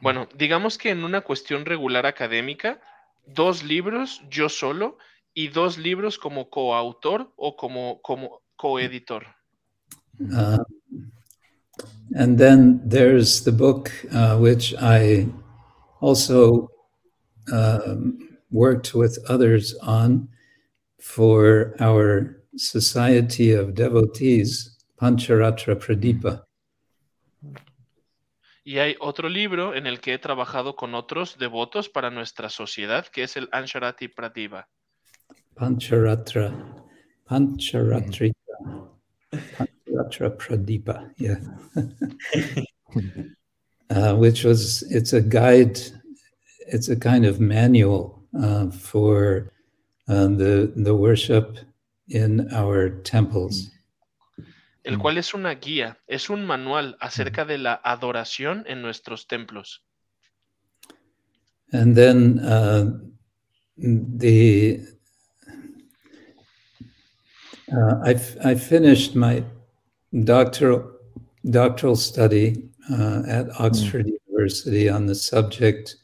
Bueno, 0.00 0.28
digamos 0.34 0.78
que 0.78 0.90
en 0.90 1.04
una 1.04 1.20
cuestión 1.20 1.66
regular 1.66 2.06
académica, 2.06 2.80
dos 3.26 3.62
libros 3.62 4.22
yo 4.30 4.48
solo 4.48 4.96
y 5.34 5.48
dos 5.48 5.76
libros 5.76 6.18
como 6.18 6.48
coautor 6.48 7.30
o 7.36 7.56
como, 7.56 8.00
como 8.00 8.40
coeditor. 8.56 9.26
Uh, 10.32 10.64
and 12.16 12.38
then 12.38 12.80
there's 12.86 13.44
the 13.44 13.52
book 13.52 13.90
uh, 14.12 14.38
which 14.38 14.74
I 14.80 15.26
also 16.00 16.70
um, 17.52 18.29
worked 18.50 18.94
with 18.94 19.18
others 19.28 19.74
on 19.82 20.28
for 21.00 21.74
our 21.80 22.36
Society 22.56 23.52
of 23.52 23.74
Devotees, 23.74 24.76
Pancharatra 25.00 25.78
Pradipa. 25.78 26.44
Y 28.64 28.78
hay 28.78 28.96
otro 29.00 29.28
libro 29.28 29.74
en 29.74 29.86
el 29.86 30.00
que 30.00 30.14
he 30.14 30.18
trabajado 30.18 30.76
con 30.76 30.94
otros 30.94 31.38
devotos 31.38 31.88
para 31.88 32.10
nuestra 32.10 32.50
sociedad, 32.50 33.06
que 33.06 33.22
es 33.22 33.36
el 33.36 33.48
Ansharati 33.52 34.08
Pradipa. 34.08 34.68
Pancharatra, 35.54 36.52
Pancharatrika, 37.28 38.34
Pancharatra 39.30 40.36
Pradipa, 40.36 41.12
yeah. 41.16 41.38
uh, 43.90 44.14
which 44.16 44.44
was, 44.44 44.82
it's 44.90 45.14
a 45.14 45.20
guide, 45.20 45.78
it's 46.66 46.88
a 46.88 46.96
kind 46.96 47.24
of 47.24 47.40
manual 47.40 48.19
uh, 48.38 48.70
for 48.70 49.52
uh, 50.08 50.28
the, 50.28 50.72
the 50.76 50.94
worship 50.94 51.58
in 52.08 52.48
our 52.52 52.90
temples. 53.02 53.70
el 54.84 54.98
cual 54.98 55.18
es 55.18 55.34
una 55.34 55.54
guía, 55.54 55.98
es 56.06 56.30
un 56.30 56.44
manual 56.46 56.96
acerca 57.00 57.44
de 57.44 57.58
la 57.58 57.80
adoración 57.84 58.64
en 58.66 58.82
nuestros 58.82 59.26
templos. 59.26 59.82
And 61.72 61.94
then 61.94 62.40
uh, 62.40 62.98
the 63.76 64.80
uh, 67.72 67.94
I, 68.04 68.16
I 68.44 68.54
finished 68.56 69.14
my 69.14 69.44
doctoral 70.24 70.90
doctoral 71.48 71.96
study 71.96 72.70
uh, 72.90 73.22
at 73.28 73.48
Oxford 73.60 74.06
University 74.08 74.88
on 74.88 75.06
the 75.06 75.14
subject 75.14 75.96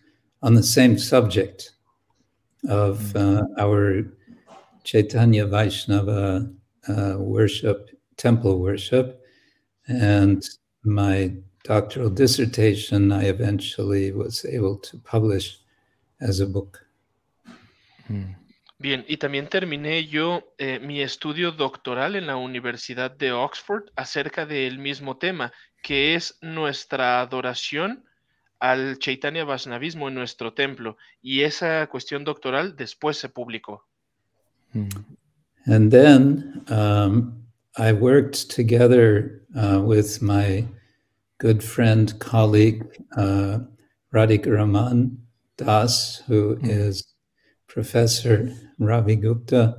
on 0.42 0.54
the 0.54 0.62
same 0.62 0.96
subject 0.96 1.72
of 2.68 3.14
uh, 3.16 3.42
our 3.58 4.04
Chaitanya 4.84 5.46
Vaishnava 5.46 6.48
uh, 6.88 7.16
worship 7.18 7.90
temple 8.16 8.58
worship. 8.60 9.22
And 9.88 10.42
my 10.84 11.34
doctoral 11.64 12.10
dissertation, 12.10 13.12
I 13.12 13.24
eventually 13.24 14.12
was 14.12 14.44
able 14.44 14.76
to 14.78 14.98
publish 14.98 15.58
as 16.20 16.40
a 16.40 16.46
book. 16.46 16.82
Bien, 18.78 19.04
y 19.08 19.16
también 19.16 19.48
terminé 19.48 20.06
yo 20.06 20.52
eh, 20.58 20.78
mi 20.80 21.00
estudio 21.00 21.50
doctoral 21.50 22.14
en 22.14 22.26
la 22.26 22.36
Universidad 22.36 23.10
de 23.10 23.32
Oxford 23.32 23.84
acerca 23.96 24.44
del 24.44 24.78
mismo 24.78 25.16
tema, 25.16 25.52
que 25.82 26.14
es 26.14 26.38
nuestra 26.42 27.20
adoración 27.20 28.04
al 28.70 28.98
Chaitanya 28.98 29.44
Vaishnavismo 29.44 30.08
en 30.08 30.14
nuestro 30.14 30.52
templo. 30.52 30.96
Y 31.22 31.42
esa 31.42 31.86
cuestión 31.86 32.24
doctoral 32.24 32.76
después 32.76 33.16
se 33.16 33.28
publicó. 33.28 33.84
And 35.66 35.90
then 35.90 36.64
um, 36.68 37.44
I 37.76 37.92
worked 37.92 38.50
together 38.50 39.42
uh, 39.54 39.80
with 39.84 40.20
my 40.20 40.66
good 41.38 41.62
friend, 41.62 42.18
colleague, 42.18 42.84
uh, 43.16 43.60
Radhika 44.12 44.52
Raman 44.52 45.18
Das, 45.56 46.22
who 46.26 46.58
is 46.62 47.14
Professor 47.68 48.52
Ravi 48.78 49.16
Gupta, 49.16 49.76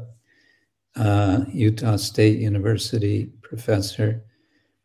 uh, 0.95 1.45
Utah 1.53 1.97
State 1.97 2.39
University 2.39 3.31
professor. 3.41 4.23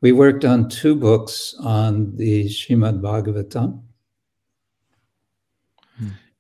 We 0.01 0.13
worked 0.13 0.45
on 0.45 0.69
two 0.69 0.95
books 0.95 1.55
on 1.61 2.17
the 2.17 2.47
Srimad 2.47 3.01
Bhagavatam. 3.01 3.83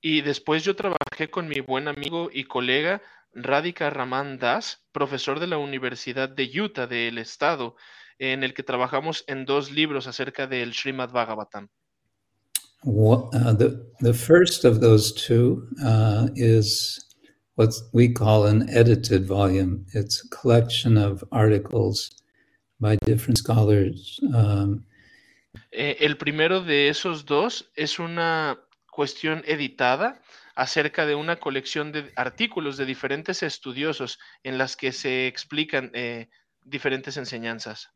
Y 0.03 0.21
después 0.21 0.65
yo 0.65 0.75
trabajé 0.75 1.31
con 1.31 1.47
mi 1.47 1.61
buen 1.61 1.87
amigo 1.87 2.29
y 2.33 2.45
colega 2.45 3.01
Radhika 3.33 3.89
Raman 3.89 4.39
Das, 4.39 4.85
profesor 4.91 5.39
de 5.39 5.47
la 5.47 5.59
Universidad 5.59 6.29
de 6.29 6.51
Utah 6.61 6.89
del 6.89 7.19
estado, 7.19 7.77
en 8.19 8.43
el 8.43 8.53
que 8.53 8.65
trabajamos 8.65 9.25
en 9.29 9.47
dos 9.47 9.71
libros 9.71 10.09
acerca 10.09 10.49
del 10.49 10.75
Srimad 10.75 11.13
Bhagavatam. 11.13 11.69
What, 12.83 13.33
uh, 13.33 13.55
the, 13.57 13.81
the 14.01 14.13
first 14.13 14.65
of 14.65 14.81
those 14.81 15.15
two 15.15 15.69
uh, 15.85 16.29
is 16.35 16.99
what 17.55 17.73
we 17.93 18.13
call 18.13 18.47
an 18.47 18.69
edited 18.69 19.25
volume. 19.25 19.87
It's 19.95 20.25
a 20.25 20.29
collection 20.29 20.99
of 20.99 21.23
articles 21.31 22.11
by 22.81 22.97
different 23.07 23.39
scholars. 23.39 24.19
Um, 24.35 24.85
Eh, 25.71 25.97
el 26.01 26.17
primero 26.17 26.61
de 26.61 26.89
esos 26.89 27.25
dos 27.25 27.71
es 27.75 27.99
una 27.99 28.59
cuestión 28.93 29.43
editada 29.47 30.21
acerca 30.55 31.07
de 31.07 31.15
una 31.15 31.37
colección 31.37 31.93
de 31.93 32.13
artículos 32.15 32.77
de 32.77 32.85
diferentes 32.85 33.43
estudiosos 33.43 34.19
en 34.45 34.59
las 34.59 34.77
que 34.77 34.93
se 34.93 35.27
explican 35.27 35.91
eh, 35.95 36.29
diferentes 36.65 37.17
enseñanzas. 37.17 37.89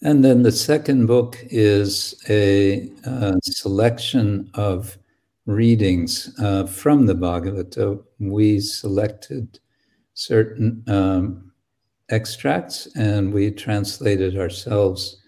And 0.00 0.24
then 0.24 0.42
the 0.42 0.50
second 0.50 1.06
book 1.06 1.36
is 1.50 2.16
a, 2.28 2.90
uh 3.06 3.38
selection 3.44 4.50
of 4.54 4.98
readings 5.46 6.34
uh, 6.40 6.66
from 6.66 7.06
the 7.06 7.14
Bhagavata. 7.14 8.02
We 8.18 8.60
selected 8.60 9.60
certain 10.14 10.82
um, 10.88 11.52
extracts 12.08 12.88
and 12.96 13.32
we 13.32 13.50
translated 13.50 14.36
ourselves 14.36 15.22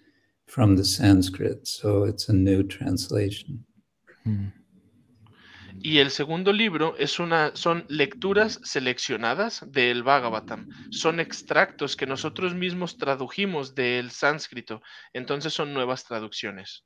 from 0.47 0.77
the 0.77 0.85
Sanskrit. 0.85 1.69
So 1.69 2.05
it's 2.05 2.29
a 2.29 2.33
new 2.33 2.62
translation. 2.62 3.65
Y 5.81 5.99
el 5.99 6.11
segundo 6.11 6.53
libro 6.53 6.97
es 6.99 7.18
una, 7.18 7.51
son 7.55 7.85
lecturas 7.89 8.61
seleccionadas 8.62 9.64
del 9.70 10.03
Bhagavatam. 10.03 10.68
Son 10.91 11.20
extractos 11.20 11.97
que 11.97 12.07
nosotros 12.07 12.55
mismos 12.55 12.97
tradujimos 12.97 13.75
del 13.75 14.11
sánscrito. 14.11 14.81
Entonces 15.12 15.53
son 15.53 15.75
nuevas 15.75 16.05
traducciones. 16.05 16.85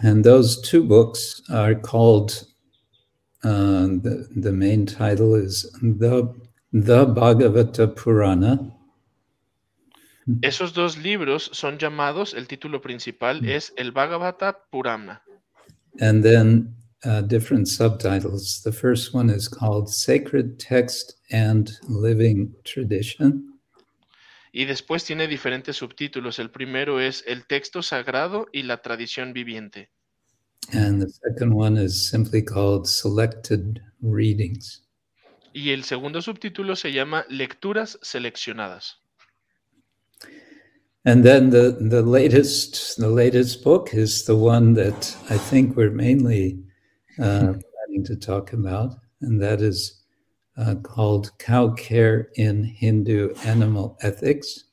And 0.00 0.24
those 0.24 0.60
two 0.62 0.84
books 0.84 1.42
are 1.50 1.74
called, 1.74 2.46
uh, 3.44 3.88
the, 4.00 4.28
the 4.34 4.52
main 4.52 4.86
title 4.86 5.34
is 5.34 5.70
the, 5.82 6.32
the 6.72 7.04
Bhagavata 7.04 7.94
Purana. 7.94 8.74
Esos 10.42 10.72
dos 10.72 10.98
libros 10.98 11.50
son 11.52 11.78
llamados, 11.78 12.34
el 12.34 12.46
título 12.46 12.80
principal 12.80 13.48
es 13.48 13.72
el 13.76 13.92
Bhagavata 13.92 14.64
Purana. 14.70 15.22
And 16.00 16.22
then 16.22 16.74
uh, 17.04 17.22
different 17.22 17.68
subtitles. 17.68 18.60
The 18.62 18.72
first 18.72 19.14
one 19.14 19.30
is 19.30 19.48
called 19.48 19.88
Sacred 19.88 20.58
Text 20.58 21.16
and 21.30 21.70
Living 21.88 22.54
Tradition. 22.64 23.44
Y 24.52 24.64
después 24.64 25.04
tiene 25.04 25.28
diferentes 25.28 25.76
subtítulos. 25.76 26.38
El 26.38 26.50
primero 26.50 27.00
es 27.00 27.22
el 27.26 27.46
texto 27.46 27.82
sagrado 27.82 28.46
y 28.52 28.62
la 28.62 28.78
tradición 28.82 29.32
viviente. 29.32 29.90
And 30.72 31.00
the 31.00 31.08
second 31.08 31.54
one 31.54 31.78
is 31.78 32.08
simply 32.08 32.42
called 32.42 32.86
Selected 32.86 33.80
Readings. 34.00 34.84
Y 35.52 35.70
el 35.70 35.84
segundo 35.84 36.20
subtítulo 36.22 36.76
se 36.76 36.92
llama 36.92 37.24
Lecturas 37.28 37.98
seleccionadas. 38.02 39.00
And 41.08 41.24
then 41.24 41.48
the, 41.48 41.74
the 41.80 42.02
latest 42.02 42.98
the 42.98 43.08
latest 43.08 43.64
book 43.64 43.94
is 43.94 44.26
the 44.26 44.36
one 44.36 44.74
that 44.74 45.16
I 45.30 45.38
think 45.38 45.74
we're 45.74 45.90
mainly 45.90 46.58
uh, 47.18 47.54
planning 47.56 48.04
to 48.04 48.14
talk 48.14 48.52
about, 48.52 48.94
and 49.22 49.40
that 49.40 49.62
is 49.62 50.04
uh, 50.58 50.74
called 50.82 51.30
Cow 51.38 51.70
Care 51.70 52.28
in 52.34 52.62
Hindu 52.62 53.32
Animal 53.46 53.96
Ethics. 54.02 54.66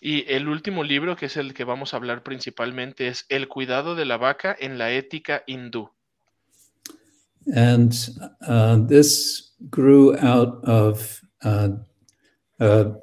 Y 0.00 0.24
el 0.26 0.48
último 0.48 0.84
libro, 0.84 1.16
que 1.16 1.26
es 1.26 1.36
el 1.36 1.52
que 1.52 1.64
vamos 1.64 1.92
a 1.92 1.98
hablar 1.98 2.22
principalmente, 2.22 3.08
es 3.08 3.26
El 3.28 3.48
cuidado 3.48 3.94
de 3.94 4.06
la 4.06 4.16
vaca 4.16 4.56
en 4.58 4.78
la 4.78 4.90
ética 4.90 5.42
hindú. 5.46 5.90
And 7.54 7.92
uh, 8.48 8.78
this 8.86 9.52
grew 9.68 10.16
out 10.16 10.64
of 10.64 11.20
uh, 11.44 11.72
uh, 12.58 12.94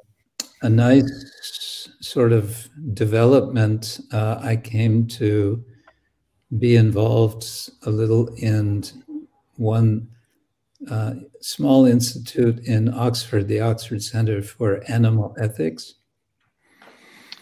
a 0.64 0.68
nice 0.68 1.90
sort 2.00 2.32
of 2.32 2.68
development. 2.94 4.00
Uh, 4.12 4.38
I 4.40 4.56
came 4.56 5.06
to 5.18 5.62
be 6.58 6.76
involved 6.76 7.44
a 7.84 7.90
little 7.90 8.28
in 8.36 8.82
one 9.56 10.08
uh, 10.90 11.14
small 11.40 11.84
institute 11.84 12.58
in 12.66 12.92
Oxford, 12.92 13.46
the 13.46 13.60
Oxford 13.60 14.02
Center 14.02 14.42
for 14.42 14.82
Animal 14.88 15.34
Ethics. 15.38 15.96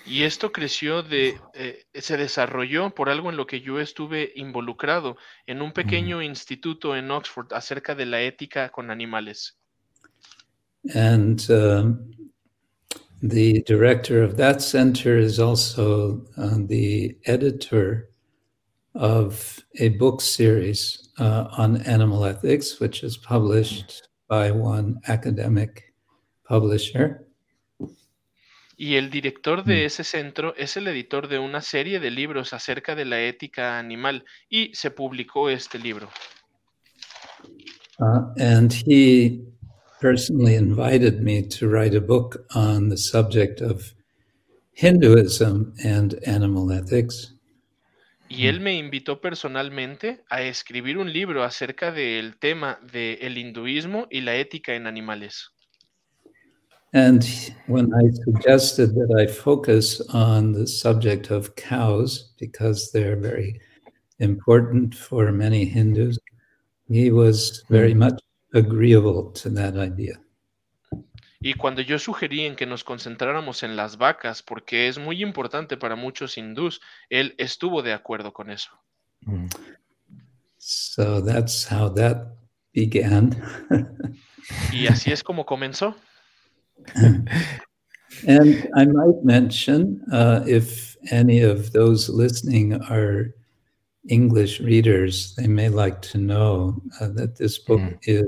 Y 0.05 0.25
esto 0.25 0.51
creció 0.51 1.05
de, 1.05 1.39
eh, 1.55 1.85
se 1.95 2.17
desarrolló 2.17 2.93
por 2.93 3.09
algo 3.09 3.31
en 3.31 3.37
lo 3.37 3.47
que 3.47 3.61
yo 3.61 3.79
estuve 3.79 4.33
involucrado 4.35 5.17
en 5.47 5.63
un 5.63 5.73
pequeño 5.73 6.23
instituto 6.23 6.97
en 6.97 7.09
Oxford 7.13 7.53
acerca 7.53 7.95
de 7.95 8.07
la 8.07 8.21
ética 8.21 8.71
con 8.71 8.91
animales. 8.91 9.57
And 10.93 11.41
um, 11.51 12.22
the 13.23 13.63
director 13.63 14.23
of 14.23 14.37
that 14.37 14.61
center 14.61 15.17
is 15.17 15.39
also 15.39 16.23
uh, 16.37 16.57
the 16.67 17.17
editor 17.27 18.11
of 18.95 19.61
a 19.79 19.91
book 19.91 20.21
series 20.21 21.09
uh, 21.19 21.47
on 21.57 21.81
animal 21.83 22.25
ethics, 22.25 22.81
which 22.81 23.05
is 23.05 23.17
published 23.17 24.09
by 24.29 24.51
one 24.51 25.01
academic 25.07 25.95
publisher. 26.45 27.25
Y 28.77 28.97
el 28.97 29.11
director 29.11 29.63
de 29.63 29.85
ese 29.85 30.03
centro 30.03 30.55
es 30.57 30.77
el 30.77 30.89
editor 30.89 31.29
de 31.29 31.39
una 31.39 31.61
serie 31.61 32.01
de 32.01 32.11
libros 32.11 32.53
acerca 32.53 32.97
de 32.97 33.05
la 33.05 33.21
ética 33.21 33.79
animal 33.79 34.25
y 34.51 34.75
se 34.75 34.91
publicó 34.91 35.49
este 35.49 35.79
libro. 35.79 36.09
Uh, 38.01 38.33
and 38.39 38.73
he 38.73 39.45
personally 40.03 40.57
invited 40.57 41.23
me 41.23 41.41
to 41.41 41.69
write 41.69 41.95
a 41.95 42.01
book 42.01 42.45
on 42.57 42.89
the 42.89 42.97
subject 42.97 43.61
of 43.61 43.95
Hinduism 44.73 45.73
and 45.85 46.19
animal 46.27 46.73
ethics. 46.73 47.35
Y 48.29 48.49
él 48.49 48.61
me 48.61 48.75
invitó 48.75 49.21
personalmente 49.21 50.25
a 50.29 50.43
escribir 50.43 50.99
un 50.99 51.13
libro 51.13 51.45
acerca 51.45 51.93
del 51.93 52.37
tema 52.41 52.81
del 52.93 53.39
hinduismo 53.39 54.09
y 54.11 54.23
la 54.23 54.35
ética 54.37 54.75
en 54.75 54.87
animales. 54.89 55.51
And 56.95 57.25
when 57.69 57.93
I 57.95 58.11
suggested 58.25 58.95
that 58.95 59.15
I 59.17 59.27
focus 59.27 60.01
on 60.13 60.53
the 60.53 60.67
subject 60.67 61.31
of 61.31 61.55
cows, 61.55 62.33
because 62.41 62.91
they're 62.91 63.17
very 63.17 63.61
important 64.19 64.95
for 64.95 65.31
many 65.31 65.65
Hindus, 65.65 66.19
he 66.89 67.13
was 67.13 67.63
very 67.71 67.95
mm. 67.95 67.99
much 67.99 68.21
agreeable 68.55 69.33
to 69.35 69.51
that 69.51 69.75
idea. 69.77 70.21
Y 71.45 71.55
cuando 71.55 71.83
yo 71.83 71.99
sugerí 71.99 72.43
en 72.43 72.55
que 72.55 72.67
nos 72.67 72.85
concentráramos 72.85 73.65
en 73.65 73.75
las 73.75 73.99
vacas, 73.99 74.43
porque 74.43 74.87
es 74.87 74.99
muy 74.99 75.23
importante 75.23 75.77
para 75.77 75.97
muchos 75.97 76.39
hindús, 76.39 76.81
él 77.11 77.35
estuvo 77.37 77.83
de 77.83 77.93
acuerdo 77.93 78.33
con 78.33 78.51
eso. 78.51 78.71
So 80.59 81.21
that's 81.21 81.67
how 81.69 81.93
that 81.95 82.29
began. 82.73 83.35
y 84.73 84.87
así 84.87 85.11
es 85.11 85.25
como 85.25 85.45
comenzó. 85.45 85.97
and 88.27 88.69
I 88.77 88.85
might 88.87 89.25
mention, 89.25 90.01
uh, 90.13 90.45
if 90.47 90.97
any 91.11 91.41
of 91.41 91.73
those 91.73 92.09
listening 92.09 92.75
are 92.75 93.35
English 94.09 94.61
readers, 94.61 95.35
they 95.35 95.49
may 95.49 95.69
like 95.69 96.01
to 96.13 96.19
know 96.19 96.81
uh, 97.01 97.09
that 97.15 97.37
this 97.37 97.59
book 97.59 97.81
mm. 97.81 97.99
is 98.03 98.25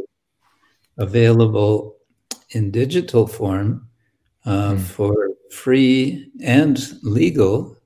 available 0.99 1.97
in 2.51 2.71
digital 2.71 3.27
form 3.27 3.89
uh, 4.45 4.73
mm. 4.73 4.79
for 4.79 5.15
free 5.51 6.31
and 6.45 6.79
legal 7.03 7.77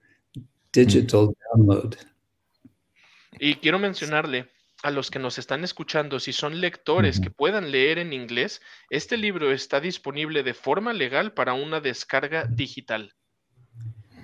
digital 0.72 1.28
mm. 1.28 1.34
download. 1.54 1.96
Y 3.40 3.56
quiero 3.56 3.78
mencionarle 3.78 4.48
a 4.82 4.90
los 4.90 5.10
que 5.10 5.18
nos 5.18 5.38
están 5.38 5.64
escuchando, 5.64 6.20
si 6.20 6.32
son 6.32 6.60
lectores 6.60 7.20
que 7.20 7.30
puedan 7.30 7.72
leer 7.72 7.98
en 7.98 8.12
inglés, 8.12 8.60
este 8.90 9.16
libro 9.16 9.52
está 9.52 9.80
disponible 9.80 10.42
de 10.42 10.54
forma 10.54 10.92
legal 10.92 11.32
para 11.32 11.54
una 11.54 11.80
descarga 11.80 12.46
digital. 12.46 13.12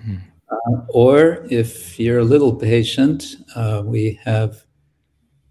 Uh, 0.07 0.85
or 0.93 1.45
if 1.49 1.99
you're 1.99 2.19
a 2.19 2.23
little 2.23 2.53
patient, 2.57 3.37
uh, 3.55 3.81
we 3.83 4.17
have 4.23 4.65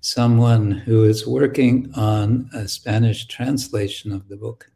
someone 0.04 0.82
who 0.86 1.04
is 1.04 1.26
working 1.26 1.90
on 1.96 2.50
a 2.52 2.68
Spanish 2.68 3.26
translation 3.26 4.12
of 4.12 4.28
the 4.28 4.36
book. 4.36 4.70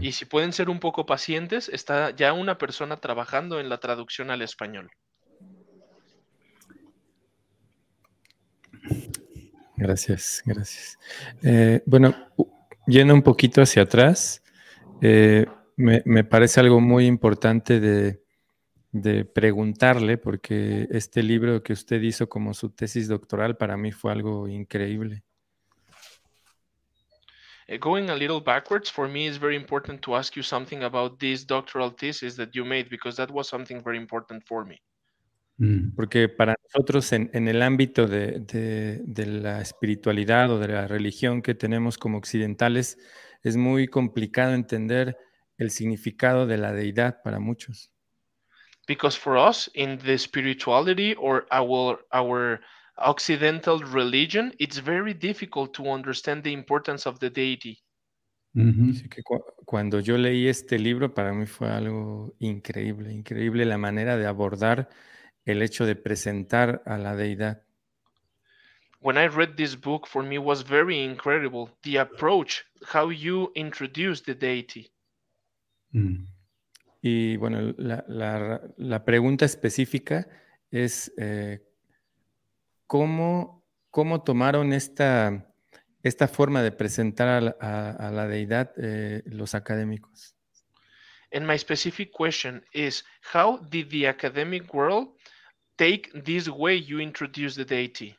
Y 0.00 0.12
si 0.12 0.24
pueden 0.24 0.52
ser 0.52 0.68
un 0.68 0.80
poco 0.80 1.06
pacientes, 1.06 1.68
está 1.68 2.10
ya 2.10 2.32
una 2.32 2.58
persona 2.58 2.96
trabajando 2.98 3.60
en 3.60 3.68
la 3.68 3.78
traducción 3.78 4.30
al 4.30 4.42
español. 4.42 4.90
Gracias, 9.76 10.42
gracias. 10.44 10.98
Eh, 11.42 11.82
bueno, 11.86 12.14
yendo 12.86 13.14
un 13.14 13.22
poquito 13.22 13.62
hacia 13.62 13.82
atrás, 13.82 14.42
eh, 15.00 15.46
me, 15.76 16.24
parece 16.24 16.60
algo 16.60 16.80
muy 16.80 17.06
importante 17.06 17.80
de, 17.80 18.21
de, 18.92 19.24
preguntarle, 19.24 20.18
porque 20.18 20.86
este 20.90 21.22
libro 21.22 21.62
que 21.62 21.72
usted 21.72 22.00
hizo 22.02 22.28
como 22.28 22.54
su 22.54 22.70
tesis 22.70 23.08
doctoral 23.08 23.56
para 23.56 23.76
mí 23.76 23.90
fue 23.90 24.12
algo 24.12 24.46
increíble. 24.48 25.24
Uh, 27.68 27.78
going 27.78 28.10
a 28.10 28.14
little 28.14 28.40
backwards, 28.40 28.90
for 28.90 29.08
me, 29.08 29.26
it's 29.26 29.38
very 29.38 29.56
important 29.56 30.00
to 30.02 30.16
ask 30.16 30.34
you 30.36 30.42
something 30.42 30.82
about 30.82 31.18
this 31.18 31.46
doctoral 31.46 31.94
thesis 31.94 32.36
that 32.36 32.50
you 32.52 32.64
made, 32.64 32.88
because 32.90 33.16
that 33.16 33.30
was 33.30 33.48
something 33.48 33.82
very 33.82 33.96
important 33.96 34.44
for 34.46 34.66
me. 34.66 34.80
Mm. 35.58 35.94
Porque 35.94 36.28
para 36.28 36.54
nosotros 36.64 37.12
en, 37.12 37.30
en 37.32 37.48
el 37.48 37.62
ámbito 37.62 38.06
de, 38.06 38.40
de, 38.40 39.00
de, 39.04 39.26
la 39.26 39.60
espiritualidad 39.60 40.50
o 40.50 40.58
de 40.58 40.68
la 40.68 40.88
religión 40.88 41.40
que 41.40 41.54
tenemos 41.54 41.98
como 41.98 42.18
occidentales, 42.18 42.98
es 43.42 43.56
muy 43.56 43.86
complicado 43.86 44.54
entender 44.54 45.16
el 45.56 45.70
significado 45.70 46.46
de 46.46 46.58
la 46.58 46.72
deidad 46.72 47.22
para 47.22 47.38
muchos. 47.38 47.91
Because 48.86 49.16
for 49.16 49.36
us, 49.36 49.68
in 49.74 49.98
the 49.98 50.18
spirituality 50.18 51.14
or 51.14 51.46
our, 51.50 51.98
our 52.12 52.60
Occidental 52.98 53.80
religion, 53.80 54.52
it's 54.58 54.78
very 54.78 55.14
difficult 55.14 55.72
to 55.74 55.90
understand 55.90 56.42
the 56.44 56.52
importance 56.52 57.06
of 57.06 57.18
the 57.20 57.30
deity. 57.30 57.82
que 58.54 59.22
cuando 59.64 60.00
yo 60.00 60.18
leí 60.18 60.46
este 60.46 60.78
libro, 60.78 61.14
para 61.14 61.32
mí 61.32 61.46
fue 61.46 61.70
algo 61.70 62.34
increíble, 62.38 63.12
increíble 63.12 63.64
la 63.64 63.78
manera 63.78 64.18
de 64.18 64.26
abordar 64.26 64.90
el 65.46 65.62
hecho 65.62 65.86
de 65.86 65.96
presentar 65.96 66.82
a 66.84 66.98
la 66.98 67.16
deidad. 67.16 67.62
When 69.00 69.16
I 69.16 69.26
read 69.26 69.56
this 69.56 69.74
book, 69.74 70.06
for 70.06 70.22
me 70.22 70.38
was 70.38 70.62
very 70.62 71.02
incredible 71.02 71.70
the 71.82 71.98
approach, 71.98 72.64
how 72.92 73.10
you 73.10 73.50
introduce 73.56 74.22
the 74.22 74.34
deity. 74.34 74.92
Mm. 75.92 76.26
Y 77.02 77.36
bueno, 77.36 77.74
la, 77.78 78.04
la, 78.06 78.62
la, 78.76 79.04
pregunta 79.04 79.44
específica 79.44 80.28
es 80.70 81.12
eh, 81.18 81.60
¿cómo, 82.86 83.66
cómo 83.90 84.22
tomaron 84.22 84.72
esta, 84.72 85.52
esta 86.04 86.28
forma 86.28 86.62
de 86.62 86.70
presentar 86.70 87.28
a 87.28 87.40
la, 87.40 87.56
a, 87.60 87.90
a 87.90 88.10
la 88.12 88.28
deidad 88.28 88.72
eh, 88.76 89.22
los 89.26 89.56
académicos? 89.56 90.36
And 91.32 91.44
my 91.46 91.56
specific 91.56 92.12
question 92.12 92.62
is, 92.72 93.02
how 93.32 93.56
did 93.70 93.90
the 93.90 94.06
academic 94.06 94.72
world 94.72 95.08
take 95.78 96.10
this 96.14 96.48
way 96.48 96.76
you 96.76 97.00
introduce 97.00 97.56
the 97.56 97.64
deity? 97.64 98.16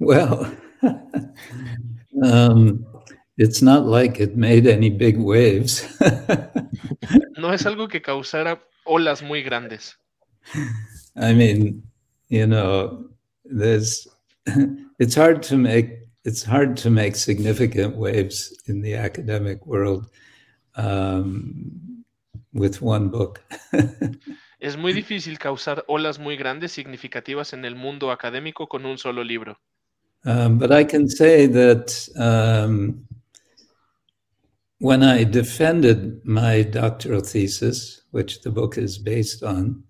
Well, 0.00 0.56
um, 2.22 2.86
it's 3.38 3.62
not 3.62 3.86
like 3.86 4.20
it 4.20 4.36
made 4.36 4.66
any 4.66 4.90
big 4.90 5.16
waves. 5.16 5.86
no 7.38 7.52
es 7.52 7.64
algo 7.64 7.88
que 7.88 8.02
causara 8.02 8.60
olas 8.84 9.22
muy 9.22 9.42
grandes. 9.42 9.96
I 11.16 11.32
mean, 11.32 11.82
you 12.28 12.46
know, 12.46 13.08
there's 13.44 14.08
it's 14.98 15.14
hard 15.14 15.42
to 15.44 15.56
make 15.56 16.00
it's 16.24 16.42
hard 16.42 16.76
to 16.78 16.90
make 16.90 17.14
significant 17.14 17.96
waves 17.96 18.52
in 18.66 18.82
the 18.82 18.96
academic 18.96 19.64
world 19.66 20.10
um, 20.74 22.04
with 22.52 22.82
one 22.82 23.08
book. 23.08 23.40
es 24.60 24.76
muy 24.76 24.92
difícil 24.92 25.38
causar 25.38 25.84
olas 25.86 26.18
muy 26.18 26.36
grandes 26.36 26.72
significativas 26.72 27.52
en 27.52 27.64
el 27.64 27.76
mundo 27.76 28.10
académico 28.10 28.68
con 28.68 28.84
un 28.84 28.98
solo 28.98 29.22
libro. 29.22 29.56
Um, 30.24 30.58
but 30.58 30.72
I 30.72 30.84
can 30.84 31.08
say 31.08 31.46
that 31.46 32.08
um, 32.16 33.06
when 34.80 35.02
I 35.02 35.24
defended 35.24 36.24
my 36.24 36.62
doctoral 36.62 37.20
thesis, 37.20 38.02
which 38.10 38.40
the 38.42 38.50
book 38.50 38.78
is 38.78 38.98
based 38.98 39.42
on, 39.42 39.84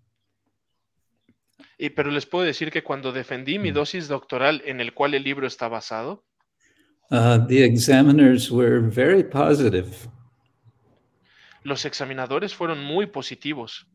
Y, 1.80 1.90
pero 1.90 2.10
les 2.10 2.26
puedo 2.26 2.44
decir 2.44 2.72
que 2.72 2.82
cuando 2.82 3.12
defendí 3.12 3.60
mi 3.60 3.70
mm. 3.70 3.74
dosis 3.74 4.08
doctoral 4.08 4.62
en 4.64 4.80
el 4.80 4.94
cual 4.94 5.14
el 5.14 5.22
libro 5.22 5.46
está 5.46 5.68
basado, 5.68 6.24
Uh, 7.10 7.38
the 7.46 7.62
examiners 7.62 8.50
were 8.50 8.80
very 8.80 9.22
positive. 9.22 10.08
Los 11.64 11.86
examinadores 11.86 12.54
fueron 12.54 12.84
muy 12.84 13.06
positivos. 13.06 13.86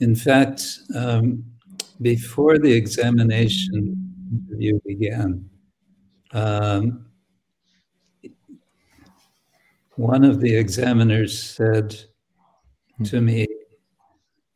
In 0.00 0.16
fact, 0.16 0.62
um, 0.94 1.44
before 2.02 2.58
the 2.58 2.72
examination 2.72 3.94
interview 4.32 4.80
began, 4.84 5.48
um, 6.32 7.06
one 9.96 10.24
of 10.24 10.40
the 10.40 10.54
examiners 10.54 11.38
said 11.42 11.90
to 13.04 13.18
hmm. 13.18 13.24
me, 13.24 13.46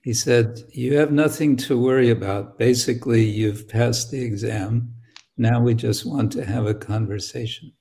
he 0.03 0.15
said, 0.15 0.61
You 0.73 0.97
have 0.99 1.13
nothing 1.13 1.57
to 1.69 1.79
worry 1.79 2.11
about. 2.11 2.59
Basically, 2.59 3.25
you've 3.25 3.69
passed 3.69 4.11
the 4.11 4.23
exam. 4.23 4.95
Now 5.37 5.61
we 5.61 5.75
just 5.75 6.07
want 6.07 6.33
to 6.33 6.45
have 6.45 6.67
a 6.67 6.75
conversation. 6.75 7.73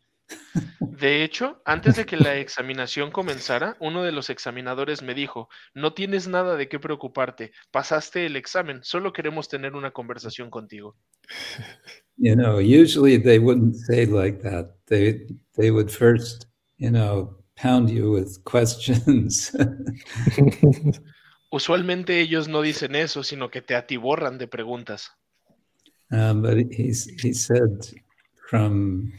De 0.80 1.24
hecho, 1.24 1.62
antes 1.66 1.95
de 1.95 2.05
que 2.05 2.18
la 2.18 2.38
examinación 2.38 3.12
comenzara, 3.12 3.78
uno 3.80 4.03
de 4.03 4.12
los 4.12 4.30
examinadores 4.30 5.01
me 5.01 5.14
dijo, 5.14 5.49
no 5.74 5.93
tienes 5.93 6.28
nada 6.28 6.55
de 6.55 6.68
qué 6.68 6.78
preocuparte, 6.78 7.51
pasaste 7.72 8.26
el 8.26 8.36
examen, 8.36 8.82
solo 8.84 9.12
queremos 9.12 9.47
tener 9.47 9.76
una 9.76 9.91
conversación 9.91 10.49
contigo. 10.49 10.95
You 12.22 12.36
know, 12.36 12.60
usually 12.60 13.16
they 13.16 13.39
wouldn't 13.39 13.78
say 13.78 14.05
like 14.05 14.41
that. 14.41 14.76
They 14.88 15.26
they 15.55 15.72
would 15.72 15.89
first, 15.89 16.47
you 16.78 16.91
know, 16.91 17.38
pound 17.62 17.89
you 17.89 18.12
with 18.12 18.43
questions. 18.43 19.51
Usualmente 21.51 22.20
ellos 22.20 22.47
no 22.47 22.62
dicen 22.62 22.95
eso, 22.95 23.24
sino 23.24 23.49
que 23.49 23.62
te 23.62 23.76
atiborran 23.76 24.38
de 24.38 24.47
preguntas. 24.47 25.12
Um, 26.12 26.41
but 26.41 26.57
he, 26.72 26.91
he 27.22 27.34
said 27.34 27.86
from 28.49 29.12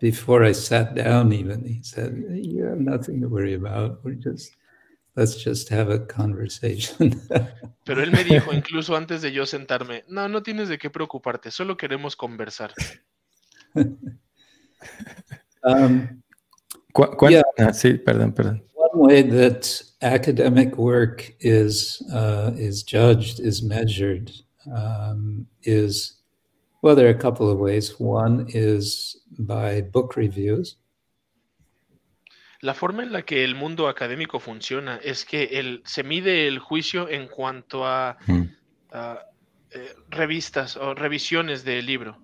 before 0.00 0.44
I 0.44 0.52
sat 0.52 0.94
down, 0.94 1.32
even 1.32 1.64
he 1.64 1.82
said, 1.82 2.14
"You 2.30 2.64
have 2.64 2.80
nothing 2.80 3.20
to 3.20 3.28
worry 3.28 3.54
about. 3.54 4.02
We're 4.02 4.14
just 4.14 4.56
let's 5.16 5.36
just 5.36 5.68
have 5.70 5.90
a 5.90 6.06
conversation." 6.06 7.20
Pero 7.84 8.02
él 8.02 8.12
me 8.12 8.24
dijo, 8.24 8.52
incluso 8.52 8.96
antes 8.96 9.20
de 9.20 9.32
yo 9.32 9.44
sentarme, 9.44 10.04
no, 10.08 10.28
no 10.28 10.42
tienes 10.42 10.68
de 10.68 10.78
qué 10.78 10.90
preocuparte, 10.90 11.50
solo 11.50 11.76
queremos 11.76 12.16
conversar. 12.16 12.72
um, 15.64 16.19
¿Cu- 16.92 17.16
cuán- 17.16 17.32
Yeah. 17.32 17.42
ah, 17.58 17.72
sí, 17.72 17.94
perdón, 17.94 18.32
perdón. 18.32 18.62
one 18.74 19.06
way 19.06 19.22
that 19.22 19.66
academic 20.02 20.76
work 20.76 21.34
is 21.40 22.02
uh, 22.12 22.50
is 22.58 22.82
judged, 22.84 23.38
is 23.40 23.62
measured, 23.62 24.30
um, 24.66 25.46
is 25.62 26.16
well, 26.82 26.96
there 26.96 27.06
are 27.06 27.14
a 27.14 27.18
couple 27.18 27.48
of 27.50 27.58
ways. 27.58 27.94
One 27.98 28.46
is 28.48 29.20
by 29.38 29.82
book 29.82 30.16
reviews. 30.16 30.78
La 32.62 32.74
forma 32.74 33.02
en 33.02 33.12
la 33.12 33.22
que 33.22 33.42
el 33.44 33.54
mundo 33.54 33.88
académico 33.88 34.38
funciona 34.40 34.98
es 35.02 35.24
que 35.24 35.44
el, 35.58 35.82
se 35.86 36.02
mide 36.02 36.46
el 36.46 36.58
juicio 36.58 37.08
en 37.08 37.26
cuanto 37.28 37.86
a, 37.86 38.18
Mm. 38.26 38.42
a, 38.92 39.20
eh, 39.72 39.94
revistas 40.10 40.76
o 40.76 40.94
revisiones 40.94 41.64
del 41.64 41.86
libro. 41.86 42.18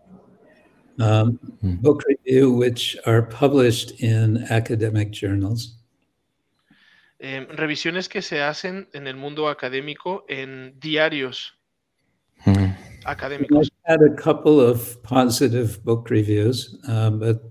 Um, 0.98 1.38
Mm. 1.62 1.82
book 1.82 2.02
review, 2.08 2.52
which 2.52 2.96
are 3.06 3.22
published 3.22 4.00
in 4.00 4.44
academic 4.50 5.10
journals. 5.12 5.76
Em, 7.18 7.46
revisiones 7.48 8.08
que 8.08 8.22
se 8.22 8.40
hacen 8.42 8.88
en 8.92 9.06
el 9.06 9.16
mundo 9.16 9.48
académico 9.48 10.24
en 10.28 10.78
diarios 10.80 11.54
Mm. 12.44 12.74
académicos. 13.04 13.68
I've 13.88 14.00
had 14.00 14.02
a 14.02 14.14
couple 14.14 14.60
of 14.60 14.96
positive 15.02 15.78
book 15.84 16.08
reviews, 16.10 16.78
uh, 16.88 17.10
but 17.10 17.42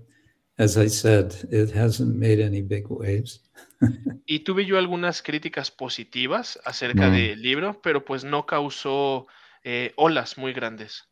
as 0.58 0.76
I 0.76 0.88
said, 0.88 1.32
it 1.50 1.74
hasn't 1.74 2.14
made 2.16 2.40
any 2.42 2.62
big 2.62 2.86
waves. 2.88 3.42
Y 4.26 4.40
tuve 4.40 4.64
yo 4.66 4.78
algunas 4.78 5.22
críticas 5.22 5.70
positivas 5.70 6.58
acerca 6.64 7.08
Mm. 7.08 7.12
del 7.12 7.42
libro, 7.42 7.80
pero 7.82 8.04
pues 8.04 8.24
no 8.24 8.44
causó 8.46 9.26
eh, 9.64 9.92
olas 9.96 10.38
muy 10.38 10.52
grandes. 10.52 11.04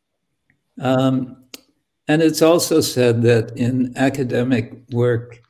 Um, 0.77 1.35
and 2.07 2.21
it's 2.21 2.41
also 2.41 2.81
said 2.81 3.21
that 3.23 3.57
in 3.57 3.93
academic 3.97 4.73
work, 4.91 5.41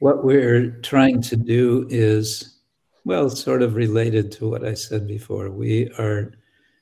what 0.00 0.24
we're 0.24 0.70
trying 0.82 1.20
to 1.22 1.36
do 1.36 1.86
is, 1.90 2.60
well, 3.04 3.28
sort 3.30 3.62
of 3.62 3.74
related 3.74 4.30
to 4.32 4.48
what 4.48 4.64
I 4.64 4.74
said 4.74 5.06
before. 5.06 5.50
We 5.50 5.90
are 5.98 6.32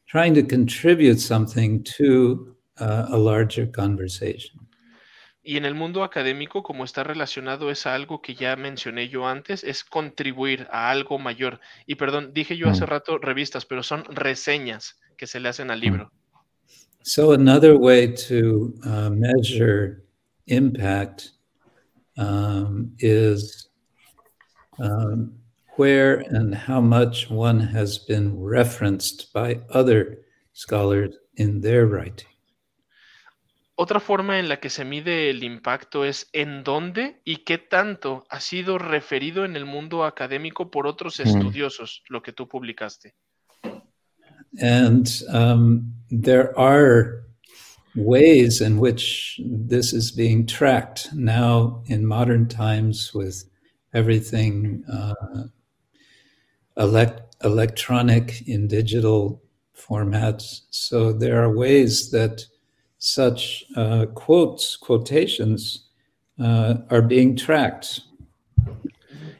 trying 0.06 0.34
to 0.34 0.42
contribute 0.42 1.20
something 1.20 1.82
to 1.98 2.54
uh, 2.78 3.06
a 3.10 3.16
larger 3.16 3.66
conversation. 3.66 4.60
Y 5.42 5.56
en 5.56 5.64
el 5.64 5.74
mundo 5.74 6.02
académico, 6.02 6.64
como 6.64 6.84
está 6.84 7.04
relacionado, 7.04 7.70
es 7.70 7.86
algo 7.86 8.20
que 8.20 8.34
ya 8.34 8.56
mencioné 8.56 9.08
yo 9.08 9.28
antes, 9.28 9.62
es 9.62 9.84
contribuir 9.84 10.66
a 10.72 10.90
algo 10.90 11.18
mayor. 11.20 11.60
Y 11.86 11.94
perdón, 11.94 12.32
dije 12.34 12.56
yo 12.56 12.68
hace 12.68 12.84
Mm. 12.84 12.88
rato 12.88 13.18
revistas, 13.18 13.64
pero 13.64 13.84
son 13.84 14.04
reseñas 14.06 14.98
que 15.16 15.28
se 15.28 15.38
le 15.38 15.48
hacen 15.48 15.70
al 15.70 15.80
libro. 15.80 16.10
So, 17.08 17.30
another 17.30 17.78
way 17.78 18.08
to 18.28 18.74
uh, 18.84 19.10
measure 19.10 20.02
impact 20.48 21.30
um, 22.18 22.96
is 22.98 23.68
um, 24.80 25.38
where 25.76 26.24
and 26.34 26.52
how 26.52 26.80
much 26.80 27.30
one 27.30 27.60
has 27.60 27.96
been 27.96 28.36
referenced 28.36 29.32
by 29.32 29.60
other 29.70 30.18
scholars 30.52 31.14
in 31.36 31.60
their 31.60 31.86
writing. 31.86 32.26
Otra 33.76 34.00
forma 34.00 34.40
en 34.40 34.48
la 34.48 34.56
que 34.56 34.68
se 34.68 34.84
mide 34.84 35.30
el 35.30 35.44
impacto 35.44 36.04
es 36.04 36.28
en 36.32 36.64
dónde 36.64 37.20
y 37.24 37.44
qué 37.44 37.58
tanto 37.58 38.24
ha 38.30 38.40
sido 38.40 38.78
referido 38.78 39.44
en 39.44 39.54
el 39.54 39.64
mundo 39.64 40.04
académico 40.04 40.72
por 40.72 40.88
otros 40.88 41.20
Mm. 41.20 41.28
estudiosos, 41.28 42.02
lo 42.08 42.20
que 42.20 42.32
tú 42.32 42.48
publicaste. 42.48 43.14
And 44.60 45.22
um, 45.28 45.92
there 46.10 46.58
are 46.58 47.24
ways 47.94 48.60
in 48.60 48.78
which 48.78 49.40
this 49.44 49.92
is 49.92 50.10
being 50.10 50.46
tracked 50.46 51.08
now 51.14 51.82
in 51.86 52.06
modern 52.06 52.46
times 52.46 53.12
with 53.14 53.44
everything 53.94 54.84
uh, 54.92 55.44
elect- 56.76 57.36
electronic 57.42 58.46
in 58.46 58.68
digital 58.68 59.42
formats. 59.74 60.62
So 60.70 61.12
there 61.12 61.42
are 61.42 61.54
ways 61.54 62.10
that 62.10 62.44
such 62.98 63.64
uh, 63.76 64.06
quotes, 64.14 64.76
quotations, 64.76 65.88
uh, 66.38 66.74
are 66.90 67.02
being 67.02 67.36
tracked. 67.36 68.00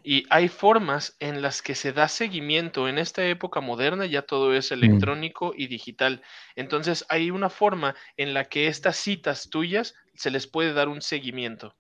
Y 0.09 0.25
hay 0.31 0.47
formas 0.47 1.17
en 1.19 1.43
las 1.43 1.63
que 1.63 1.75
se 1.75 1.93
da 1.93 2.07
seguimiento. 2.07 2.87
En 2.87 2.97
esta 2.97 3.27
época 3.27 3.61
moderna 3.61 4.07
ya 4.07 4.23
todo 4.23 4.55
es 4.55 4.71
electrónico 4.71 5.53
y 5.53 5.67
digital. 5.67 6.23
Entonces 6.55 7.05
hay 7.09 7.33
una 7.33 7.51
forma 7.51 7.97
en 8.17 8.33
la 8.33 8.45
que 8.45 8.69
estas 8.69 8.99
citas 8.99 9.51
tuyas 9.51 9.95
se 10.15 10.31
les 10.31 10.47
puede 10.47 10.75
dar 10.75 10.89
un 10.89 11.03
seguimiento. 11.03 11.75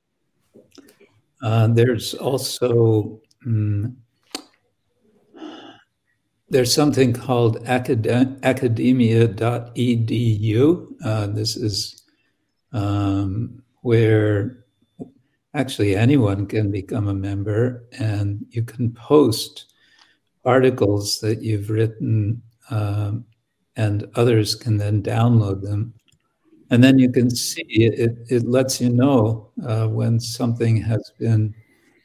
Uh, 1.40 1.72
there's 1.72 2.14
also 2.14 3.22
mm, 3.44 3.94
there's 6.50 6.74
something 6.74 7.12
called 7.12 7.62
acad- 7.68 8.40
academia.edu. 8.42 10.96
Uh, 11.04 11.26
this 11.28 11.56
is 11.56 12.02
um, 12.72 13.62
where 13.82 14.65
actually 15.56 15.96
anyone 15.96 16.46
can 16.46 16.70
become 16.70 17.08
a 17.08 17.14
member, 17.14 17.84
and 17.98 18.44
you 18.50 18.62
can 18.62 18.92
post 18.92 19.72
articles 20.44 21.18
that 21.20 21.42
you've 21.42 21.70
written, 21.70 22.42
um, 22.70 23.24
and 23.76 24.08
others 24.14 24.54
can 24.54 24.76
then 24.76 25.02
download 25.02 25.62
them. 25.62 25.94
And 26.70 26.82
then 26.82 26.98
you 26.98 27.10
can 27.10 27.30
see 27.30 27.64
it, 27.68 28.18
it 28.28 28.46
lets 28.46 28.80
you 28.80 28.90
know 28.90 29.50
uh, 29.66 29.86
when 29.86 30.20
something 30.20 30.76
has 30.82 31.12
been 31.18 31.54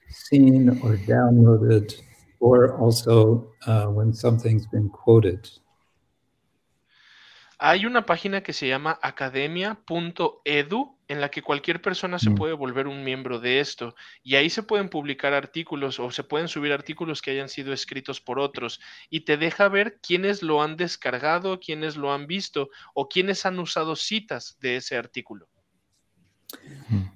seen 0.10 0.70
or 0.84 0.98
downloaded, 0.98 2.00
or 2.40 2.78
also 2.78 3.52
uh, 3.66 3.86
when 3.88 4.14
something's 4.14 4.68
been 4.68 4.90
quoted. 4.90 5.50
Hay 7.64 7.86
una 7.86 8.08
página 8.08 8.42
que 8.42 8.54
se 8.54 8.68
llama 8.68 8.98
academia.edu 9.04 10.98
en 11.08 11.22
la 11.22 11.30
que 11.30 11.44
cualquier 11.44 11.80
persona 11.80 12.18
se 12.18 12.32
Mm. 12.32 12.36
puede 12.36 12.54
volver 12.54 12.88
un 12.88 13.04
miembro 13.04 13.40
de 13.40 13.60
esto 13.60 13.94
y 14.24 14.34
ahí 14.34 14.50
se 14.50 14.64
pueden 14.64 14.90
publicar 14.90 15.36
artículos 15.36 16.00
o 16.00 16.10
se 16.10 16.24
pueden 16.24 16.48
subir 16.48 16.74
artículos 16.74 17.22
que 17.22 17.30
hayan 17.30 17.50
sido 17.50 17.72
escritos 17.72 18.20
por 18.20 18.40
otros 18.40 18.80
y 19.12 19.26
te 19.26 19.38
deja 19.38 19.70
ver 19.70 20.00
quiénes 20.02 20.42
lo 20.42 20.64
han 20.64 20.76
descargado, 20.76 21.60
quiénes 21.60 21.98
lo 21.98 22.12
han 22.12 22.26
visto 22.26 22.72
o 22.96 23.08
quiénes 23.08 23.46
han 23.46 23.60
usado 23.60 23.96
citas 23.96 24.58
de 24.60 24.78
ese 24.78 24.98
artículo. 24.98 25.48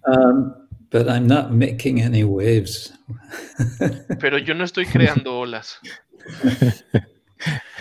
Um, 0.05 0.53
but 0.91 1.07
I'm 1.07 1.25
not 1.25 1.49
making 1.49 2.03
any 2.03 2.23
waves. 2.23 2.93
Pero 4.19 4.37
yo 4.37 4.53
no 4.53 4.63
estoy 4.63 4.85
creando 5.25 5.39
olas. 5.39 5.79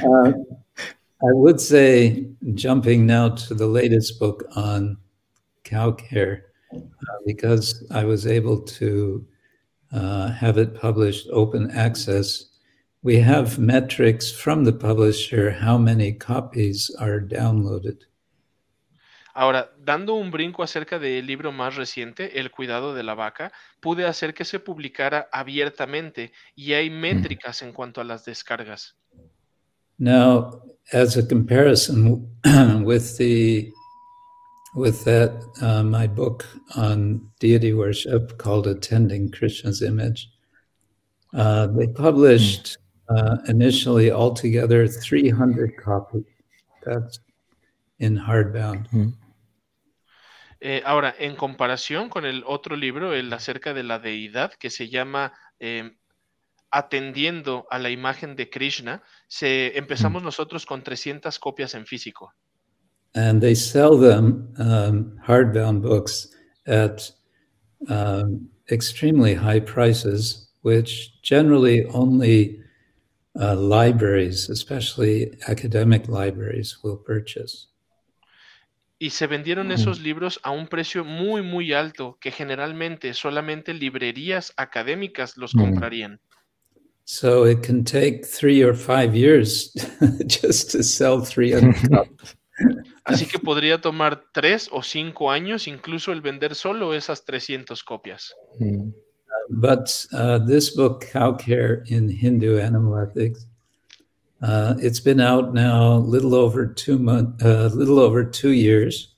Uh, 0.02 0.63
I 1.24 1.32
would 1.32 1.58
say, 1.58 2.26
jumping 2.52 3.06
now 3.06 3.30
to 3.30 3.54
the 3.54 3.66
latest 3.66 4.20
book 4.20 4.44
on 4.56 4.98
cow 5.62 5.92
care, 5.92 6.52
uh, 6.74 6.78
because 7.24 7.86
I 7.90 8.04
was 8.04 8.26
able 8.26 8.60
to 8.78 9.24
uh, 9.90 10.28
have 10.32 10.58
it 10.58 10.74
published 10.74 11.28
open 11.32 11.70
access. 11.70 12.50
We 13.02 13.16
have 13.20 13.58
metrics 13.58 14.30
from 14.30 14.64
the 14.64 14.72
publisher 14.74 15.50
how 15.50 15.78
many 15.78 16.12
copies 16.12 16.90
are 17.00 17.20
downloaded. 17.20 18.04
Ahora, 19.32 19.70
dando 19.82 20.14
un 20.14 20.30
brinco 20.30 20.62
acerca 20.62 20.98
del 20.98 21.26
libro 21.26 21.52
más 21.52 21.74
reciente, 21.74 22.38
El 22.38 22.50
cuidado 22.50 22.94
de 22.94 23.02
la 23.02 23.14
vaca, 23.14 23.50
pude 23.80 24.04
hacer 24.04 24.34
que 24.34 24.44
se 24.44 24.60
publicara 24.60 25.28
abiertamente 25.32 26.32
y 26.54 26.74
hay 26.74 26.90
métricas 26.90 27.62
en 27.62 27.72
cuanto 27.72 28.00
a 28.00 28.04
las 28.04 28.24
descargas. 28.26 28.96
Now, 29.98 30.62
as 30.92 31.16
a 31.16 31.26
comparison 31.26 32.28
with 32.84 33.16
the 33.18 33.72
with 34.74 35.04
that, 35.04 35.40
uh, 35.62 35.84
my 35.84 36.08
book 36.08 36.44
on 36.74 37.30
deity 37.38 37.72
worship 37.72 38.38
called 38.38 38.66
"Attending 38.66 39.30
Krishna's 39.30 39.82
Image," 39.82 40.28
uh, 41.32 41.68
they 41.68 41.86
published 41.86 42.76
uh, 43.08 43.36
initially 43.46 44.10
altogether 44.10 44.86
300 44.88 45.76
copies. 45.76 46.24
That's 46.84 47.20
in 47.98 48.16
hardbound. 48.16 49.14
Eh, 50.60 50.82
ahora, 50.84 51.14
en 51.18 51.36
comparación 51.36 52.08
con 52.08 52.24
el 52.24 52.42
otro 52.46 52.74
libro, 52.74 53.12
el 53.12 53.32
acerca 53.32 53.74
de 53.74 53.82
la 53.82 53.98
deidad, 53.98 54.52
que 54.54 54.70
se 54.70 54.88
llama 54.88 55.32
em, 55.58 55.96
Atendiendo 56.76 57.66
a 57.70 57.78
la 57.78 57.90
imagen 57.90 58.34
de 58.34 58.50
Krishna, 58.50 59.02
se, 59.28 59.78
empezamos 59.78 60.24
nosotros 60.24 60.66
con 60.66 60.82
300 60.82 61.38
copias 61.38 61.74
en 61.74 61.86
físico. 61.86 62.34
and 63.14 63.40
they 63.40 63.54
sell 63.54 63.96
them 63.96 64.52
um, 64.58 65.18
hardbound 65.24 65.82
books 65.82 66.28
at 66.66 67.10
um, 67.88 68.48
extremely 68.70 69.34
high 69.34 69.60
prices, 69.60 70.48
which 70.62 71.20
generally 71.22 71.84
only 71.86 72.60
uh, 73.40 73.54
libraries, 73.54 74.48
especially 74.48 75.32
academic 75.48 76.08
libraries, 76.08 76.82
will 76.82 76.96
purchase. 76.96 77.68
Y 78.98 79.10
se 79.10 79.26
vendieron 79.26 79.70
esos 79.70 80.00
libros 80.00 80.40
a 80.44 80.50
un 80.50 80.66
precio 80.66 81.04
muy, 81.04 81.42
muy 81.42 81.72
alto, 81.72 82.16
que 82.20 82.30
generalmente 82.30 83.12
solamente 83.12 83.74
librerías 83.74 84.54
académicas 84.56 85.36
los 85.36 85.52
comprarían. 85.52 86.20
So 87.04 87.44
it 87.44 87.62
can 87.62 87.84
take 87.84 88.24
three 88.24 88.62
or 88.62 88.74
five 88.74 89.14
years 89.14 89.72
just 90.26 90.70
to 90.70 90.82
sell 90.82 91.20
300 91.20 91.90
copies. 91.90 92.36
Así 93.04 93.26
que 93.26 93.38
podría 93.38 93.80
tomar 93.80 94.32
tres 94.32 94.70
o 94.72 94.82
cinco 94.82 95.30
años 95.30 95.68
incluso 95.68 96.12
el 96.12 96.22
vender 96.22 96.54
solo 96.54 96.94
esas 96.94 97.24
300 97.24 97.82
copias. 97.84 98.32
But 99.50 100.06
uh, 100.12 100.38
this 100.38 100.74
book, 100.74 101.04
Cow 101.12 101.36
Care 101.36 101.84
in 101.88 102.08
Hindu 102.08 102.58
Animal 102.58 102.98
Ethics, 102.98 103.46
uh, 104.40 104.74
it's 104.78 105.00
been 105.00 105.20
out 105.20 105.52
now 105.52 105.94
a 105.94 105.98
little 105.98 106.34
over 106.34 106.66
two 106.66 106.98
month, 106.98 107.42
uh, 107.44 107.68
little 107.74 107.98
over 107.98 108.24
two 108.24 108.52
years, 108.52 109.14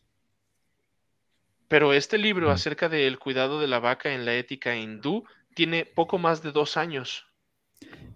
Pero 1.68 1.92
este 1.92 2.16
libro 2.16 2.50
acerca 2.50 2.88
del 2.88 3.18
cuidado 3.18 3.60
de 3.60 3.66
la 3.66 3.80
vaca 3.80 4.14
en 4.14 4.24
la 4.24 4.34
ética 4.34 4.76
hindú 4.76 5.24
tiene 5.54 5.84
poco 5.84 6.16
más 6.16 6.42
de 6.42 6.52
dos 6.52 6.76
años 6.76 7.25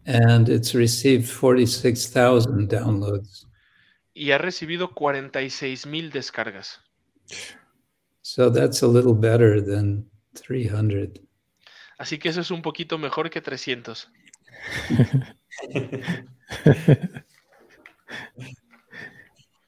and 0.06 0.48
it's 0.48 0.74
received 0.74 1.28
46,000 1.28 2.68
downloads. 2.68 3.46
y 4.14 4.32
ha 4.32 4.38
recibido 4.38 4.92
46 4.94 5.86
mil 5.86 6.11
descargas. 6.11 6.80
So 8.22 8.50
that's 8.52 8.82
a 8.82 8.86
little 8.88 9.14
better 9.14 9.64
than 9.64 10.11
300. 10.34 11.20
Así 11.98 12.18
que 12.18 12.28
eso 12.30 12.40
es 12.40 12.50
un 12.50 12.61
poquito 12.62 12.98
mejor 12.98 13.30
que 13.30 13.40
300. 13.40 14.08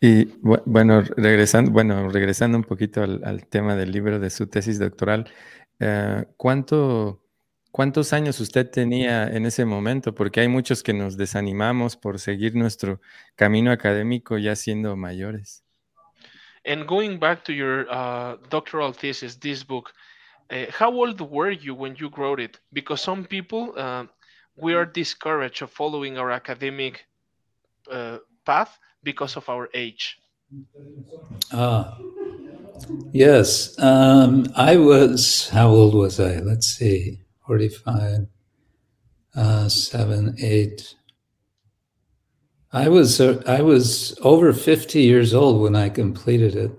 Y 0.01 0.25
bu- 0.43 0.63
bueno, 0.67 1.03
regresando, 1.17 1.71
bueno, 1.71 2.09
regresando 2.09 2.59
un 2.59 2.65
poquito 2.65 3.03
al, 3.03 3.23
al 3.25 3.47
tema 3.47 3.77
del 3.77 3.93
libro 3.93 4.19
de 4.19 4.31
su 4.31 4.49
tesis 4.49 4.79
doctoral, 4.81 5.31
eh, 5.79 6.25
¿cuánto, 6.37 7.22
¿cuántos 7.73 8.13
años 8.13 8.39
usted 8.39 8.71
tenía 8.71 9.27
en 9.27 9.45
ese 9.47 9.65
momento? 9.65 10.15
Porque 10.15 10.41
hay 10.41 10.49
muchos 10.49 10.83
que 10.83 10.93
nos 10.93 11.17
desanimamos 11.17 11.97
por 11.97 12.21
seguir 12.21 12.55
nuestro 12.55 13.01
camino 13.35 13.73
académico 13.73 14.39
ya 14.39 14.55
siendo 14.55 14.95
mayores. 14.95 15.65
And 16.65 16.87
going 16.87 17.19
back 17.19 17.43
to 17.45 17.53
your 17.53 17.89
uh, 17.91 18.37
doctoral 18.49 18.93
thesis, 18.93 19.37
this 19.41 19.65
book, 19.65 19.93
uh, 20.51 20.67
how 20.71 20.93
old 20.93 21.21
were 21.21 21.51
you 21.51 21.75
when 21.75 21.97
you 21.99 22.09
wrote 22.17 22.41
it? 22.41 22.61
Because 22.73 23.03
some 23.03 23.25
people, 23.25 23.73
uh, 23.77 24.05
we 24.57 24.75
are 24.75 24.87
discouraged 24.87 25.63
of 25.63 25.73
following 25.73 26.19
our 26.19 26.31
academic 26.31 27.05
uh, 27.91 28.19
path 28.45 28.79
because 29.03 29.37
of 29.37 29.49
our 29.49 29.69
age. 29.75 30.19
Ah, 31.53 31.99
yes. 33.13 33.77
Um, 33.79 34.47
I 34.55 34.77
was, 34.77 35.49
how 35.49 35.69
old 35.69 35.95
was 35.95 36.21
I? 36.21 36.37
Let's 36.41 36.69
see, 36.69 37.19
45, 37.47 38.27
uh, 39.37 39.69
7, 39.69 40.37
8. 40.39 40.95
I 42.73 42.89
was, 42.89 43.21
uh, 43.21 43.43
I 43.47 43.61
was 43.63 44.19
over 44.23 44.53
50 44.53 45.01
years 45.01 45.35
old 45.35 45.61
when 45.61 45.77
I 45.77 45.89
completed 45.89 46.57
it. 46.57 46.73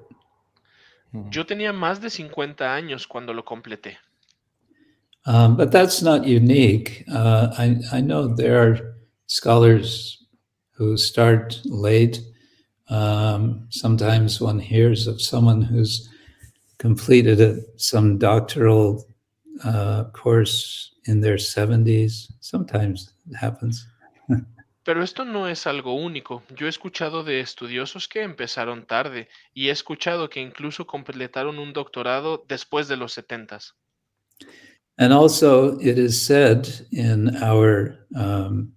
Yo 1.31 1.45
tenía 1.45 1.73
más 1.73 2.01
de 2.01 2.09
50 2.09 2.73
años 2.73 3.07
cuando 3.07 3.33
lo 3.33 3.43
completé. 3.43 3.97
Um, 5.25 5.55
but 5.55 5.71
that's 5.71 6.01
not 6.01 6.25
unique. 6.25 7.05
Uh, 7.11 7.53
I, 7.57 7.77
I 7.93 8.01
know 8.01 8.27
there 8.27 8.61
are 8.61 8.95
scholars 9.27 10.25
who 10.71 10.97
start 10.97 11.61
late. 11.65 12.19
Um, 12.89 13.67
sometimes 13.69 14.41
one 14.41 14.59
hears 14.59 15.07
of 15.07 15.21
someone 15.21 15.61
who's 15.61 16.09
completed 16.79 17.39
a, 17.39 17.59
some 17.77 18.17
doctoral 18.17 19.05
uh, 19.63 20.05
course 20.11 20.91
in 21.05 21.21
their 21.21 21.37
70s. 21.37 22.33
Sometimes 22.39 23.13
it 23.29 23.35
happens. 23.35 23.87
Pero 24.85 25.01
esto 25.01 25.23
no 25.23 25.47
es 25.47 25.65
algo 25.65 25.93
único. 25.93 26.43
Yo 26.57 26.65
he 26.65 26.69
escuchado 26.69 27.23
de 27.23 27.39
estudiosos 27.39 28.09
que 28.09 28.21
empezaron 28.21 28.85
tarde 28.85 29.29
y 29.53 29.69
he 29.69 29.71
escuchado 29.71 30.29
que 30.29 30.41
incluso 30.41 30.85
completaron 30.85 31.57
un 31.57 31.71
doctorado 31.71 32.43
después 32.49 32.89
de 32.89 32.97
los 32.97 33.17
70s. 33.17 33.75
And 34.97 35.13
also, 35.13 35.79
it 35.79 35.97
is 35.97 36.21
said 36.21 36.67
in 36.91 37.35
our 37.41 37.97
um, 38.15 38.73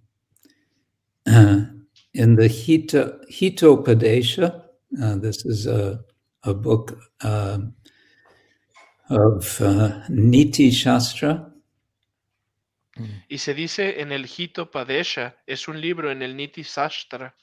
in 1.25 2.35
the 2.35 2.47
Hita, 2.47 3.19
Hitopadesha. 3.29 4.63
Uh, 4.99 5.17
this 5.17 5.45
is 5.45 5.67
a 5.67 5.99
a 6.43 6.53
book 6.53 6.97
um 7.23 7.73
of 9.09 9.61
uh, 9.61 10.01
Niti 10.09 10.69
Shastra, 10.69 11.51
Y 13.29 13.37
se 13.37 13.53
dice 13.53 14.01
en 14.01 14.11
el 14.11 14.25
Hitopadesha, 14.25 15.35
es 15.45 15.67
un 15.67 15.79
libro 15.79 16.11
en 16.11 16.23
el 16.23 16.35
Niti 16.35 16.63
Sastra, 16.63 17.35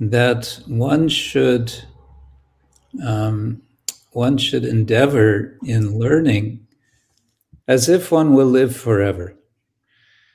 that 0.00 0.58
one 0.66 1.08
should 1.08 1.72
um, 3.00 3.62
one 4.12 4.36
should 4.36 4.64
endeavor 4.64 5.56
in 5.64 5.98
learning 5.98 6.66
as 7.68 7.88
if 7.88 8.10
one 8.10 8.34
will 8.34 8.50
live 8.50 8.74
forever. 8.74 9.36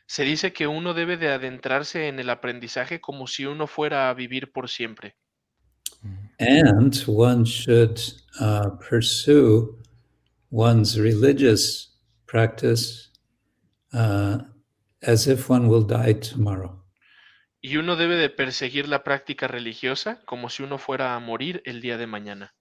se 0.09 0.23
dice 0.23 0.53
que 0.53 0.65
uno 0.65 0.95
debe 0.95 1.17
de 1.17 1.29
adentrarse 1.29 2.07
en 2.07 2.19
el 2.19 2.31
aprendizaje 2.31 2.99
como 2.99 3.27
si 3.27 3.45
uno 3.45 3.67
fuera 3.67 4.09
a 4.09 4.13
vivir 4.15 4.51
por 4.51 4.67
siempre. 4.67 5.15
And 6.39 6.95
one 7.05 7.43
should 7.43 7.99
uh, 8.39 8.71
pursue 8.79 9.77
one's 10.51 10.99
religious 10.99 11.97
practice 12.25 13.09
uh, 13.93 14.39
as 15.01 15.27
if 15.27 15.49
one 15.49 15.67
will 15.67 15.85
die 15.85 16.13
tomorrow. 16.13 16.75
Y 17.61 17.77
uno 17.77 17.97
debe 17.97 18.15
de 18.15 18.29
perseguir 18.29 18.87
la 18.87 19.03
práctica 19.03 19.47
religiosa 19.47 20.21
como 20.25 20.49
si 20.49 20.63
uno 20.63 20.77
fuera 20.77 21.15
a 21.15 21.19
morir 21.19 21.61
el 21.65 21.81
día 21.81 21.97
de 21.97 22.07
mañana. 22.07 22.53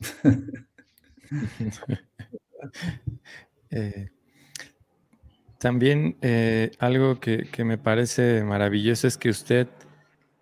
Eh, 3.76 4.10
también 5.58 6.16
eh, 6.22 6.70
algo 6.78 7.18
que, 7.18 7.48
que 7.50 7.64
me 7.64 7.76
parece 7.76 8.44
maravilloso 8.44 9.08
es 9.08 9.16
que 9.16 9.30
usted, 9.30 9.66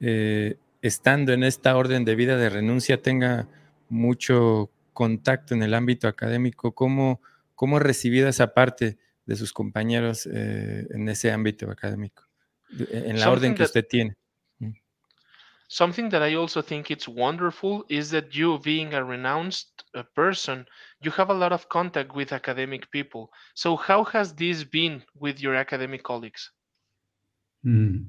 eh, 0.00 0.56
estando 0.82 1.32
en 1.32 1.42
esta 1.42 1.76
orden 1.76 2.04
de 2.04 2.14
vida 2.14 2.36
de 2.36 2.50
renuncia, 2.50 3.00
tenga 3.00 3.48
mucho 3.88 4.71
contacto 4.93 5.55
en 5.55 5.62
el 5.62 5.74
ámbito 5.74 6.09
académico. 6.09 6.74
¿Cómo, 6.74 7.20
cómo 7.55 7.76
ha 7.76 7.80
recibido 7.80 8.28
esa 8.28 8.55
parte 8.55 8.99
de 9.26 9.36
sus 9.36 9.53
compañeros 9.53 10.26
eh, 10.32 10.86
en 10.90 11.09
ese 11.09 11.30
ámbito 11.32 11.70
académico? 11.70 12.24
De- 12.70 12.86
En 13.11 13.20
la 13.20 13.30
orden 13.30 13.51
Something 13.51 13.55
que 13.55 13.59
that- 13.59 13.66
usted 13.66 13.86
tiene. 13.88 14.16
Something 15.68 16.11
that 16.11 16.20
I 16.22 16.34
also 16.34 16.61
think 16.62 16.90
it's 16.90 17.09
wonderful 17.09 17.86
is 17.88 18.11
that 18.11 18.26
you, 18.32 18.59
being 18.62 18.93
a 18.93 19.03
renounced 19.03 19.70
uh, 19.95 20.03
person, 20.14 20.66
you 21.01 21.11
have 21.16 21.30
a 21.30 21.34
lot 21.34 21.51
of 21.51 21.66
contact 21.70 22.14
with 22.14 22.30
academic 22.30 22.90
people. 22.90 23.30
So, 23.55 23.76
how 23.78 24.05
has 24.12 24.34
this 24.34 24.64
been 24.64 25.03
with 25.18 25.40
your 25.40 25.55
academic 25.55 26.03
colleagues? 26.03 26.53
Hmm. 27.62 28.03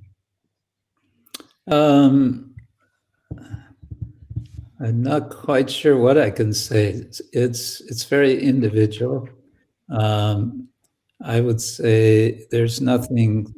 Um, 1.67 2.53
I'm 4.79 5.01
not 5.01 5.29
quite 5.29 5.69
sure 5.69 5.97
what 5.97 6.17
I 6.17 6.31
can 6.31 6.53
say. 6.53 6.89
It's 6.89 7.21
it's, 7.31 7.81
it's 7.81 8.03
very 8.05 8.41
individual. 8.41 9.29
Um, 9.89 10.67
I 11.23 11.39
would 11.39 11.61
say 11.61 12.45
there's 12.51 12.81
nothing 12.81 13.53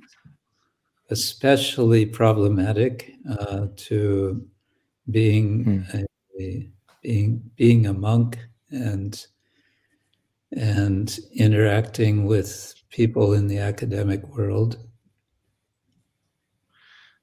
especially 1.09 2.05
problematic 2.05 3.13
uh, 3.29 3.67
to 3.75 4.45
being 5.11 5.85
a, 5.93 6.05
a, 6.39 6.69
being 7.01 7.41
being 7.55 7.85
a 7.87 7.93
monk 7.93 8.39
and 8.71 9.25
and 10.51 11.19
interacting 11.33 12.25
with 12.25 12.73
people 12.89 13.33
in 13.33 13.47
the 13.47 13.59
academic 13.59 14.25
world. 14.35 14.77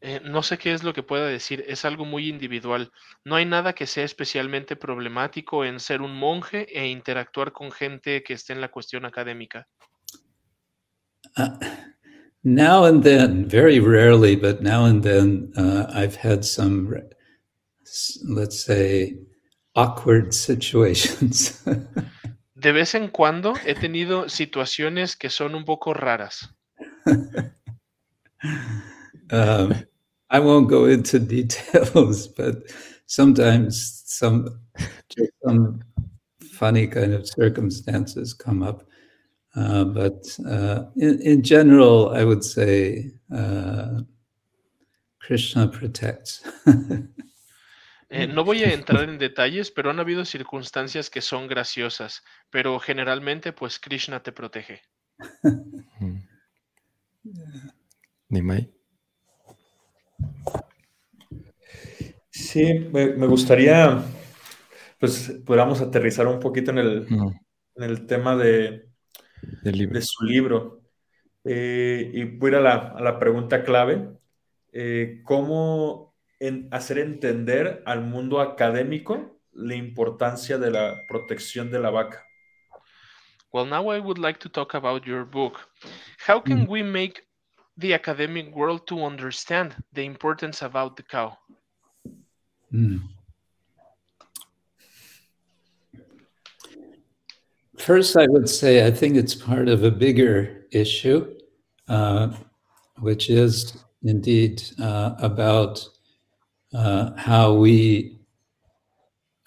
Eh, 0.05 0.21
no 0.25 0.43
sé 0.43 0.59
qué 0.59 0.73
es 0.73 0.83
lo 0.83 0.93
que 0.93 1.05
pueda 1.05 1.29
decir, 1.29 1.65
es 1.69 1.85
algo 1.85 2.05
muy 2.05 2.29
individual. 2.29 2.91
No 3.25 3.37
hay 3.37 3.45
nada 3.47 3.73
que 3.73 3.87
sea 3.87 4.03
especialmente 4.03 4.75
problemático 4.75 5.65
en 5.65 5.79
ser 5.79 6.03
un 6.03 6.13
monje 6.19 6.67
e 6.77 6.89
interactuar 6.89 7.53
con 7.53 7.71
gente 7.71 8.25
que 8.25 8.35
esté 8.35 8.53
en 8.53 8.61
la 8.61 8.73
cuestión 8.73 9.05
académica. 9.05 9.69
Uh, 11.39 11.57
now 12.43 12.85
and 12.85 13.05
then, 13.05 13.49
very 13.49 13.79
rarely, 13.79 14.35
but 14.35 14.61
now 14.61 14.87
and 14.87 15.05
then, 15.05 15.53
uh, 15.57 15.87
I've 15.95 16.17
had 16.17 16.43
some, 16.43 16.93
let's 18.25 18.61
say, 18.61 19.17
awkward 19.77 20.33
situations. 20.35 21.63
De 22.57 22.73
vez 22.73 22.97
en 22.97 23.07
cuando 23.07 23.55
he 23.65 23.77
tenido 23.77 24.29
situaciones 24.29 25.15
que 25.15 25.31
son 25.31 25.55
un 25.55 25.65
poco 25.65 25.95
raras. 25.95 26.57
um, 29.31 29.73
I 30.33 30.41
won't 30.41 30.68
go 30.68 30.87
into 30.87 31.18
details, 31.37 32.26
but 32.26 32.64
sometimes 33.07 34.03
some 34.07 34.59
some 35.45 35.80
funny 36.41 36.87
kind 36.87 37.12
of 37.12 37.28
circumstances 37.28 38.35
come 38.35 38.62
up. 38.62 38.85
Uh, 39.55 39.85
but 39.85 40.24
uh, 40.49 40.85
in, 40.97 41.20
in, 41.20 41.43
general, 41.43 42.09
I 42.14 42.24
would 42.24 42.43
say 42.43 43.12
uh, 43.35 44.01
Krishna 45.20 45.68
protects. 45.68 46.43
Eh, 48.14 48.26
no 48.26 48.45
voy 48.45 48.62
a 48.62 48.74
entrar 48.74 49.09
en 49.09 49.16
detalles, 49.16 49.70
pero 49.70 49.89
han 49.89 49.99
habido 49.99 50.26
circunstancias 50.26 51.09
que 51.09 51.22
son 51.22 51.47
graciosas, 51.49 52.22
pero 52.51 52.78
generalmente 52.78 53.55
pues 53.55 53.78
Krishna 53.78 54.22
te 54.22 54.33
protege. 54.33 54.83
Nimai. 58.28 58.70
Sí, 62.31 62.89
me, 62.93 63.27
gustaría, 63.27 64.03
pues, 64.99 65.41
podamos 65.45 65.81
aterrizar 65.81 66.27
un 66.27 66.41
poquito 66.41 66.70
en 66.70 66.79
el, 66.79 67.07
en 67.77 67.83
el 67.83 68.07
tema 68.07 68.37
de, 68.37 68.89
de 69.62 70.03
su 70.03 70.25
libro. 70.25 70.83
Eh, 71.45 72.11
y 72.14 72.25
voy 72.25 72.49
a 72.49 72.53
ir 72.53 72.57
a 72.57 72.61
la, 72.61 72.75
a 72.97 73.01
la 73.01 73.18
pregunta 73.18 73.64
clave. 73.64 74.09
Eh, 74.73 75.20
¿Cómo 75.25 76.14
en 76.41 76.68
hacer 76.70 76.99
entender 76.99 77.83
al 77.87 78.03
mundo 78.03 78.41
académico 78.41 79.39
la 79.53 79.75
importancia 79.75 80.59
de 80.59 80.70
la 80.70 81.07
protección 81.07 81.70
de 81.70 81.81
la 81.81 81.91
vaca? 81.91 82.25
Well, 83.53 83.66
now 83.66 83.93
I 83.93 84.01
would 84.01 84.18
like 84.18 84.39
to 84.41 84.49
talk 84.49 84.75
about 84.75 85.05
your 85.05 85.25
book. 85.27 85.68
How 86.27 86.41
can 86.43 86.66
we 86.66 86.83
make 86.83 87.23
the 87.77 87.95
academic 87.95 88.55
world 88.55 88.87
to 88.87 89.05
understand 89.05 89.75
the 89.93 90.05
importance 90.05 90.62
about 90.62 90.97
the 90.97 91.03
cow? 91.03 91.37
Mm. 92.73 93.01
First, 97.79 98.16
I 98.16 98.27
would 98.29 98.49
say 98.49 98.87
I 98.87 98.91
think 98.91 99.16
it's 99.16 99.35
part 99.35 99.68
of 99.68 99.83
a 99.83 99.91
bigger 99.91 100.66
issue, 100.70 101.35
uh, 101.89 102.33
which 103.01 103.29
is 103.29 103.77
indeed 104.03 104.62
uh, 104.81 105.14
about 105.18 105.85
uh, 106.75 107.11
how 107.16 107.55
we 107.55 108.20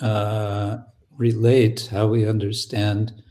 uh, 0.01 0.77
relate, 1.17 1.87
how 1.91 2.07
we 2.07 2.27
understand, 2.27 3.23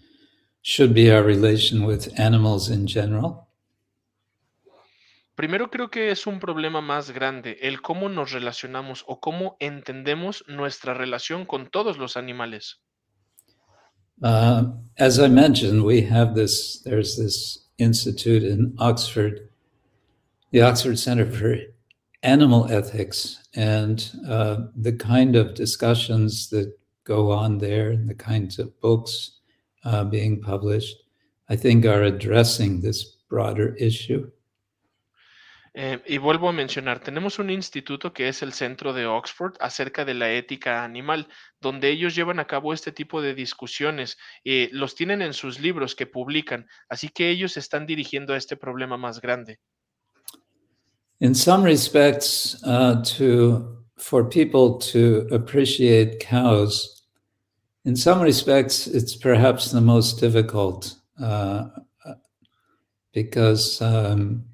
should 0.63 0.95
be 0.95 1.11
our 1.11 1.23
relation 1.23 1.85
with 1.85 2.19
animals 2.19 2.71
in 2.71 2.87
general. 2.87 3.44
Primero 5.35 5.69
creo 5.69 5.91
que 5.91 6.11
es 6.11 6.27
un 6.29 6.39
problema 6.39 6.81
más 6.81 7.11
grande, 7.11 7.59
el 7.63 7.83
cómo 7.83 8.09
nos 8.09 8.31
relacionamos 8.31 9.05
o 9.09 9.19
cómo 9.21 9.57
entendemos 9.59 10.45
nuestra 10.47 10.95
relación 10.95 11.45
con 11.45 11.69
todos 11.71 11.99
los 11.99 12.17
animales. 12.17 12.81
Uh, 14.23 14.73
as 14.97 15.19
I 15.19 15.29
mentioned, 15.29 15.83
we 15.83 16.03
have 16.03 16.35
this, 16.35 16.81
there's 16.85 17.17
this 17.17 17.67
institute 17.79 18.45
in 18.45 18.75
Oxford, 18.79 19.49
the 20.53 20.63
Oxford 20.63 20.99
Center 20.99 21.27
for 21.27 21.57
Animal 22.23 22.69
Ethics, 22.71 23.43
and 23.57 24.09
uh, 24.29 24.69
the 24.77 24.93
kind 24.93 25.35
of 25.35 25.55
discussions 25.55 26.49
that 26.51 26.73
go 27.03 27.33
on 27.33 27.59
there, 27.59 27.91
and 27.91 28.09
the 28.09 28.15
kinds 28.15 28.61
of 28.61 28.81
books 28.81 29.41
uh, 29.85 30.05
being 30.05 30.41
published, 30.41 30.97
I 31.49 31.57
think 31.57 31.85
are 31.85 32.05
addressing 32.05 32.81
this 32.81 33.17
broader 33.29 33.75
issue. 33.75 34.31
Eh, 35.77 36.01
y 36.07 36.19
vuelvo 36.19 36.49
a 36.49 36.53
mencionar, 36.53 37.01
tenemos 37.01 37.41
un 37.41 37.51
instituto 37.51 38.13
que 38.13 38.29
es 38.29 38.43
el 38.43 38.53
Centro 38.53 38.93
de 38.93 39.07
Oxford 39.07 39.55
acerca 39.59 40.05
de 40.05 40.15
la 40.15 40.31
ética 40.31 40.85
animal, 40.85 41.27
donde 41.61 41.91
ellos 41.91 42.15
llevan 42.15 42.39
a 42.39 42.47
cabo 42.47 42.73
este 42.73 42.93
tipo 42.93 43.21
de 43.21 43.35
discusiones, 43.35 44.17
y 44.45 44.69
los 44.69 44.95
tienen 44.95 45.21
en 45.21 45.35
sus 45.35 45.59
libros 45.59 45.97
que 45.97 46.07
publican, 46.07 46.69
así 46.89 47.09
que 47.09 47.29
ellos 47.29 47.57
están 47.57 47.87
dirigiendo 47.87 48.35
a 48.35 48.37
este 48.37 48.57
problema 48.57 48.97
más 48.97 49.21
grande. 49.21 49.59
In 51.19 51.35
some 51.35 51.65
respects, 51.65 52.63
uh, 52.65 53.03
to 53.19 53.85
for 53.97 54.29
people 54.29 54.79
to 54.93 55.27
respects, 58.23 58.87
it's 58.87 59.17
perhaps 59.17 59.73
the 59.73 59.81
most 59.81 60.21
difficult 60.21 60.95
uh, 61.21 61.65
because 63.13 63.81
um, 63.81 64.45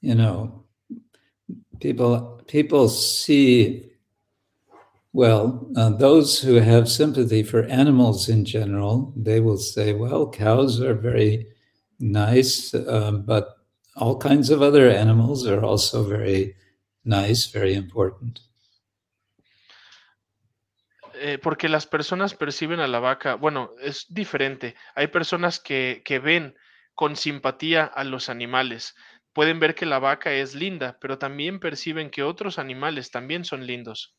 you 0.00 0.14
know 0.14 0.64
people 1.80 2.42
people 2.46 2.88
see 2.88 3.90
well 5.12 5.66
uh, 5.76 5.90
those 5.90 6.40
who 6.40 6.54
have 6.54 6.88
sympathy 6.88 7.42
for 7.42 7.64
animals 7.64 8.28
in 8.28 8.44
general 8.44 9.12
they 9.16 9.40
will 9.40 9.58
say 9.58 9.92
well 9.92 10.28
cows 10.28 10.80
are 10.80 10.94
very 10.94 11.46
nice 11.98 12.74
um, 12.74 13.22
but 13.22 13.56
all 13.96 14.16
kinds 14.16 14.50
of 14.50 14.62
other 14.62 14.88
animals 14.88 15.46
are 15.46 15.62
also 15.64 16.04
very 16.04 16.54
nice 17.04 17.46
very 17.46 17.74
important 17.74 18.40
eh, 21.22 21.38
porque 21.38 21.68
las 21.68 21.86
personas 21.86 22.32
perciben 22.32 22.80
a 22.80 22.88
la 22.88 22.98
vaca, 22.98 23.34
bueno, 23.34 23.72
es 23.82 24.06
diferente. 24.08 24.74
Hay 24.94 25.08
personas 25.08 25.60
que, 25.60 26.00
que 26.02 26.18
ven 26.18 26.54
con 26.94 27.14
simpatía 27.14 27.84
a 27.84 28.04
los 28.04 28.30
animales. 28.30 28.94
Pueden 29.32 29.60
ver 29.60 29.74
que 29.74 29.86
la 29.86 29.98
vaca 29.98 30.32
es 30.32 30.54
linda, 30.54 30.98
pero 31.00 31.18
también 31.18 31.60
perciben 31.60 32.10
que 32.10 32.22
otros 32.22 32.58
animales 32.58 33.10
también 33.10 33.44
son 33.44 33.66
lindos. 33.66 34.14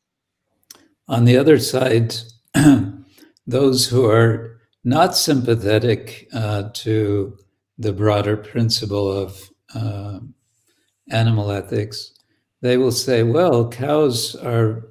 On 1.07 1.25
the 1.25 1.37
other 1.37 1.59
side, 1.59 2.13
those 3.45 3.85
who 3.85 4.09
are 4.09 4.61
not 4.83 5.15
sympathetic 5.15 6.27
uh, 6.33 6.69
to 6.73 7.37
the 7.77 7.91
broader 7.91 8.37
principle 8.37 9.11
of 9.11 9.49
uh, 9.75 10.19
animal 11.09 11.51
ethics, 11.51 12.13
they 12.61 12.77
will 12.77 12.91
say, 12.91 13.23
well, 13.23 13.67
cows 13.67 14.35
are 14.35 14.87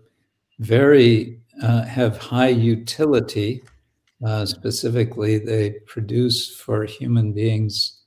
very, 0.59 1.41
uh, 1.62 1.85
have 1.85 2.18
high 2.18 2.49
utility. 2.49 3.62
Uh, 4.25 4.45
specifically, 4.45 5.39
they 5.39 5.71
produce 5.87 6.55
for 6.55 6.85
human 6.85 7.33
beings 7.33 8.03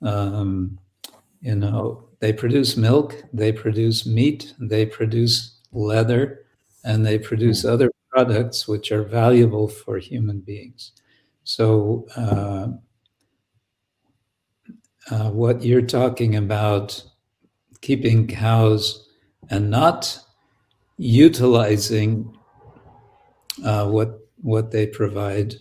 um, 0.00 0.78
you 1.40 1.54
know, 1.54 2.08
they 2.20 2.32
produce 2.32 2.76
milk, 2.76 3.22
they 3.32 3.52
produce 3.52 4.06
meat, 4.06 4.54
they 4.58 4.84
produce 4.86 5.58
leather, 5.72 6.44
and 6.84 7.04
they 7.06 7.18
produce 7.18 7.64
mm. 7.64 7.70
other 7.70 7.90
products 8.10 8.66
which 8.66 8.90
are 8.90 9.04
valuable 9.04 9.68
for 9.68 9.98
human 9.98 10.40
beings. 10.40 10.92
So, 11.44 12.06
uh, 12.16 12.68
uh, 15.10 15.30
what 15.30 15.62
you're 15.62 15.82
talking 15.82 16.36
about, 16.36 17.02
keeping 17.80 18.26
cows 18.26 19.08
and 19.48 19.70
not 19.70 20.18
utilizing 20.98 22.36
uh, 23.64 23.86
what 23.88 24.20
what 24.42 24.70
they 24.70 24.86
provide. 24.86 25.54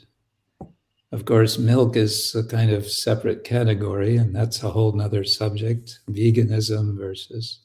Of 1.12 1.24
course, 1.24 1.58
milk 1.58 1.96
is 1.96 2.36
a 2.36 2.44
kind 2.44 2.72
of 2.72 2.90
separate 2.90 3.44
category, 3.46 4.18
and 4.18 4.36
that's 4.36 4.62
a 4.62 4.70
whole 4.70 4.92
nother 4.92 5.24
subject 5.24 6.00
veganism 6.10 6.98
versus 6.98 7.60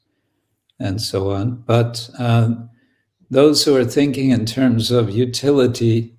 and 0.78 1.00
so 1.00 1.32
on. 1.32 1.62
But 1.66 2.08
um, 2.18 2.70
those 3.30 3.64
who 3.64 3.76
are 3.76 3.84
thinking 3.84 4.30
in 4.30 4.46
terms 4.46 4.90
of 4.90 5.10
utility, 5.10 6.14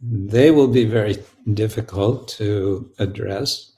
they 0.00 0.50
will 0.50 0.68
be 0.68 0.84
very 0.84 1.18
difficult 1.52 2.28
to 2.28 2.90
address. 2.98 3.72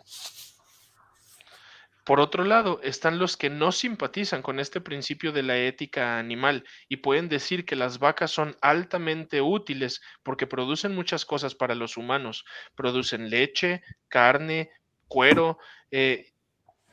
Por 2.07 2.21
otro 2.21 2.45
lado, 2.45 2.79
están 2.85 3.19
los 3.19 3.37
que 3.37 3.51
no 3.51 3.73
simpatizan 3.73 4.41
con 4.41 4.61
este 4.61 4.81
principio 4.81 5.33
de 5.33 5.43
la 5.43 5.59
ética 5.59 6.21
animal 6.21 6.63
y 6.89 6.99
pueden 6.99 7.29
decir 7.29 7.65
que 7.67 7.75
las 7.75 7.99
vacas 7.99 8.31
son 8.31 8.57
altamente 8.61 9.43
útiles 9.43 10.01
porque 10.23 10.47
producen 10.47 10.95
muchas 10.95 11.25
cosas 11.25 11.57
para 11.57 11.75
los 11.75 11.97
humanos. 11.97 12.45
Producen 12.77 13.29
leche, 13.29 13.83
carne, 14.07 14.71
cuero, 15.09 15.59
eh, 15.91 16.31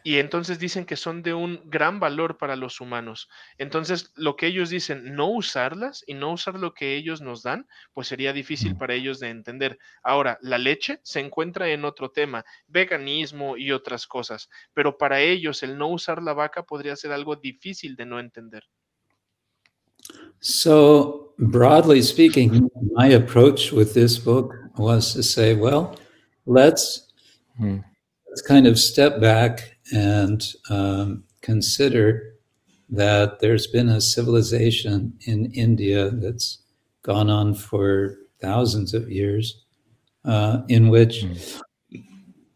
y 0.04 0.18
entonces 0.18 0.60
dicen 0.60 0.86
que 0.86 0.97
son 0.97 1.24
de 1.24 1.34
un 1.34 1.62
gran 1.66 1.99
valor 1.99 2.38
para 2.38 2.58
los 2.58 2.82
humanos. 2.82 3.30
Entonces, 3.58 4.12
lo 4.16 4.36
que 4.36 4.47
ellos 4.47 4.70
dicen, 4.70 5.16
no 5.16 5.32
usarlas 5.32 6.04
y 6.06 6.14
no 6.14 6.34
usar 6.34 6.60
lo 6.60 6.74
que 6.74 6.95
ellos 6.95 7.22
nos 7.22 7.41
dan, 7.41 7.68
pues 7.93 8.08
sería 8.08 8.34
difícil 8.34 8.76
para 8.76 8.93
ellos 8.93 9.20
de 9.20 9.30
entender. 9.30 9.80
Ahora, 10.04 10.38
la 10.41 10.58
leche 10.58 10.99
se 11.04 11.22
encuentra 11.22 11.70
en 11.70 11.86
otro 11.86 12.12
tema, 12.12 12.43
veganismo 12.68 13.56
y 13.56 13.72
otras 13.72 14.06
cosas, 14.06 14.49
pero 14.74 14.97
para 14.97 15.22
ellos 15.22 15.64
el 15.64 15.78
no 15.78 15.88
usar 15.88 16.22
la 16.22 16.34
vaca 16.34 16.64
podría 16.64 16.97
ser 16.97 17.14
algo 17.14 17.38
difícil 17.38 17.95
de 17.95 18.06
no 18.06 18.20
entender. 18.20 18.64
So, 20.39 21.34
broadly 21.38 22.01
speaking, 22.01 22.70
my 22.93 23.14
approach 23.14 23.72
with 23.72 23.93
this 23.93 24.20
book 24.20 24.54
was 24.76 25.14
to 25.14 25.24
say, 25.24 25.56
well, 25.56 25.95
let's, 26.45 27.14
hmm. 27.58 27.78
let's 28.28 28.41
kind 28.41 28.68
of 28.68 28.78
step 28.78 29.22
back 29.22 29.72
and 29.91 30.53
um, 30.69 31.23
consider 31.41 32.34
that 32.89 33.39
there's 33.39 33.67
been 33.67 33.89
a 33.89 34.01
civilization 34.01 35.13
in 35.21 35.51
India 35.53 36.09
that's 36.11 36.59
gone 37.01 37.29
on 37.29 37.53
for 37.53 38.17
thousands 38.39 38.93
of 38.93 39.11
years, 39.11 39.63
uh, 40.25 40.61
in 40.69 40.89
which, 40.89 41.23
mm. 41.23 41.61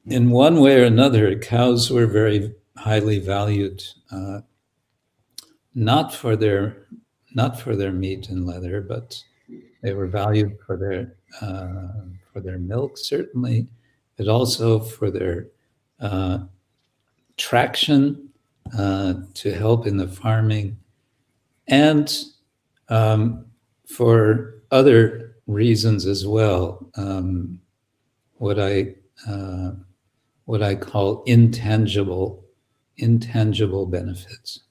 in 0.05 0.29
one 0.29 0.59
way 0.59 0.79
or 0.81 0.85
another, 0.85 1.37
cows 1.39 1.89
were 1.89 2.05
very 2.05 2.53
highly 2.77 3.19
valued, 3.19 3.83
uh, 4.11 4.41
not 5.75 6.13
for 6.13 6.35
their 6.35 6.87
not 7.35 7.59
for 7.59 7.75
their 7.75 7.91
meat 7.91 8.29
and 8.29 8.47
leather, 8.47 8.81
but 8.81 9.21
they 9.83 9.93
were 9.93 10.07
valued 10.07 10.57
for 10.65 10.77
their 10.77 11.15
uh, 11.41 12.05
for 12.31 12.39
their 12.41 12.57
milk 12.57 12.97
certainly, 12.97 13.67
but 14.17 14.27
also 14.27 14.79
for 14.79 15.11
their 15.11 15.47
uh, 15.99 16.39
traction 17.37 18.29
uh, 18.77 19.13
to 19.35 19.53
help 19.53 19.87
in 19.87 19.97
the 19.97 20.07
farming 20.07 20.77
and 21.67 22.23
um, 22.89 23.45
for 23.85 24.61
other 24.71 25.35
reasons 25.47 26.05
as 26.05 26.25
well. 26.27 26.89
Um, 26.95 27.59
what 28.35 28.59
I 28.59 28.95
uh, 29.27 29.71
what 30.45 30.61
I 30.61 30.75
call 30.75 31.23
intangible 31.25 32.45
intangible 32.97 33.85
benefits. 33.85 34.63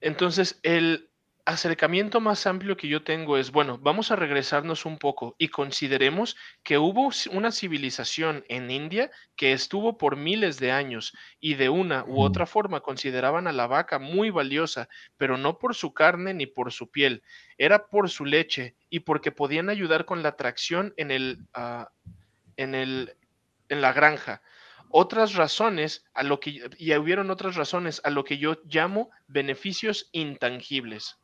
Entonces, 0.00 0.54
el 0.62 1.07
acercamiento 1.48 2.20
más 2.20 2.46
amplio 2.46 2.76
que 2.76 2.88
yo 2.88 3.02
tengo 3.02 3.38
es, 3.38 3.50
bueno, 3.50 3.78
vamos 3.78 4.10
a 4.10 4.16
regresarnos 4.16 4.84
un 4.84 4.98
poco 4.98 5.34
y 5.38 5.48
consideremos 5.48 6.36
que 6.62 6.76
hubo 6.76 7.10
una 7.32 7.52
civilización 7.52 8.44
en 8.50 8.70
India 8.70 9.10
que 9.34 9.54
estuvo 9.54 9.96
por 9.96 10.16
miles 10.16 10.60
de 10.60 10.72
años 10.72 11.14
y 11.40 11.54
de 11.54 11.70
una 11.70 12.04
u 12.04 12.20
otra 12.20 12.44
forma 12.44 12.82
consideraban 12.82 13.46
a 13.46 13.52
la 13.52 13.66
vaca 13.66 13.98
muy 13.98 14.28
valiosa, 14.28 14.90
pero 15.16 15.38
no 15.38 15.58
por 15.58 15.74
su 15.74 15.94
carne 15.94 16.34
ni 16.34 16.44
por 16.44 16.70
su 16.70 16.90
piel, 16.90 17.22
era 17.56 17.86
por 17.86 18.10
su 18.10 18.26
leche 18.26 18.76
y 18.90 19.00
porque 19.00 19.32
podían 19.32 19.70
ayudar 19.70 20.04
con 20.04 20.22
la 20.22 20.36
tracción 20.36 20.92
en 20.98 21.10
el, 21.10 21.38
ah, 21.54 21.88
en 22.58 22.74
el, 22.74 23.16
en 23.70 23.80
la 23.80 23.94
granja 23.94 24.42
otras 24.90 25.34
razones 25.34 26.04
a 26.12 26.22
lo 26.22 26.40
que 26.40 26.68
y 26.76 26.94
hubieron 26.94 27.30
otras 27.30 27.56
razones 27.56 28.02
a 28.04 28.10
lo 28.10 28.24
que 28.24 28.36
yo 28.36 28.56
llamo 28.66 29.10
beneficios 29.26 30.08
intangibles. 30.12 31.18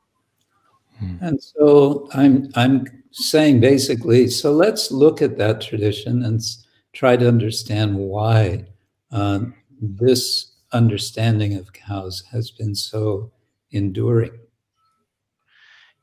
Hmm. 0.99 1.17
And 1.21 1.43
so 1.43 2.09
I'm 2.15 2.51
I'm 2.55 2.87
saying 3.11 3.61
basically, 3.61 4.29
so 4.29 4.53
let's 4.53 4.91
look 4.91 5.23
at 5.23 5.39
that 5.39 5.61
tradition 5.61 6.25
and 6.25 6.41
try 6.93 7.17
to 7.17 7.29
understand 7.29 7.97
why 7.97 8.67
uh, 9.13 9.41
this 9.81 10.53
understanding 10.73 11.55
of 11.55 11.73
cows 11.73 12.25
has 12.33 12.51
been 12.51 12.75
so 12.75 13.31
enduring. 13.71 14.33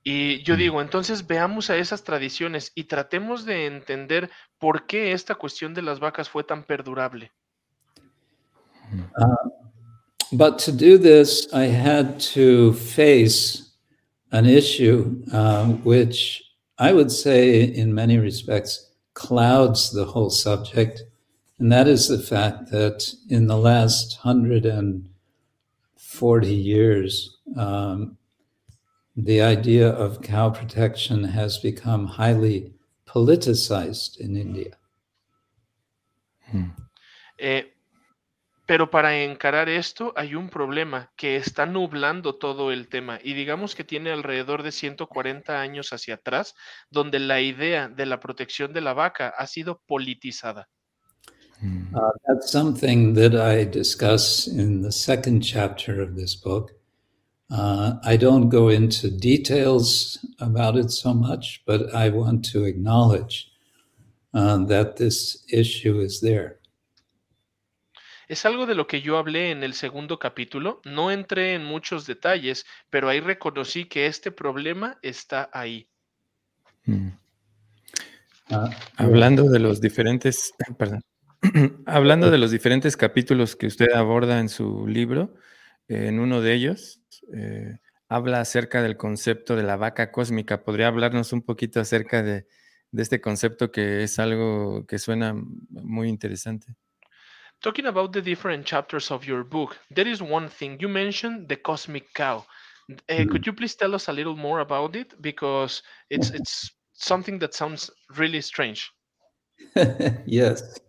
Y 0.03 0.41
yo 0.43 0.55
digo, 0.55 0.81
entonces 0.81 1.27
veamos 1.27 1.69
a 1.69 1.77
esas 1.77 2.03
tradiciones 2.03 2.71
y 2.73 2.85
tratemos 2.85 3.45
de 3.45 3.67
entender 3.67 4.31
por 4.57 4.87
qué 4.87 5.11
esta 5.11 5.35
cuestión 5.35 5.75
de 5.75 5.83
las 5.83 5.99
vacas 5.99 6.27
fue 6.27 6.43
tan 6.43 6.63
perdurable. 6.63 7.31
Uh, 9.15 9.49
but 10.31 10.57
to 10.57 10.71
do 10.71 10.97
this, 10.97 11.47
I 11.53 11.65
had 11.67 12.19
to 12.33 12.73
face 12.73 13.70
an 14.31 14.45
issue 14.45 15.23
uh, 15.31 15.65
which 15.65 16.43
I 16.77 16.93
would 16.93 17.11
say, 17.11 17.63
in 17.63 17.93
many 17.93 18.17
respects, 18.17 18.91
clouds 19.13 19.91
the 19.91 20.05
whole 20.05 20.29
subject. 20.29 21.03
And 21.59 21.69
that 21.71 21.87
is 21.87 22.07
the 22.07 22.17
fact 22.17 22.71
that 22.71 23.13
in 23.29 23.47
the 23.47 23.57
last 23.57 24.17
140 24.23 26.47
years, 26.47 27.37
um, 27.55 28.17
the 29.15 29.41
idea 29.41 29.89
of 29.89 30.21
cow 30.21 30.49
protection 30.49 31.23
has 31.23 31.59
become 31.59 32.07
highly 32.07 32.73
politicized 33.07 34.19
in 34.19 34.35
India. 34.37 34.75
Hmm. 36.49 36.69
Eh, 37.37 37.61
Pero 38.71 38.89
para 38.89 39.21
encarar 39.21 39.67
esto 39.67 40.13
hay 40.15 40.33
un 40.33 40.47
problema 40.47 41.11
que 41.17 41.35
está 41.35 41.65
nublando 41.65 42.35
todo 42.35 42.71
el 42.71 42.87
tema 42.87 43.19
y 43.21 43.33
digamos 43.33 43.75
que 43.75 43.83
tiene 43.83 44.11
alrededor 44.11 44.63
de 44.63 44.71
140 44.71 45.59
años 45.59 45.91
hacia 45.91 46.13
atrás, 46.13 46.55
donde 46.89 47.19
la 47.19 47.41
idea 47.41 47.89
de 47.89 48.05
la 48.05 48.21
protección 48.21 48.71
de 48.71 48.79
la 48.79 48.93
vaca 48.93 49.33
ha 49.37 49.45
sido 49.45 49.81
politizada. 49.85 50.69
Mm. 51.59 51.93
Uh, 51.93 52.11
that's 52.25 52.49
something 52.49 53.13
that 53.13 53.33
I 53.33 53.65
discuss 53.65 54.47
in 54.47 54.81
the 54.81 54.93
second 54.93 55.41
chapter 55.41 56.01
of 56.01 56.15
this 56.15 56.33
book. 56.33 56.71
Uh, 57.49 57.95
I 58.05 58.15
don't 58.15 58.47
go 58.47 58.69
into 58.69 59.09
details 59.11 60.17
about 60.39 60.77
it 60.77 60.91
so 60.91 61.13
much, 61.13 61.61
but 61.67 61.93
I 61.93 62.07
want 62.07 62.49
to 62.53 62.63
acknowledge 62.63 63.51
uh, 64.33 64.63
that 64.67 64.95
this 64.95 65.43
issue 65.51 65.99
is 65.99 66.21
there. 66.21 66.60
Es 68.31 68.45
algo 68.45 68.65
de 68.65 68.75
lo 68.75 68.87
que 68.87 69.01
yo 69.01 69.17
hablé 69.17 69.51
en 69.51 69.61
el 69.61 69.73
segundo 69.73 70.17
capítulo. 70.17 70.79
No 70.85 71.11
entré 71.11 71.53
en 71.53 71.65
muchos 71.65 72.07
detalles, 72.07 72.65
pero 72.89 73.09
ahí 73.09 73.19
reconocí 73.19 73.89
que 73.89 74.05
este 74.05 74.31
problema 74.31 74.97
está 75.01 75.49
ahí. 75.51 75.89
Mm. 76.85 77.09
Ah, 78.49 78.69
hablando 78.95 79.49
de 79.49 79.59
los 79.59 79.81
diferentes, 79.81 80.53
perdón, 80.77 81.01
hablando 81.85 82.31
de 82.31 82.37
los 82.37 82.51
diferentes 82.51 82.95
capítulos 82.95 83.57
que 83.57 83.67
usted 83.67 83.91
aborda 83.91 84.39
en 84.39 84.47
su 84.47 84.87
libro, 84.87 85.35
en 85.89 86.21
uno 86.21 86.39
de 86.39 86.53
ellos 86.53 87.01
eh, 87.35 87.79
habla 88.07 88.39
acerca 88.39 88.81
del 88.81 88.95
concepto 88.95 89.57
de 89.57 89.63
la 89.63 89.75
vaca 89.75 90.09
cósmica. 90.09 90.63
¿Podría 90.63 90.87
hablarnos 90.87 91.33
un 91.33 91.41
poquito 91.41 91.81
acerca 91.81 92.23
de 92.23 92.47
este 92.93 93.19
concepto 93.19 93.73
que 93.73 94.03
es 94.03 94.19
algo 94.19 94.85
que 94.87 94.99
suena 94.99 95.33
muy 95.33 96.07
interesante? 96.07 96.77
Talking 97.61 97.85
about 97.85 98.11
the 98.11 98.21
different 98.21 98.65
chapters 98.65 99.11
of 99.11 99.25
your 99.25 99.43
book, 99.43 99.77
there 99.91 100.07
is 100.07 100.21
one 100.21 100.49
thing 100.49 100.77
you 100.79 100.87
mentioned 100.87 101.47
the 101.47 101.55
cosmic 101.55 102.11
cow. 102.13 102.45
Uh, 103.07 103.23
could 103.29 103.45
you 103.45 103.53
please 103.53 103.75
tell 103.75 103.93
us 103.93 104.07
a 104.07 104.13
little 104.13 104.35
more 104.35 104.59
about 104.59 104.95
it 104.95 105.21
because 105.21 105.83
it's 106.09 106.31
it's 106.31 106.71
something 106.93 107.39
that 107.39 107.53
sounds 107.53 107.89
really 108.17 108.41
strange. 108.41 108.91
yes, 110.25 110.79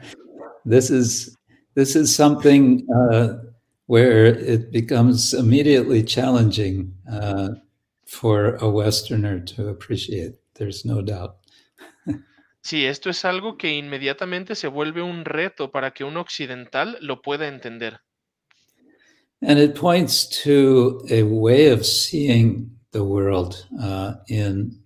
this 0.64 0.90
is 0.90 1.36
this 1.74 1.96
is 1.96 2.14
something 2.14 2.86
uh, 2.94 3.38
where 3.86 4.26
it 4.26 4.70
becomes 4.70 5.32
immediately 5.32 6.02
challenging 6.02 6.94
uh, 7.10 7.48
for 8.06 8.56
a 8.56 8.68
Westerner 8.68 9.40
to 9.40 9.68
appreciate. 9.68 10.34
There's 10.54 10.84
no 10.84 11.00
doubt. 11.00 11.38
Sí, 12.68 12.84
esto 12.84 13.08
es 13.08 13.24
algo 13.24 13.56
que 13.56 13.78
inmediatamente 13.78 14.54
se 14.54 14.68
vuelve 14.68 15.00
un 15.00 15.24
reto 15.24 15.70
para 15.70 15.92
que 15.92 16.04
un 16.04 16.18
occidental 16.18 16.98
lo 17.00 17.22
pueda 17.22 17.48
entender. 17.48 18.00
And 19.40 19.58
it 19.58 19.74
points 19.74 20.28
to 20.44 21.00
a 21.10 21.22
way 21.22 21.72
of 21.72 21.86
seeing 21.86 22.70
the 22.90 23.02
world 23.02 23.66
uh, 23.80 24.16
in 24.28 24.82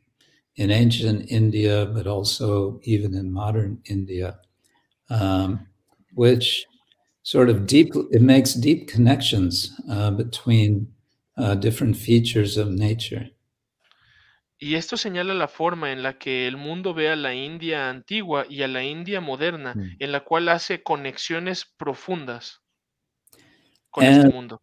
in 0.54 0.70
ancient 0.70 1.28
India, 1.28 1.84
but 1.86 2.06
also 2.06 2.78
even 2.84 3.14
in 3.14 3.32
modern 3.32 3.80
India, 3.86 4.38
um, 5.10 5.66
which 6.14 6.64
sort 7.24 7.48
of 7.48 7.66
deep 7.66 7.88
it 8.12 8.22
makes 8.22 8.54
deep 8.54 8.86
connections 8.86 9.72
uh, 9.90 10.12
between 10.12 10.86
uh, 11.36 11.56
different 11.56 11.96
features 11.96 12.56
of 12.56 12.68
nature. 12.68 13.28
Y 14.64 14.76
esto 14.76 14.97
señala 14.97 15.34
la 15.34 15.48
forma 15.48 15.90
en 15.90 16.05
la 16.05 16.18
que 16.18 16.47
el 16.47 16.56
mundo 16.56 16.94
ve 16.94 17.09
a 17.09 17.16
la 17.16 17.34
India 17.34 17.90
antigua 17.90 18.47
y 18.48 18.62
a 18.62 18.68
la 18.68 18.84
India 18.84 19.20
moderna, 19.20 19.74
Mm. 19.74 19.97
en 19.98 20.12
la 20.12 20.20
cual 20.22 20.48
hace 20.48 20.84
conexiones 20.84 21.64
profundas 21.76 22.60
con 23.90 24.05
And- 24.05 24.18
este 24.18 24.28
mundo. 24.32 24.60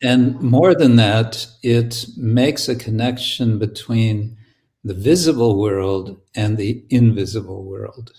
And 0.00 0.40
more 0.40 0.76
than 0.76 0.96
that, 0.96 1.34
it 1.62 1.94
makes 2.16 2.68
a 2.68 2.76
connection 2.76 3.58
between 3.58 4.36
the 4.84 4.94
visible 4.94 5.54
world 5.56 6.22
and 6.36 6.56
the 6.56 6.84
invisible 6.90 7.62
world. 7.64 8.12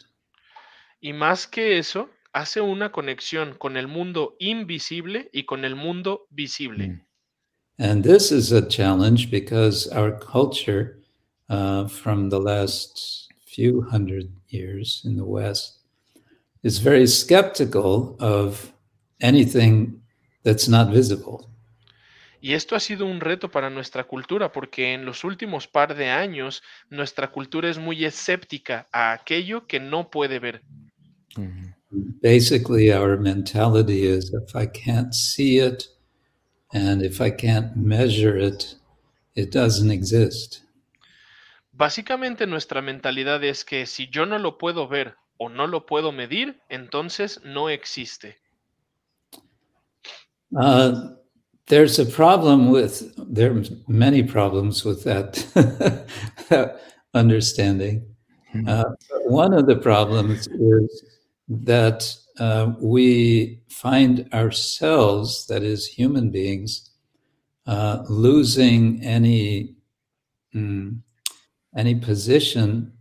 Y 0.99 1.13
más 1.13 1.47
que 1.47 1.77
eso, 1.77 2.09
hace 2.33 2.59
una 2.59 2.91
conexión 2.91 3.53
con 3.57 3.77
el 3.77 3.87
mundo 3.87 4.35
invisible 4.39 5.29
y 5.31 5.45
con 5.45 5.63
el 5.63 5.75
mundo 5.75 6.27
visible. 6.29 6.87
Mm. 6.87 7.01
And 7.79 8.03
this 8.05 8.29
is 8.31 8.51
a 8.51 8.67
challenge 8.67 9.29
because 9.31 9.89
our 9.93 10.17
culture, 10.19 10.99
uh, 11.49 11.87
from 11.87 12.29
the 12.29 12.39
last 12.39 13.27
few 13.45 13.81
hundred 13.81 14.31
years 14.47 15.01
in 15.05 15.15
the 15.15 15.25
West, 15.25 15.79
is 16.63 16.79
very 16.79 17.07
skeptical 17.07 18.15
of 18.19 18.71
anything 19.21 20.01
that's 20.43 20.67
not 20.67 20.91
visible. 20.91 21.49
Y 22.41 22.55
esto 22.55 22.75
ha 22.75 22.81
sido 22.81 23.05
un 23.05 23.21
reto 23.21 23.49
para 23.49 23.69
nuestra 23.69 24.03
cultura 24.03 24.51
porque 24.51 24.93
en 24.93 25.05
los 25.05 25.23
últimos 25.23 25.67
par 25.67 25.95
de 25.95 26.09
años 26.09 26.61
nuestra 26.89 27.31
cultura 27.31 27.69
es 27.69 27.77
muy 27.77 28.03
escéptica 28.03 28.85
a 28.91 29.13
aquello 29.13 29.65
que 29.65 29.79
no 29.79 30.09
puede 30.09 30.39
ver. 30.39 30.61
Mhm. 31.37 31.73
Basically, 32.21 32.91
our 32.91 33.17
mentality 33.17 34.05
is 34.07 34.33
if 34.33 34.55
I 34.55 34.67
can't 34.67 35.13
see 35.13 35.59
it 35.59 35.87
and 36.73 37.01
if 37.01 37.21
I 37.21 37.31
can't 37.31 37.77
measure 37.77 38.37
it, 38.37 38.75
it 39.35 39.51
doesn't 39.51 39.91
exist. 39.91 40.63
Básicamente 41.73 42.45
nuestra 42.45 42.81
mentalidad 42.81 43.43
es 43.43 43.65
que 43.65 43.87
si 43.87 44.07
yo 44.09 44.27
no 44.27 44.37
lo 44.37 44.59
puedo 44.59 44.87
ver 44.87 45.15
o 45.37 45.49
no 45.49 45.65
lo 45.65 45.87
puedo 45.87 46.11
medir, 46.11 46.61
entonces 46.69 47.41
no 47.43 47.69
existe. 47.69 48.37
Uh, 50.55 51.15
there's 51.65 51.97
a 51.97 52.05
problem 52.05 52.69
with 52.69 53.11
there 53.17 53.51
are 53.51 53.63
many 53.87 54.21
problems 54.21 54.85
with 54.85 55.03
that, 55.03 55.33
that 56.49 56.79
understanding. 57.15 58.05
Mhm. 58.53 58.69
Uh, 58.69 58.83
one 59.25 59.51
of 59.53 59.65
the 59.65 59.75
problems 59.75 60.47
is 60.47 61.03
that 61.49 62.15
uh, 62.39 62.73
we 62.79 63.59
find 63.67 64.29
ourselves, 64.31 65.47
that 65.47 65.63
is, 65.63 65.87
human 65.87 66.29
beings, 66.29 66.91
uh, 67.65 68.03
losing 68.09 69.03
any 69.03 69.75
mm, 70.53 70.99
any 71.75 71.95
position, 71.95 72.91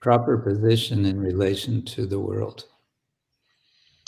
proper 0.00 0.36
position 0.42 1.04
in 1.04 1.20
relation 1.20 1.82
to 1.84 2.06
the 2.06 2.16
world. 2.16 2.64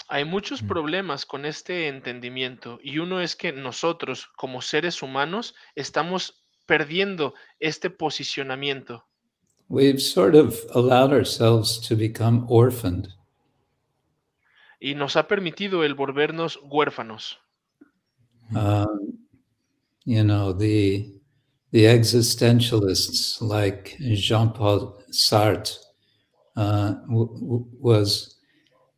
Hay 0.09 0.24
muchos 0.24 0.62
Mm. 0.62 0.66
problemas 0.68 1.24
con 1.24 1.44
este 1.44 1.86
entendimiento 1.88 2.78
y 2.82 2.98
uno 2.98 3.20
es 3.20 3.36
que 3.36 3.52
nosotros 3.52 4.28
como 4.36 4.60
seres 4.60 5.02
humanos 5.02 5.55
estamos 5.76 6.42
perdiendo 6.66 7.34
este 7.60 7.90
posicionamiento. 7.90 9.05
We've 9.68 10.01
sort 10.01 10.34
of 10.34 10.56
allowed 10.74 11.12
ourselves 11.12 11.80
to 11.88 11.97
become 11.97 12.44
orphaned. 12.48 13.09
y 14.82 14.94
nos 14.94 15.14
ha 15.16 15.28
permitido 15.28 15.84
el 15.84 15.94
volvernos 15.94 16.59
huérfanos. 16.62 17.38
Um, 18.52 19.18
you 20.06 20.24
know, 20.24 20.52
the 20.56 21.19
the 21.72 21.84
existentialists 21.84 23.40
like 23.40 23.97
Jean-Paul 24.01 25.02
Sartre 25.12 25.78
uh, 26.56 26.94
w- 27.09 27.66
was 27.78 28.36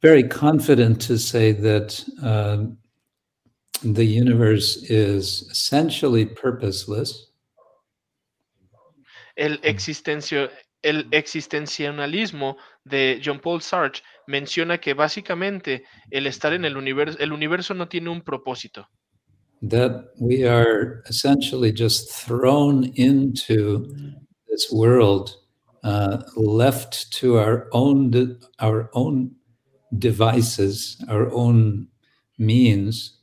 very 0.00 0.22
confident 0.24 1.00
to 1.02 1.18
say 1.18 1.52
that 1.52 2.02
um, 2.22 2.78
the 3.84 4.04
universe 4.04 4.76
is 4.90 5.42
essentially 5.50 6.26
purposeless, 6.26 7.28
El, 9.36 9.58
existencio- 9.62 10.50
el 10.82 11.04
existencialismo 11.10 12.56
de 12.84 13.18
Jean-Paul 13.20 13.60
Sartre 13.62 14.02
menciona 14.26 14.78
que 14.78 14.94
básicamente 14.94 15.84
el 16.10 16.26
estar 16.26 16.52
en 16.52 16.64
el 16.64 16.76
universo, 16.76 17.18
el 17.18 17.32
universo 17.32 17.74
no 17.74 17.88
tiene 17.88 18.10
un 18.10 18.20
propósito, 18.22 18.88
that 19.62 20.10
we 20.20 20.44
are 20.44 21.02
essentially 21.06 21.72
just 21.72 22.10
thrown 22.10 22.84
into 22.96 23.86
this 24.48 24.70
world, 24.70 25.36
uh, 25.84 26.22
left 26.36 27.12
to 27.12 27.38
our 27.38 27.68
own 27.72 28.38
our 28.58 28.90
own 28.92 29.36
devices, 29.98 31.02
our 31.08 31.32
own 31.32 31.88
means, 32.38 33.22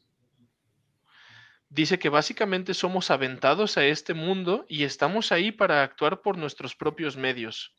Dice 1.71 1.99
que 1.99 2.09
básicamente 2.09 2.73
somos 2.73 3.11
aventados 3.11 3.77
a 3.77 3.85
este 3.85 4.15
mundo 4.15 4.65
y 4.67 4.83
estamos 4.83 5.31
ahí 5.31 5.51
para 5.51 5.83
actuar 5.83 6.21
por 6.21 6.35
nuestros 6.35 6.75
propios 6.75 7.15
medios. 7.15 7.71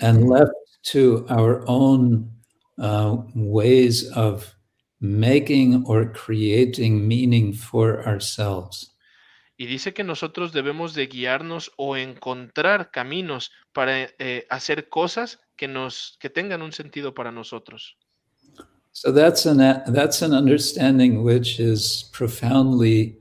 And 0.00 0.28
left 0.28 0.52
to 0.92 1.24
our 1.30 1.62
own 1.68 2.28
uh, 2.78 3.18
ways 3.36 4.10
of 4.16 4.52
making 5.02 5.84
or 5.86 6.10
creating 6.12 7.06
meaning 7.06 7.52
for 7.52 8.06
ourselves. 8.06 8.92
y 9.62 9.66
dice 9.66 9.94
que 9.94 10.02
nosotros 10.02 10.52
debemos 10.52 10.92
de 10.92 11.06
guiarnos 11.06 11.70
o 11.76 11.96
encontrar 11.96 12.90
caminos 12.90 13.52
para 13.72 14.08
eh, 14.18 14.44
hacer 14.50 14.88
cosas 14.88 15.38
que 15.54 15.68
nos 15.68 16.16
que 16.18 16.30
tengan 16.30 16.62
un 16.62 16.72
sentido 16.72 17.14
para 17.14 17.30
nosotros. 17.30 17.96
So 18.90 19.12
that's 19.12 19.46
an 19.46 19.58
that's 19.92 20.20
an 20.20 20.32
understanding 20.32 21.22
which 21.22 21.60
is 21.60 22.10
profoundly 22.12 23.20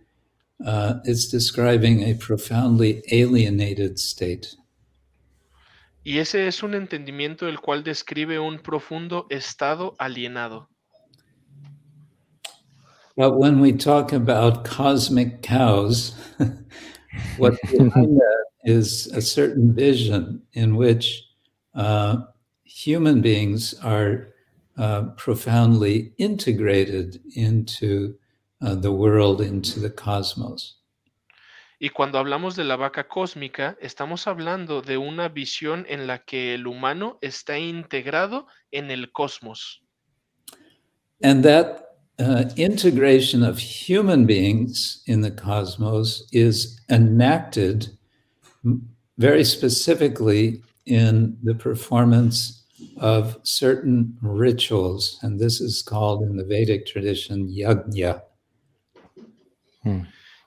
uh, 0.65 0.95
it's 1.05 1.29
describing 1.29 2.01
a 2.05 2.15
profoundly 2.15 3.03
alienated 3.11 3.99
state. 3.99 4.47
Y 6.03 6.17
ese 6.17 6.47
es 6.47 6.63
un 6.63 6.73
entendimiento 6.73 7.47
el 7.47 7.59
cual 7.59 7.83
describe 7.83 8.39
un 8.39 8.57
profundo 8.57 9.27
estado 9.29 9.93
alienado. 9.99 10.70
But 13.17 13.37
when 13.37 13.59
we 13.59 13.73
talk 13.73 14.13
about 14.13 14.63
cosmic 14.63 15.41
cows, 15.41 16.13
what 17.37 17.55
behind 17.69 17.91
that 18.17 18.45
is 18.63 19.07
a 19.07 19.21
certain 19.21 19.73
vision 19.73 20.41
in 20.53 20.75
which 20.75 21.23
uh, 21.75 22.17
human 22.63 23.21
beings 23.21 23.73
are 23.83 24.29
uh, 24.77 25.03
profoundly 25.17 26.13
integrated 26.17 27.21
into 27.35 28.15
uh, 28.61 28.75
the 28.75 28.91
world, 28.91 29.41
into 29.41 29.79
the 29.79 29.89
cosmos. 29.89 30.77
Y 31.83 31.89
cuando 31.89 32.19
hablamos 32.19 32.55
de 32.55 32.63
la 32.63 32.75
vaca 32.75 33.07
cósmica, 33.07 33.75
estamos 33.81 34.27
hablando 34.27 34.83
de 34.83 34.97
una 34.97 35.29
visión 35.29 35.87
en 35.89 36.05
la 36.05 36.19
que 36.19 36.53
el 36.53 36.67
humano 36.67 37.17
está 37.21 37.57
integrado 37.57 38.45
en 38.71 38.91
el 38.91 39.11
cosmos. 39.11 39.81
And 41.23 41.43
that 41.43 41.90
uh, 42.21 42.49
integration 42.55 43.43
of 43.43 43.57
human 43.57 44.25
beings 44.25 45.01
in 45.07 45.21
the 45.21 45.31
cosmos 45.31 46.27
is 46.31 46.79
enacted 46.89 47.89
very 49.17 49.43
specifically 49.43 50.61
in 50.85 51.37
the 51.43 51.55
performance 51.55 52.63
of 52.97 53.37
certain 53.43 54.15
rituals. 54.21 55.17
And 55.21 55.39
this 55.39 55.61
is 55.61 55.81
called 55.81 56.23
in 56.23 56.37
the 56.37 56.45
Vedic 56.45 56.85
tradition 56.85 57.49
yajna. 57.49 58.21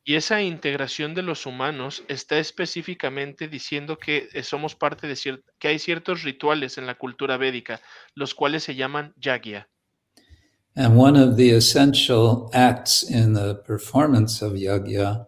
Y 0.06 0.16
esa 0.16 0.42
integración 0.42 1.14
de 1.14 1.22
los 1.22 1.46
humanos 1.46 2.04
está 2.08 2.38
específicamente 2.38 3.48
diciendo 3.48 3.96
que 3.96 4.28
eh, 4.32 4.42
somos 4.42 4.74
parte 4.74 5.06
de 5.06 5.42
que 5.58 5.68
hay 5.68 5.78
ciertos 5.78 6.22
rituales 6.22 6.76
en 6.76 6.86
la 6.86 6.96
cultura 6.96 7.38
védica, 7.38 7.80
los 8.14 8.34
cuales 8.34 8.62
se 8.62 8.74
llaman 8.74 9.14
yagya. 9.16 9.68
And 10.76 10.96
one 10.96 11.16
of 11.16 11.36
the 11.36 11.50
essential 11.50 12.50
acts 12.52 13.04
in 13.04 13.32
the 13.32 13.54
performance 13.54 14.42
of 14.42 14.52
yajna 14.52 15.26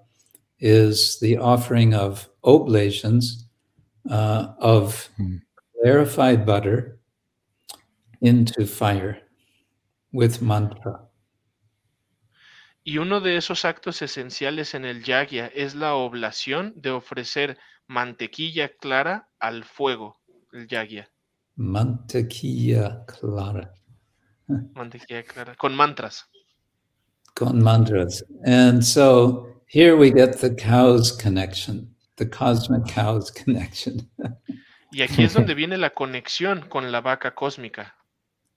is 0.59 1.19
the 1.21 1.39
offering 1.39 1.95
of 1.95 2.29
oblations 2.43 3.45
uh, 4.11 4.55
of 4.59 5.09
Hmm. 5.17 5.37
clarified 5.81 6.45
butter 6.47 6.99
into 8.21 8.67
fire 8.67 9.19
with 10.13 10.41
mantra. 10.41 11.03
Y 12.85 12.99
uno 12.99 13.21
de 13.21 13.37
esos 13.37 13.65
actos 13.65 14.01
esenciales 14.01 14.75
en 14.75 14.85
el 14.85 15.03
yagya 15.03 15.49
es 15.55 15.75
la 15.75 15.95
oblación 15.95 16.73
de 16.77 16.91
ofrecer 16.91 17.59
mantequilla 17.89 18.77
clara 18.81 19.29
al 19.41 19.65
fuego, 19.65 20.21
el 20.53 20.69
yagya. 20.69 21.09
Mantequilla 21.57 23.05
clara. 23.07 23.73
Mantequilla 24.75 25.23
clara, 25.25 25.55
con 25.57 25.75
mantras. 25.75 26.25
Con 27.35 27.63
mantras. 27.63 28.23
And 28.45 28.85
so 28.85 29.47
here 29.67 29.97
we 29.97 30.11
get 30.11 30.39
the 30.41 30.55
cow's 30.55 31.11
connection, 31.13 31.89
the 32.17 32.27
cosmic 32.27 32.87
cow's 32.87 33.31
connection. 33.31 34.09
Y 34.93 35.03
aquí 35.03 35.25
es 35.25 35.35
donde 35.35 35.55
viene 35.57 35.77
la 35.77 35.91
conexión 35.91 36.69
con 36.69 36.91
la 36.93 37.01
vaca 37.01 37.35
cósmica. 37.35 37.93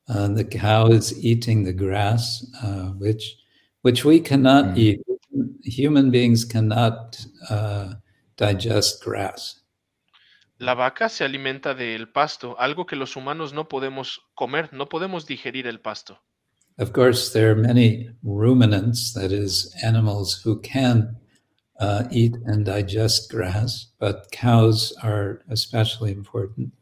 Uh, 0.08 0.28
the 0.34 0.44
cow 0.46 0.88
is 0.88 1.14
eating 1.24 1.64
the 1.64 1.74
grass, 1.74 2.46
uh, 2.64 2.92
which 2.98 3.38
which 3.82 4.04
we 4.06 4.20
cannot 4.20 4.66
Mm. 4.74 4.78
eat. 4.78 5.02
Human 5.64 6.10
beings 6.10 6.44
cannot 6.46 7.20
uh, 7.50 7.94
digest 8.38 9.04
grass. 9.04 9.60
La 10.60 10.74
vaca 10.74 11.08
se 11.08 11.24
alimenta 11.24 11.74
del 11.74 12.10
pasto, 12.10 12.60
algo 12.60 12.86
que 12.86 12.98
los 12.98 13.16
humanos 13.16 13.54
no 13.54 13.70
podemos 13.70 14.30
comer, 14.36 14.74
no 14.74 14.90
podemos 14.90 15.26
digerir 15.26 15.68
el 15.68 15.80
pasto. 15.80 16.22
Of 16.78 16.92
course, 16.92 17.32
there 17.32 17.50
are 17.50 17.56
many 17.56 18.10
ruminants, 18.22 19.14
that 19.14 19.32
is, 19.32 19.74
animals 19.84 20.42
who 20.44 20.60
can 20.62 21.18
uh, 21.80 22.04
eat 22.12 22.36
and 22.46 22.66
digest 22.66 23.32
grass, 23.32 23.94
but 24.02 24.30
cows 24.34 24.94
are 25.02 25.42
especially 25.50 26.12
important. 26.12 26.74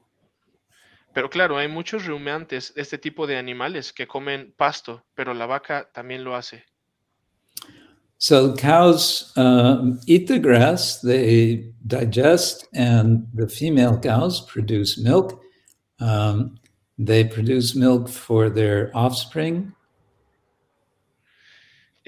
Pero 1.14 1.30
claro, 1.30 1.60
hay 1.60 1.68
muchos 1.68 2.08
rumiantes 2.08 2.74
este 2.76 2.98
tipo 2.98 3.28
de 3.28 3.38
animales 3.38 3.94
que 3.94 4.08
comen 4.08 4.56
pasto, 4.58 5.06
pero 5.14 5.36
la 5.36 5.46
vaca 5.46 5.92
también 5.94 6.24
lo 6.24 6.36
hace. 6.36 6.66
So 8.20 8.56
cows 8.56 9.32
um, 9.36 10.00
eat 10.08 10.28
the 10.28 10.40
grass, 10.40 11.02
they 11.02 11.72
digest, 11.86 12.68
and 12.74 13.28
the 13.34 13.48
female 13.48 14.00
cows 14.00 14.42
produce 14.42 14.98
milk. 14.98 15.42
Um, 16.00 16.60
they 16.98 17.24
produce 17.24 17.76
milk 17.76 18.10
for 18.10 18.50
their 18.50 18.90
offspring, 18.96 19.74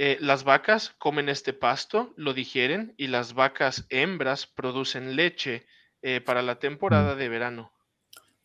Eh, 0.01 0.17
las 0.21 0.45
vacas 0.45 0.93
comen 0.97 1.27
este 1.27 1.51
pasto, 1.51 2.13
lo 2.15 2.33
digieren 2.33 2.93
y 2.95 3.07
las 3.07 3.33
vacas 3.33 3.83
hembras 3.89 4.47
producen 4.47 5.17
leche 5.17 5.65
eh, 6.01 6.21
para 6.21 6.41
la 6.41 6.57
temporada 6.57 7.15
de 7.15 7.27
verano. 7.27 7.73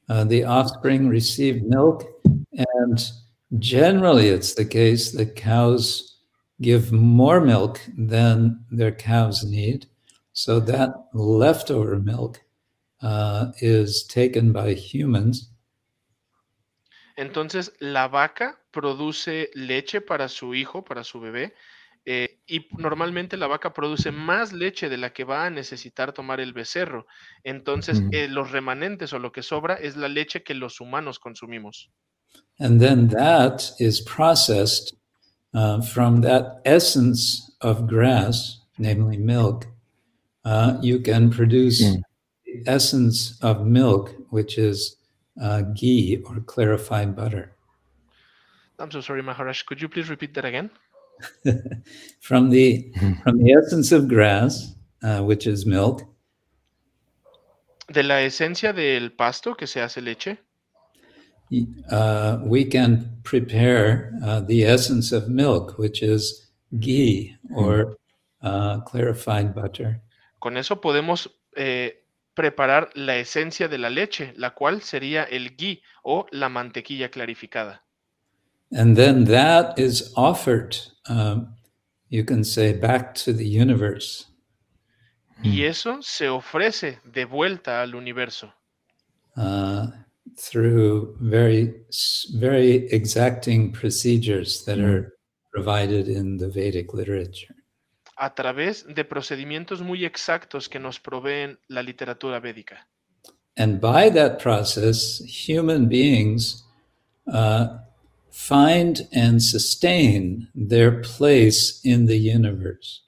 uh, 0.09 0.25
the 0.25 0.43
offspring 0.45 1.09
receive 1.09 1.63
milk, 1.63 2.05
and 2.53 3.13
generally 3.61 4.31
it's 4.31 4.55
the 4.55 4.65
case 4.65 5.13
that 5.13 5.37
cows 5.37 6.14
give 6.61 6.93
more 6.93 7.41
milk 7.41 7.81
than 7.97 8.65
their 8.71 8.93
calves 8.93 9.45
need. 9.45 9.87
So 10.33 10.61
that 10.61 10.91
leftover 11.13 11.99
milk 11.99 12.43
uh, 13.01 13.53
is 13.61 14.05
taken 14.05 14.53
by 14.53 14.75
humans 14.75 15.51
Entonces, 17.17 17.73
la 17.79 18.09
vaca 18.09 18.61
produce 18.71 19.51
leche 19.55 20.01
para 20.01 20.29
su 20.29 20.55
hijo, 20.55 20.85
para 20.85 21.05
su 21.05 21.21
bebé, 21.21 21.55
eh, 22.07 22.41
y 22.47 22.67
normalmente 22.77 23.37
la 23.37 23.47
vaca 23.47 23.73
produce 23.73 24.11
más 24.11 24.53
leche 24.53 24.89
de 24.89 24.99
la 24.99 25.13
que 25.13 25.25
va 25.25 25.47
a 25.47 25.51
necesitar 25.51 26.13
tomar 26.13 26.41
el 26.41 26.53
becerro. 26.53 27.07
Entonces, 27.45 28.01
Ujú. 28.01 28.11
eh, 28.13 28.29
los 28.29 28.51
remanentes 28.51 29.13
o 29.13 29.19
lo 29.19 29.33
que 29.33 29.43
sobra 29.43 29.75
es 29.75 29.97
la 29.97 30.09
leche 30.09 30.43
que 30.43 30.55
los 30.55 30.81
humanos 30.81 31.19
consumimos. 31.19 31.91
And 32.59 32.81
then 32.81 33.09
that 33.09 33.63
is 33.79 34.03
processed 34.03 34.97
uh, 35.55 35.81
from 35.81 36.21
that 36.23 36.61
essence 36.65 37.51
of 37.61 37.87
grass, 37.87 38.61
namely 38.79 39.17
milk. 39.17 39.67
Uh, 40.45 40.79
you 40.83 40.99
can 41.01 41.31
produce 41.31 41.81
Mm. 41.83 42.03
the 42.45 42.63
essence 42.71 43.39
of 43.43 43.67
milk, 43.67 44.15
which 44.31 44.59
is 44.59 44.97
uh, 45.41 45.63
ghee 45.75 46.23
or 46.27 46.41
clarified 46.41 47.17
butter. 47.17 47.53
I'm 48.79 48.91
so 48.91 49.01
sorry, 49.01 49.23
Maharaj. 49.23 49.63
Could 49.63 49.81
you 49.81 49.89
please 49.89 50.09
repeat 50.11 50.35
that 50.35 50.45
again? 50.45 50.71
from 52.21 52.51
the 52.51 52.91
Mhm. 52.97 53.23
from 53.23 53.39
the 53.39 53.53
essence 53.53 53.93
of 53.93 54.09
grass, 54.09 54.75
uh, 55.03 55.23
which 55.23 55.47
is 55.47 55.65
milk, 55.65 56.03
De 57.93 58.03
la 58.03 58.21
esencia 58.23 58.73
del 58.73 59.11
pasto 59.11 59.55
que 59.55 59.67
se 59.67 59.81
hace 59.81 60.01
leche, 60.01 60.31
y- 60.31 60.39
uh, 61.91 62.39
we 62.45 62.65
can 62.65 63.19
prepare 63.23 64.13
uh, 64.25 64.41
the 64.41 64.65
essence 64.65 65.13
of 65.13 65.29
milk, 65.29 65.79
which 65.79 66.03
is 66.03 66.51
ghee 66.81 67.37
or 67.55 67.97
uh, 68.43 68.81
clarified 68.81 69.55
butter. 69.55 70.01
con 70.45 70.59
eso 70.59 70.79
podemos 70.79 71.41
eh, 71.57 72.05
preparar 72.35 72.91
la 72.93 73.17
esencia 73.17 73.67
de 73.67 73.79
la 73.79 73.89
leche, 73.89 74.35
la 74.37 74.51
cual 74.51 74.83
sería 74.83 75.23
el 75.25 75.57
ghee 75.57 75.81
o 76.03 76.27
la 76.33 76.51
mantequilla 76.51 77.11
clarificada. 77.11 77.83
And 78.71 78.95
then 78.95 79.25
that 79.25 79.79
is 79.79 80.13
offered, 80.17 80.77
um, 81.09 81.55
you 82.11 82.27
can 82.27 82.45
say, 82.45 82.75
back 82.75 83.15
to 83.25 83.33
the 83.33 83.47
universe. 83.47 84.27
Y 85.43 85.65
eso 85.65 86.03
se 86.03 86.29
ofrece 86.29 87.01
de 87.05 87.25
vuelta 87.25 87.81
al 87.81 87.95
universo 87.95 88.53
uh, 89.37 89.87
through 90.37 91.17
very, 91.21 91.75
very 92.39 92.87
exacting 92.91 93.73
procedures 93.73 94.65
that 94.65 94.79
Mm. 94.79 94.85
are 94.85 95.13
provided 95.53 96.09
in 96.09 96.37
the 96.39 96.49
Vedic 96.49 96.93
literature. 96.95 97.55
a 98.17 98.33
través 98.33 98.85
de 98.87 99.05
procedimientos 99.05 99.83
muy 99.83 100.05
exactos 100.05 100.69
que 100.69 100.79
nos 100.79 101.01
proveen 101.01 101.59
la 101.69 101.83
literatura 101.83 102.39
védica. 102.39 102.87
And 103.57 103.81
by 103.81 104.09
that 104.11 104.39
process, 104.41 105.21
human 105.49 105.89
beings 105.89 106.65
uh, 107.27 107.79
find 108.31 109.09
and 109.13 109.41
sustain 109.41 110.49
their 110.55 111.01
place 111.03 111.81
in 111.85 112.07
the 112.07 112.17
universe. 112.17 113.01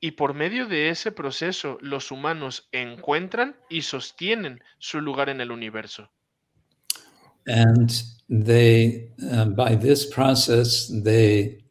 Y 0.00 0.12
por 0.12 0.32
medio 0.34 0.66
de 0.66 0.90
ese 0.90 1.10
proceso, 1.12 1.78
los 1.80 2.10
humanos 2.12 2.68
encuentran 2.72 3.56
y 3.68 3.82
sostienen 3.82 4.62
su 4.78 5.00
lugar 5.00 5.28
en 5.28 5.40
el 5.40 5.50
universo. 5.50 6.10
And 7.50 7.90
they, 8.28 9.08
uh, 9.32 9.46
by 9.46 9.74
this 9.74 10.06
process, 10.06 10.86
they 10.86 11.64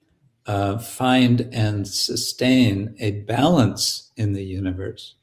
uh, 0.46 0.78
find 0.78 1.50
and 1.54 1.88
sustain 1.88 2.96
a 3.00 3.12
balance 3.22 4.12
in 4.18 4.34
the 4.34 4.44
universe. 4.44 5.16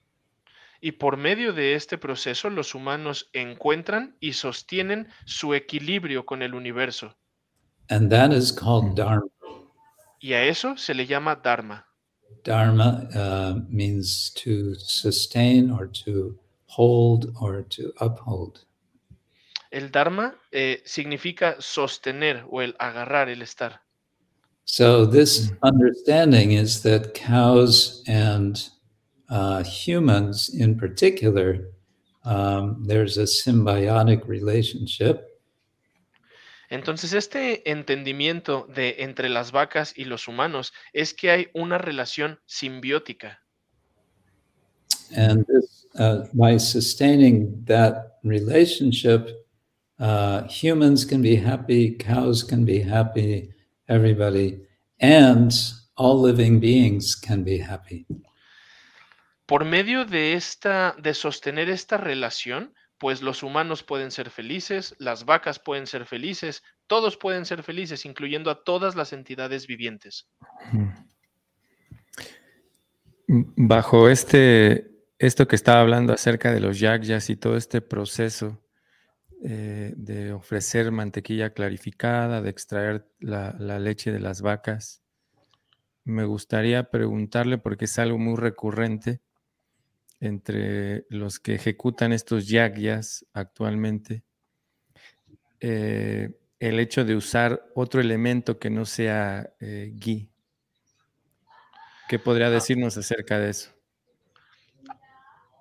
Y 0.80 0.92
por 0.92 1.16
medio 1.16 1.52
de 1.52 1.74
este 1.74 1.98
proceso, 1.98 2.48
los 2.48 2.74
humanos 2.74 3.28
encuentran 3.34 4.16
y 4.20 4.32
sostienen 4.32 5.08
su 5.26 5.54
equilibrio 5.54 6.24
con 6.24 6.42
el 6.42 6.54
universo. 6.54 7.14
And 7.90 8.10
that 8.10 8.32
is 8.32 8.50
called 8.50 8.96
Dharma. 8.96 9.28
Y 10.20 10.32
a 10.32 10.44
eso 10.44 10.76
se 10.76 10.94
le 10.94 11.06
llama 11.06 11.36
Dharma. 11.42 11.84
Dharma 12.44 13.08
uh, 13.14 13.60
means 13.68 14.32
to 14.36 14.74
sustain 14.76 15.70
or 15.70 15.86
to 16.04 16.38
hold 16.66 17.32
or 17.40 17.62
to 17.62 17.92
uphold. 18.00 18.65
El 19.77 19.90
Dharma 19.90 20.35
eh, 20.53 20.81
significa 20.86 21.57
sostener 21.59 22.47
o 22.48 22.62
el 22.62 22.74
agarrar, 22.78 23.28
el 23.28 23.43
estar. 23.43 23.82
So, 24.65 25.05
this 25.07 25.53
understanding 25.62 26.53
is 26.53 26.81
that 26.81 27.12
cows 27.12 28.03
and 28.09 28.57
uh, 29.28 29.62
humans 29.62 30.48
in 30.48 30.78
particular, 30.78 31.69
um, 32.24 32.85
there's 32.86 33.19
a 33.19 33.27
symbiotic 33.27 34.27
relationship. 34.27 35.20
Entonces, 36.70 37.12
este 37.12 37.70
entendimiento 37.70 38.66
de 38.74 38.97
entre 39.01 39.28
las 39.28 39.53
vacas 39.53 39.93
y 39.94 40.07
los 40.07 40.27
humanos 40.27 40.73
es 40.94 41.12
que 41.12 41.31
hay 41.31 41.48
una 41.53 41.77
relación 41.77 42.40
simbiótica. 42.47 43.43
And 45.15 45.44
this, 45.47 45.86
uh, 45.98 46.27
by 46.32 46.59
sustaining 46.59 47.62
that 47.66 48.19
relationship, 48.24 49.45
uh, 49.98 50.43
humans 50.48 51.05
can 51.05 51.23
be 51.23 51.36
happy, 51.36 51.97
cows 51.97 52.43
can 52.43 52.64
be 52.64 52.81
happy, 52.81 53.51
everybody, 53.89 54.60
and 55.01 55.52
all 55.97 56.20
living 56.20 56.60
beings 56.60 57.14
can 57.14 57.44
be 57.44 57.59
happy. 57.59 58.06
Por 59.47 59.64
medio 59.64 60.05
de 60.05 60.35
esta, 60.35 60.97
de 60.98 61.14
sostener 61.14 61.68
esta 61.68 61.97
relación, 61.97 62.74
pues 62.98 63.23
los 63.23 63.43
humanos 63.43 63.82
pueden 63.82 64.10
ser 64.10 64.31
felices, 64.31 64.94
las 64.98 65.24
vacas 65.24 65.59
pueden 65.59 65.86
ser 65.86 66.06
felices, 66.06 66.62
todos 66.86 67.16
pueden 67.16 67.44
ser 67.44 67.62
felices, 67.62 68.05
incluyendo 68.06 68.51
a 68.51 68.64
todas 68.64 68.97
las 68.97 69.12
entidades 69.12 69.66
vivientes. 69.66 70.28
Bajo 73.28 74.09
este, 74.09 74.90
esto 75.18 75.47
que 75.47 75.56
estaba 75.56 75.81
hablando 75.81 76.12
acerca 76.12 76.52
de 76.52 76.60
los 76.60 76.81
yagyas 76.81 77.31
y 77.31 77.36
todo 77.36 77.56
este 77.56 77.81
proceso 77.81 78.65
eh, 79.42 79.92
de 79.96 80.32
ofrecer 80.32 80.90
mantequilla 80.92 81.52
clarificada, 81.52 82.42
de 82.42 82.50
extraer 82.50 83.08
la, 83.20 83.54
la 83.58 83.78
leche 83.78 84.12
de 84.12 84.20
las 84.20 84.42
vacas, 84.42 85.02
me 86.04 86.24
gustaría 86.24 86.84
preguntarle, 86.90 87.58
porque 87.58 87.86
es 87.86 87.98
algo 87.98 88.16
muy 88.16 88.36
recurrente 88.36 89.20
entre 90.20 91.04
los 91.10 91.40
que 91.40 91.54
ejecutan 91.54 92.12
estos 92.12 92.48
yagyas 92.48 93.26
actualmente, 93.32 94.24
eh, 95.60 96.38
el 96.58 96.80
hecho 96.80 97.04
de 97.04 97.16
usar 97.16 97.70
otro 97.74 98.00
elemento 98.00 98.58
que 98.58 98.70
no 98.70 98.86
sea 98.86 99.52
eh, 99.60 99.92
ghee. 99.94 100.30
¿Qué 102.08 102.18
podría 102.18 102.46
ah. 102.46 102.50
decirnos 102.50 102.96
acerca 102.96 103.38
de 103.38 103.50
eso? 103.50 103.76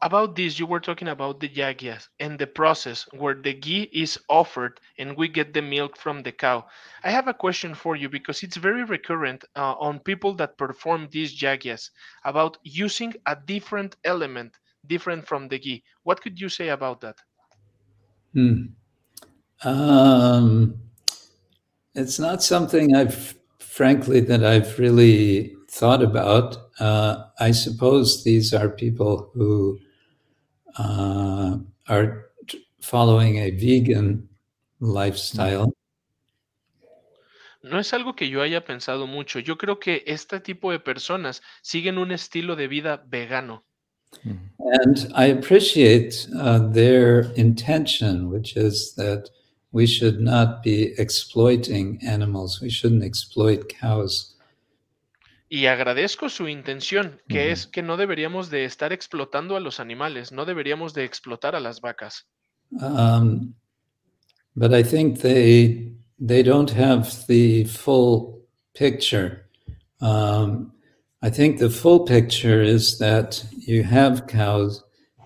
About 0.05 0.35
this, 0.35 0.59
you 0.59 0.67
were 0.67 0.79
talking 0.79 1.07
about 1.07 1.39
the 1.39 1.49
yagyas 1.49 2.07
and 2.19 2.37
the 2.37 2.45
process 2.45 3.07
where 3.17 3.33
the 3.33 3.53
ghee 3.53 3.89
is 3.91 4.19
offered 4.29 4.79
and 4.99 5.17
we 5.17 5.27
get 5.27 5.51
the 5.51 5.63
milk 5.63 5.97
from 5.97 6.21
the 6.21 6.31
cow. 6.31 6.63
I 7.03 7.09
have 7.09 7.27
a 7.27 7.33
question 7.33 7.73
for 7.73 7.95
you 7.95 8.07
because 8.07 8.43
it's 8.43 8.55
very 8.55 8.83
recurrent 8.83 9.43
uh, 9.55 9.73
on 9.79 9.97
people 9.97 10.35
that 10.35 10.59
perform 10.59 11.09
these 11.11 11.41
yagyas 11.41 11.89
about 12.23 12.59
using 12.63 13.15
a 13.25 13.35
different 13.47 13.95
element, 14.03 14.53
different 14.85 15.27
from 15.27 15.47
the 15.47 15.57
ghee. 15.57 15.83
What 16.03 16.21
could 16.21 16.39
you 16.39 16.49
say 16.49 16.69
about 16.69 17.01
that? 17.01 17.17
Hmm. 18.33 18.65
Um, 19.63 20.75
it's 21.95 22.19
not 22.19 22.43
something 22.43 22.95
I've, 22.95 23.33
frankly, 23.57 24.19
that 24.19 24.43
I've 24.43 24.77
really 24.77 25.55
thought 25.71 26.03
about. 26.03 26.57
Uh, 26.79 27.23
I 27.39 27.49
suppose 27.49 28.23
these 28.23 28.53
are 28.53 28.69
people 28.69 29.31
who 29.33 29.79
uh, 30.77 31.57
are 31.87 32.31
following 32.81 33.37
a 33.37 33.51
vegan 33.51 34.27
lifestyle. 34.79 35.73
No 37.63 37.79
es 37.79 37.93
algo 37.93 38.15
que 38.15 38.29
yo 38.29 38.41
haya 38.41 38.63
pensado 38.63 39.07
mucho. 39.07 39.39
Yo 39.39 39.57
creo 39.57 39.79
que 39.79 40.03
este 40.05 40.39
tipo 40.39 40.71
de 40.71 40.79
personas 40.79 41.41
siguen 41.63 41.97
un 41.97 42.11
estilo 42.11 42.55
de 42.55 42.67
vida 42.67 43.03
vegano. 43.07 43.63
And 44.23 45.11
I 45.15 45.25
appreciate 45.25 46.27
uh, 46.37 46.59
their 46.71 47.31
intention, 47.35 48.29
which 48.29 48.55
is 48.55 48.93
that 48.95 49.29
we 49.71 49.85
should 49.85 50.21
not 50.21 50.63
be 50.63 50.93
exploiting 50.97 51.99
animals. 52.05 52.61
We 52.61 52.69
shouldn't 52.69 53.03
exploit 53.03 53.67
cows. 53.67 54.34
Y 55.47 55.67
agradezco 55.67 56.29
su 56.29 56.47
intención, 56.47 57.21
que 57.27 57.51
es 57.51 57.67
que 57.67 57.83
no 57.83 57.97
deberíamos 57.97 58.49
de 58.49 58.65
estar 58.65 58.91
explotando 58.91 59.55
a 59.55 59.59
los 59.59 59.79
animales, 59.79 60.31
no 60.31 60.45
deberíamos 60.45 60.93
de 60.93 61.03
explotar 61.05 61.55
a 61.55 61.59
las 61.59 61.81
vacas. 61.81 62.27
Um, 62.81 63.53
but 64.55 64.73
I 64.73 64.83
think 64.83 65.19
they 65.19 65.93
they 66.19 66.41
don't 66.41 66.71
have 66.71 67.25
the 67.27 67.65
full 67.65 68.41
picture. 68.73 69.47
Um, 70.01 70.71
I 71.21 71.29
think 71.29 71.59
the 71.59 71.69
full 71.69 72.05
picture 72.05 72.61
is 72.61 72.97
that 72.97 73.43
you 73.51 73.83
have 73.83 74.27
cows, 74.27 74.83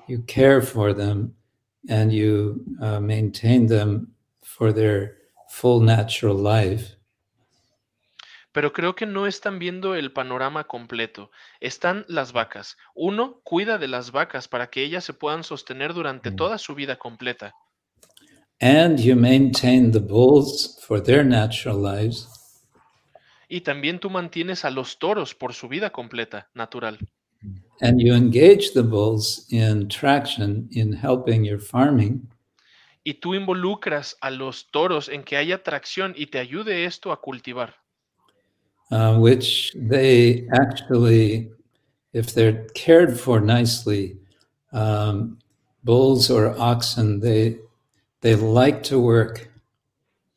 you 0.08 0.22
care 0.24 0.62
for 0.62 0.94
them, 0.94 1.34
and 1.88 2.12
you 2.12 2.64
uh, 2.82 3.00
maintain 3.00 3.68
them 3.68 4.14
for 4.44 4.74
their 4.74 5.16
full 5.50 5.80
natural 5.80 6.36
life. 6.36 6.96
Pero 8.52 8.74
creo 8.74 8.96
que 8.96 9.06
no 9.06 9.28
están 9.28 9.60
viendo 9.60 9.96
el 9.96 10.12
panorama 10.12 10.66
completo. 10.66 11.32
Están 11.60 12.06
las 12.08 12.34
vacas. 12.34 12.78
Uno 12.96 13.42
cuida 13.44 13.78
de 13.78 13.88
las 13.88 14.12
vacas 14.12 14.48
para 14.48 14.70
que 14.70 14.84
ellas 14.84 15.04
se 15.04 15.14
puedan 15.14 15.44
sostener 15.44 15.94
durante 15.94 16.32
mm. 16.32 16.36
toda 16.36 16.58
su 16.58 16.76
vida 16.76 16.98
completa. 16.98 17.54
And 18.62 19.00
you 19.00 19.16
maintain 19.16 19.92
the 19.92 20.00
bulls 20.00 20.80
for 20.86 21.02
their 21.02 21.24
natural 21.24 21.82
lives. 21.82 22.28
Y 23.48 23.62
también 23.62 24.00
tú 24.00 24.10
mantienes 24.10 24.66
a 24.66 24.70
los 24.70 25.00
toros 25.00 25.34
por 25.34 25.54
su 25.54 25.68
vida 25.68 25.92
completa, 25.92 26.50
natural. 26.54 27.00
And 27.82 28.02
you 28.02 28.14
engage 28.14 28.74
the 28.74 28.82
bulls 28.82 29.48
in 29.50 29.88
traction 29.88 30.68
in 30.72 30.94
helping 30.94 31.46
your 31.46 31.62
farming. 31.62 32.30
Y 33.04 33.16
tú 33.16 33.34
involucras 33.34 34.18
a 34.20 34.30
los 34.30 34.70
toros 34.72 35.08
en 35.08 35.24
que 35.24 35.38
haya 35.38 35.64
tracción 35.64 36.14
y 36.18 36.28
te 36.28 36.40
ayude 36.40 36.84
esto 36.84 37.14
a 37.14 37.22
cultivar. 37.22 37.79
Uh, 38.92 39.18
which 39.18 39.72
they 39.76 40.48
actually, 40.52 41.52
if 42.14 42.34
they're 42.34 42.66
cared 42.74 43.20
for 43.20 43.40
nicely, 43.40 44.18
um, 44.72 45.38
bulls 45.84 46.30
or 46.30 46.56
oxen, 46.60 47.20
they 47.20 47.58
they 48.22 48.36
like 48.36 48.84
to 48.84 49.00
work. 49.00 49.50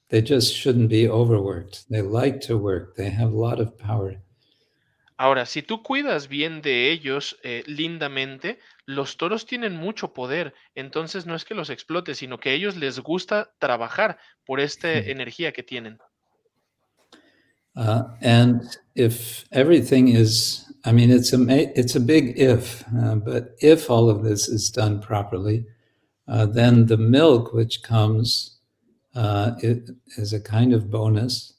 They 0.08 0.20
just 0.20 0.54
shouldn't 0.54 0.90
be 0.90 1.08
overworked. 1.08 1.88
They 1.88 2.02
like 2.02 2.40
to 2.42 2.58
work. 2.58 2.96
They 2.96 3.10
have 3.10 3.32
a 3.32 3.36
lot 3.36 3.60
of 3.60 3.76
power. 3.78 4.20
Ahora, 5.16 5.46
si 5.46 5.62
tú 5.62 5.82
cuidas 5.82 6.28
bien 6.28 6.62
de 6.62 6.90
ellos 6.90 7.38
eh, 7.44 7.62
lindamente, 7.66 8.58
los 8.86 9.16
toros 9.16 9.46
tienen 9.46 9.76
mucho 9.76 10.12
poder. 10.12 10.52
Entonces 10.74 11.26
no 11.26 11.34
es 11.36 11.44
que 11.44 11.54
los 11.54 11.70
explote, 11.70 12.14
sino 12.14 12.38
que 12.38 12.50
a 12.50 12.52
ellos 12.54 12.76
les 12.76 12.98
gusta 12.98 13.54
trabajar 13.58 14.18
por 14.44 14.58
esta 14.58 14.92
energía 14.92 15.52
que 15.52 15.62
tienen. 15.62 15.98
Uh, 17.76 18.04
and 18.20 18.76
if 18.94 19.44
everything 19.52 20.08
is, 20.08 20.70
I 20.84 20.92
mean, 20.92 21.10
it's 21.10 21.32
a 21.32 21.38
it's 21.78 21.94
a 21.94 22.00
big 22.00 22.38
if, 22.38 22.84
uh, 22.98 23.16
but 23.16 23.54
if 23.60 23.90
all 23.90 24.10
of 24.10 24.22
this 24.24 24.48
is 24.48 24.70
done 24.70 25.00
properly, 25.00 25.64
uh, 26.28 26.46
then 26.46 26.86
the 26.86 26.96
milk 26.98 27.52
which 27.52 27.82
comes 27.82 28.58
uh, 29.14 29.52
is 29.62 30.32
a 30.32 30.40
kind 30.40 30.72
of 30.72 30.90
bonus. 30.90 31.54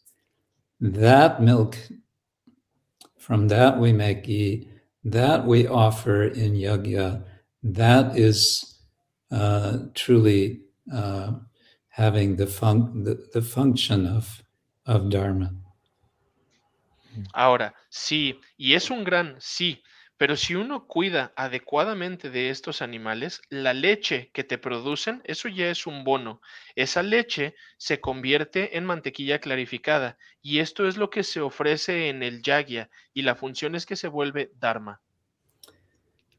That 0.79 1.41
milk, 1.41 1.77
from 3.17 3.47
that 3.47 3.79
we 3.79 3.93
make 3.93 4.25
ghee. 4.25 4.69
That 5.03 5.45
we 5.45 5.67
offer 5.67 6.23
in 6.23 6.53
yagya. 6.53 7.23
That 7.63 8.17
is 8.17 8.77
uh, 9.31 9.79
truly 9.93 10.61
uh, 10.93 11.33
having 11.89 12.35
the, 12.37 12.47
fun- 12.47 13.03
the 13.03 13.27
the 13.33 13.41
function 13.41 14.05
of 14.05 14.43
of 14.85 15.09
dharma. 15.09 15.53
Ahora, 17.33 17.75
sí, 17.89 18.39
y 18.57 18.73
es 18.73 18.89
un 18.89 19.03
gran 19.03 19.35
sí, 19.39 19.81
pero 20.17 20.37
si 20.37 20.55
uno 20.55 20.87
cuida 20.87 21.33
adecuadamente 21.35 22.29
de 22.29 22.49
estos 22.49 22.81
animales, 22.81 23.41
la 23.49 23.73
leche 23.73 24.29
que 24.33 24.43
te 24.43 24.57
producen, 24.57 25.21
eso 25.25 25.49
ya 25.49 25.69
es 25.69 25.87
un 25.87 26.03
bono. 26.03 26.39
Esa 26.75 27.03
leche 27.03 27.55
se 27.77 27.99
convierte 27.99 28.77
en 28.77 28.85
mantequilla 28.85 29.39
clarificada 29.39 30.17
y 30.41 30.59
esto 30.59 30.87
es 30.87 30.97
lo 30.97 31.09
que 31.09 31.23
se 31.23 31.41
ofrece 31.41 32.09
en 32.09 32.23
el 32.23 32.41
yagya 32.41 32.89
y 33.13 33.23
la 33.23 33.35
función 33.35 33.75
es 33.75 33.85
que 33.85 33.95
se 33.95 34.07
vuelve 34.07 34.51
dharma. 34.59 35.01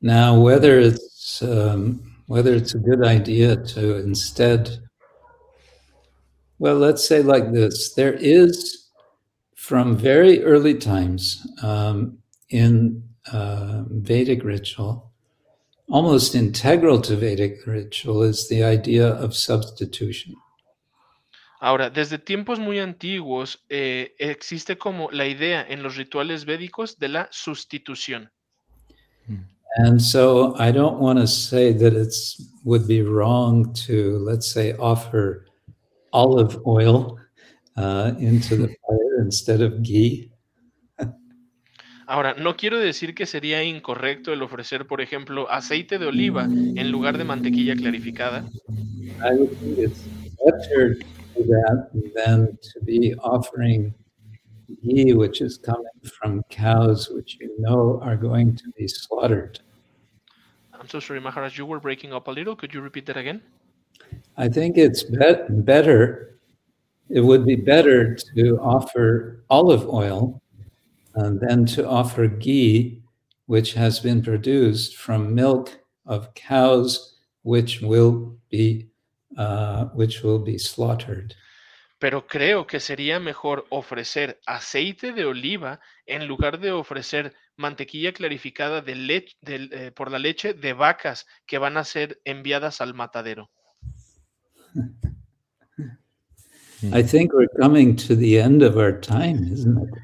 Now, 0.00 0.38
whether 0.38 0.80
it's 0.80 1.42
um, 1.42 2.00
whether 2.26 2.54
it's 2.54 2.74
a 2.74 2.78
good 2.78 3.04
idea 3.04 3.56
to 3.74 3.98
instead, 3.98 4.68
well, 6.58 6.78
let's 6.78 7.06
say 7.06 7.22
like 7.22 7.52
this: 7.52 7.94
there 7.94 8.14
is 8.14 8.83
from 9.66 9.96
very 9.96 10.44
early 10.44 10.74
times 10.74 11.46
um, 11.62 12.18
in 12.50 13.02
uh, 13.32 13.82
Vedic 13.88 14.44
ritual, 14.44 15.10
almost 15.88 16.34
integral 16.34 17.00
to 17.00 17.16
Vedic 17.16 17.66
ritual 17.66 18.22
is 18.22 18.46
the 18.48 18.62
idea 18.62 19.08
of 19.08 19.34
substitution. 19.34 20.34
Ahora, 21.62 21.88
desde 21.88 22.18
tiempos 22.18 22.58
muy 22.58 22.78
antiguos 22.78 23.64
eh, 23.70 24.14
existe 24.18 24.76
como 24.76 25.10
la 25.10 25.26
idea 25.26 25.64
en 25.66 25.82
los 25.82 25.96
rituales 25.96 26.44
védicos 26.44 26.98
de 26.98 27.08
la 27.08 27.28
sustitución. 27.30 28.28
And 29.78 29.98
so 30.00 30.54
I 30.58 30.72
don't 30.72 31.00
want 31.00 31.18
to 31.18 31.26
say 31.26 31.72
that 31.72 31.94
it 31.94 32.14
would 32.64 32.86
be 32.86 33.00
wrong 33.00 33.72
to, 33.86 34.18
let's 34.18 34.52
say, 34.52 34.74
offer 34.74 35.46
olive 36.12 36.60
oil 36.66 37.18
uh, 37.76 38.12
into 38.18 38.56
the 38.56 38.68
fire 38.68 39.22
instead 39.22 39.60
of 39.60 39.82
ghee. 39.82 40.30
Ahora, 42.06 42.34
no 42.34 42.56
quiero 42.56 42.78
decir 42.78 43.14
que 43.14 43.24
sería 43.24 43.64
incorrecto 43.64 44.32
el 44.32 44.42
ofrecer, 44.42 44.86
por 44.86 45.00
ejemplo, 45.00 45.50
aceite 45.50 45.98
de 45.98 46.06
oliva 46.06 46.44
en 46.44 46.90
lugar 46.90 47.16
de 47.16 47.24
mantequilla 47.24 47.76
clarificada. 47.76 48.44
I 49.22 49.32
would 49.32 49.50
think 49.58 49.78
it's 49.78 50.02
better 50.44 50.96
to 50.98 51.04
do 51.34 51.44
that 51.46 51.90
than 52.14 52.58
to 52.58 52.84
be 52.84 53.14
offering 53.22 53.94
ghee, 54.82 55.14
which 55.14 55.40
is 55.40 55.56
coming 55.56 55.84
from 56.20 56.42
cows, 56.50 57.08
which 57.08 57.38
you 57.40 57.50
know 57.58 57.98
are 58.02 58.16
going 58.16 58.54
to 58.56 58.64
be 58.76 58.86
slaughtered. 58.86 59.60
I'm 60.78 60.88
so 60.88 61.00
sorry, 61.00 61.20
Maharaj, 61.20 61.56
you 61.56 61.64
were 61.64 61.80
breaking 61.80 62.12
up 62.12 62.28
a 62.28 62.30
little. 62.30 62.54
Could 62.54 62.74
you 62.74 62.82
repeat 62.82 63.06
that 63.06 63.16
again? 63.16 63.40
I 64.36 64.48
think 64.48 64.76
it's 64.76 65.02
be- 65.02 65.36
better 65.48 66.33
it 67.10 67.20
would 67.20 67.44
be 67.44 67.56
better 67.56 68.16
to 68.34 68.58
offer 68.60 69.44
olive 69.50 69.88
oil 69.88 70.42
uh, 71.16 71.30
than 71.40 71.66
to 71.66 71.86
offer 71.86 72.26
ghee, 72.26 73.02
which 73.46 73.74
has 73.74 74.00
been 74.00 74.22
produced 74.22 74.96
from 74.96 75.34
milk 75.34 75.78
of 76.06 76.34
cows, 76.34 77.16
which 77.42 77.80
will 77.80 78.36
be 78.50 78.88
uh, 79.36 79.86
which 79.86 80.22
will 80.22 80.38
be 80.38 80.58
slaughtered. 80.58 81.34
pero 82.04 82.26
creo 82.26 82.66
que 82.66 82.80
sería 82.80 83.18
mejor 83.18 83.64
ofrecer 83.70 84.38
aceite 84.44 85.14
de 85.14 85.24
oliva 85.24 85.80
en 86.04 86.26
lugar 86.26 86.60
de 86.60 86.70
ofrecer 86.70 87.32
mantequilla 87.56 88.12
clarificada 88.12 88.82
de 88.82 88.94
del, 89.40 89.72
eh, 89.72 89.90
por 89.90 90.10
la 90.10 90.18
leche 90.18 90.52
de 90.52 90.74
vacas 90.74 91.26
que 91.46 91.56
van 91.56 91.78
a 91.78 91.84
ser 91.84 92.20
enviadas 92.26 92.82
al 92.82 92.92
matadero. 92.92 93.50
I 96.92 97.02
think 97.02 97.32
we're 97.32 97.48
coming 97.60 97.96
to 97.96 98.16
the 98.16 98.40
end 98.40 98.62
of 98.62 98.76
our 98.76 99.00
time, 99.00 99.48
isn't 99.52 99.78
it? 99.78 99.94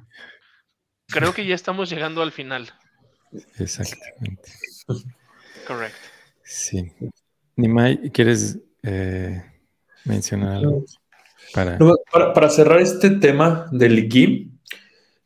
Creo 1.10 1.34
que 1.34 1.44
ya 1.44 1.54
estamos 1.54 1.90
llegando 1.90 2.22
al 2.22 2.32
final. 2.32 2.68
Exactamente. 3.58 4.52
Correcto. 5.66 5.98
Sí. 6.44 6.92
Nimai, 7.56 8.10
¿quieres 8.10 8.58
eh, 8.82 9.42
mencionar 10.04 10.58
algo? 10.58 10.84
Para... 11.52 11.78
No, 11.78 11.96
para, 12.12 12.32
para 12.32 12.48
cerrar 12.48 12.80
este 12.80 13.10
tema 13.10 13.68
del 13.72 14.08
ghee, 14.08 14.50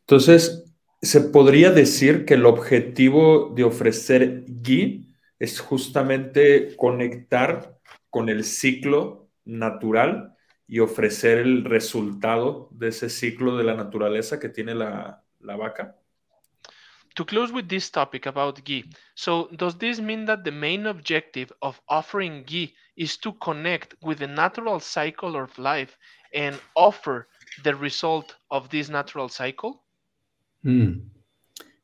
entonces, 0.07 0.63
se 1.01 1.19
podría 1.19 1.71
decir 1.71 2.25
que 2.25 2.35
el 2.35 2.45
objetivo 2.45 3.51
de 3.55 3.63
ofrecer 3.63 4.45
ghee 4.47 5.07
es 5.39 5.59
justamente 5.59 6.75
conectar 6.77 7.79
con 8.11 8.29
el 8.29 8.43
ciclo 8.43 9.27
natural 9.45 10.34
y 10.67 10.79
ofrecer 10.79 11.39
el 11.39 11.63
resultado 11.63 12.69
de 12.71 12.89
ese 12.89 13.09
ciclo 13.09 13.57
de 13.57 13.63
la 13.63 13.75
naturaleza 13.75 14.39
que 14.39 14.49
tiene 14.49 14.73
la, 14.73 15.23
la 15.39 15.55
vaca. 15.55 15.95
To 17.15 17.25
close 17.25 17.53
with 17.53 17.69
this 17.69 17.89
topic 17.89 18.25
about 18.25 18.61
ghee, 18.65 18.83
so 19.15 19.47
does 19.55 19.77
this 19.77 20.01
mean 20.01 20.25
that 20.25 20.43
the 20.43 20.51
main 20.51 20.87
objective 20.87 21.49
of 21.61 21.79
offering 21.87 22.43
ghee 22.45 22.73
is 22.97 23.17
to 23.19 23.31
connect 23.39 23.95
with 24.01 24.19
the 24.19 24.27
natural 24.27 24.81
cycle 24.81 25.41
of 25.41 25.57
life 25.57 25.97
and 26.33 26.59
offer 26.75 27.29
the 27.63 27.73
result 27.73 28.35
of 28.51 28.69
this 28.69 28.89
natural 28.89 29.29
cycle? 29.29 29.83
Hmm. 30.63 31.07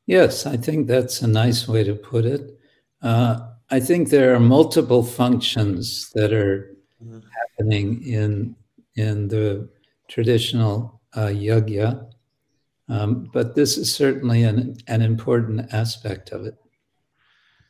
Yes, 0.04 0.44
I 0.44 0.58
think 0.58 0.86
that's 0.86 1.22
a 1.22 1.28
nice 1.28 1.66
way 1.66 1.84
to 1.84 1.94
put 1.94 2.26
it. 2.26 2.58
Uh, 3.00 3.52
I 3.70 3.80
think 3.80 4.10
there 4.10 4.34
are 4.34 4.40
multiple 4.40 5.02
functions 5.02 6.10
that 6.14 6.32
are 6.32 6.76
Mhm. 7.02 7.22
happening 7.30 8.02
in 8.04 8.54
in 8.94 9.28
the 9.28 9.68
traditional 10.08 11.00
uh, 11.14 11.28
yajna, 11.28 12.08
um, 12.88 13.30
but 13.32 13.54
this 13.54 13.76
is 13.78 13.94
certainly 13.94 14.44
an, 14.44 14.76
an 14.88 15.02
important 15.02 15.72
aspect 15.72 16.32
of 16.32 16.46
it. 16.46 16.54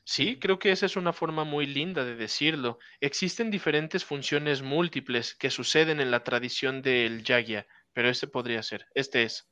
Sí, 0.05 0.37
creo 0.41 0.59
que 0.59 0.73
esa 0.73 0.87
es 0.87 0.97
una 0.97 1.13
forma 1.13 1.45
muy 1.45 1.67
linda 1.67 2.05
de 2.05 2.17
decirlo. 2.17 2.79
Existen 3.01 3.51
diferentes 3.51 4.05
funciones 4.05 4.61
múltiples 4.61 5.35
que 5.35 5.49
suceden 5.49 6.01
en 6.01 6.11
la 6.11 6.25
tradición 6.25 6.83
del 6.83 7.23
yagya, 7.23 7.67
pero 7.93 8.09
este 8.09 8.27
podría 8.27 8.63
ser, 8.63 8.87
este 8.95 9.23
es. 9.23 9.49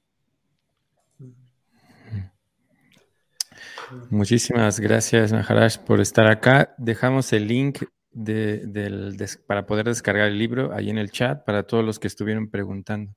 Muchísimas 4.10 4.80
gracias, 4.80 5.32
Maharaj, 5.32 5.78
por 5.78 6.00
estar 6.00 6.26
acá. 6.26 6.74
Dejamos 6.78 7.32
el 7.32 7.46
link 7.46 7.82
de- 8.12 8.66
del 8.66 9.16
des- 9.16 9.38
para 9.46 9.66
poder 9.66 9.86
descargar 9.86 10.28
el 10.28 10.38
libro 10.38 10.72
ahí 10.74 10.90
en 10.90 10.98
el 10.98 11.10
chat 11.10 11.44
para 11.44 11.62
todos 11.62 11.84
los 11.84 11.98
que 11.98 12.08
estuvieron 12.08 12.50
preguntando. 12.50 13.12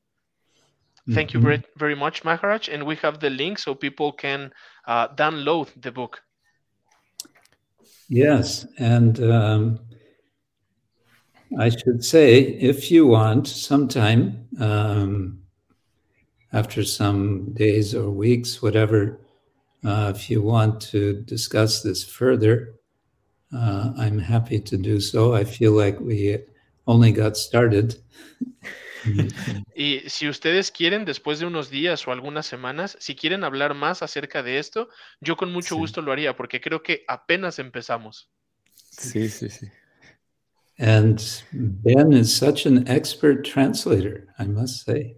Thank 1.14 1.32
you 1.34 1.42
very, 1.42 1.62
very 1.76 1.96
much, 1.96 2.24
Maharaj, 2.24 2.70
and 2.70 2.84
we 2.84 2.96
have 3.04 3.20
the 3.20 3.30
link 3.30 3.60
so 3.60 3.76
people 3.76 4.14
can 4.14 4.54
uh, 4.88 5.14
download 5.16 5.68
the 5.82 5.92
book. 5.92 6.22
Yes, 8.08 8.66
and 8.78 9.20
um, 9.20 9.80
I 11.60 11.70
should 11.70 12.06
say, 12.06 12.40
if 12.40 12.90
you 12.90 13.06
want, 13.06 13.48
sometime 13.48 14.48
um, 14.62 15.40
after 16.54 16.86
some 16.86 17.54
days 17.54 17.94
or 17.94 18.10
weeks, 18.10 18.62
whatever, 18.62 19.20
uh, 19.84 20.14
if 20.16 20.30
you 20.30 20.42
want 20.42 20.80
to 20.92 21.22
discuss 21.26 21.82
this 21.84 22.06
further, 22.06 22.76
uh, 23.54 23.94
I'm 23.98 24.20
happy 24.20 24.60
to 24.60 24.78
do 24.78 25.00
so. 25.00 25.34
I 25.34 25.44
feel 25.44 25.72
like 25.74 26.00
we 26.00 26.40
only 26.88 27.12
got 27.12 27.38
started. 27.38 27.96
Y 29.76 30.02
si 30.08 30.30
ustedes 30.30 30.72
quieren, 30.72 31.04
después 31.04 31.40
de 31.40 31.46
unos 31.46 31.70
días 31.70 32.08
o 32.08 32.14
algunas 32.14 32.46
semanas, 32.46 32.96
si 33.02 33.16
quieren 33.16 33.44
hablar 33.44 33.74
más 33.74 34.02
acerca 34.02 34.42
de 34.44 34.60
esto, 34.60 34.88
yo 35.20 35.36
con 35.36 35.52
mucho 35.52 35.76
Sí. 35.76 35.82
gusto 35.82 36.02
lo 36.02 36.14
haría, 36.14 36.38
porque 36.38 36.62
creo 36.62 36.82
que 36.82 37.04
apenas 37.10 37.60
empezamos. 37.60 38.30
Sí, 38.92 39.28
sí, 39.28 39.50
sí. 39.50 39.68
And 40.80 41.22
Ben 41.52 42.14
is 42.14 42.32
such 42.32 42.66
an 42.66 42.88
expert 42.88 43.44
translator, 43.44 44.28
I 44.40 44.46
must 44.48 44.86
say. 44.86 45.18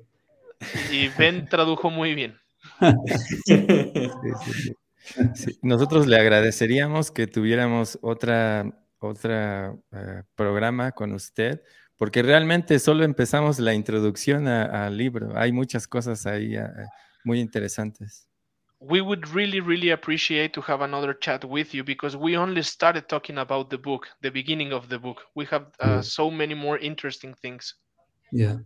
Y 0.92 1.10
Ben 1.10 1.48
tradujo 1.48 1.92
muy 1.92 2.16
bien. 2.16 2.40
Sí, 3.46 3.68
sí, 4.46 4.74
sí. 5.34 5.58
Nosotros 5.62 6.08
le 6.08 6.18
agradeceríamos 6.18 7.12
que 7.12 7.28
tuviéramos 7.28 7.98
otra, 8.02 8.66
otra 9.00 9.76
eh, 9.92 10.24
programa 10.36 10.92
con 10.92 11.14
usted, 11.14 11.62
porque 11.98 12.22
realmente 12.22 12.80
solo 12.80 13.04
empezamos 13.04 13.60
la 13.60 13.74
introducción 13.74 14.48
al 14.48 14.98
libro. 14.98 15.38
Hay 15.38 15.52
muchas 15.52 15.88
cosas 15.88 16.26
ahí 16.26 16.56
eh, 16.56 16.68
muy 17.24 17.40
interesantes. 17.40 18.28
We 18.80 19.02
would 19.02 19.34
really, 19.34 19.62
really 19.62 19.92
appreciate 19.92 20.54
to 20.54 20.62
have 20.62 20.84
another 20.84 21.18
chat 21.18 21.44
with 21.46 21.74
you 21.74 21.84
because 21.84 22.16
we 22.16 22.38
only 22.38 22.62
started 22.62 23.08
talking 23.08 23.38
about 23.38 23.70
the 23.70 23.78
book, 23.78 24.08
the 24.22 24.30
beginning 24.30 24.74
of 24.74 24.90
the 24.90 25.00
book. 25.00 25.22
We 25.34 25.46
have 25.46 25.68
uh, 25.80 26.02
so 26.02 26.30
many 26.30 26.54
more 26.54 26.78
interesting 26.78 27.34
things. 27.42 27.74
Yeah. 28.32 28.58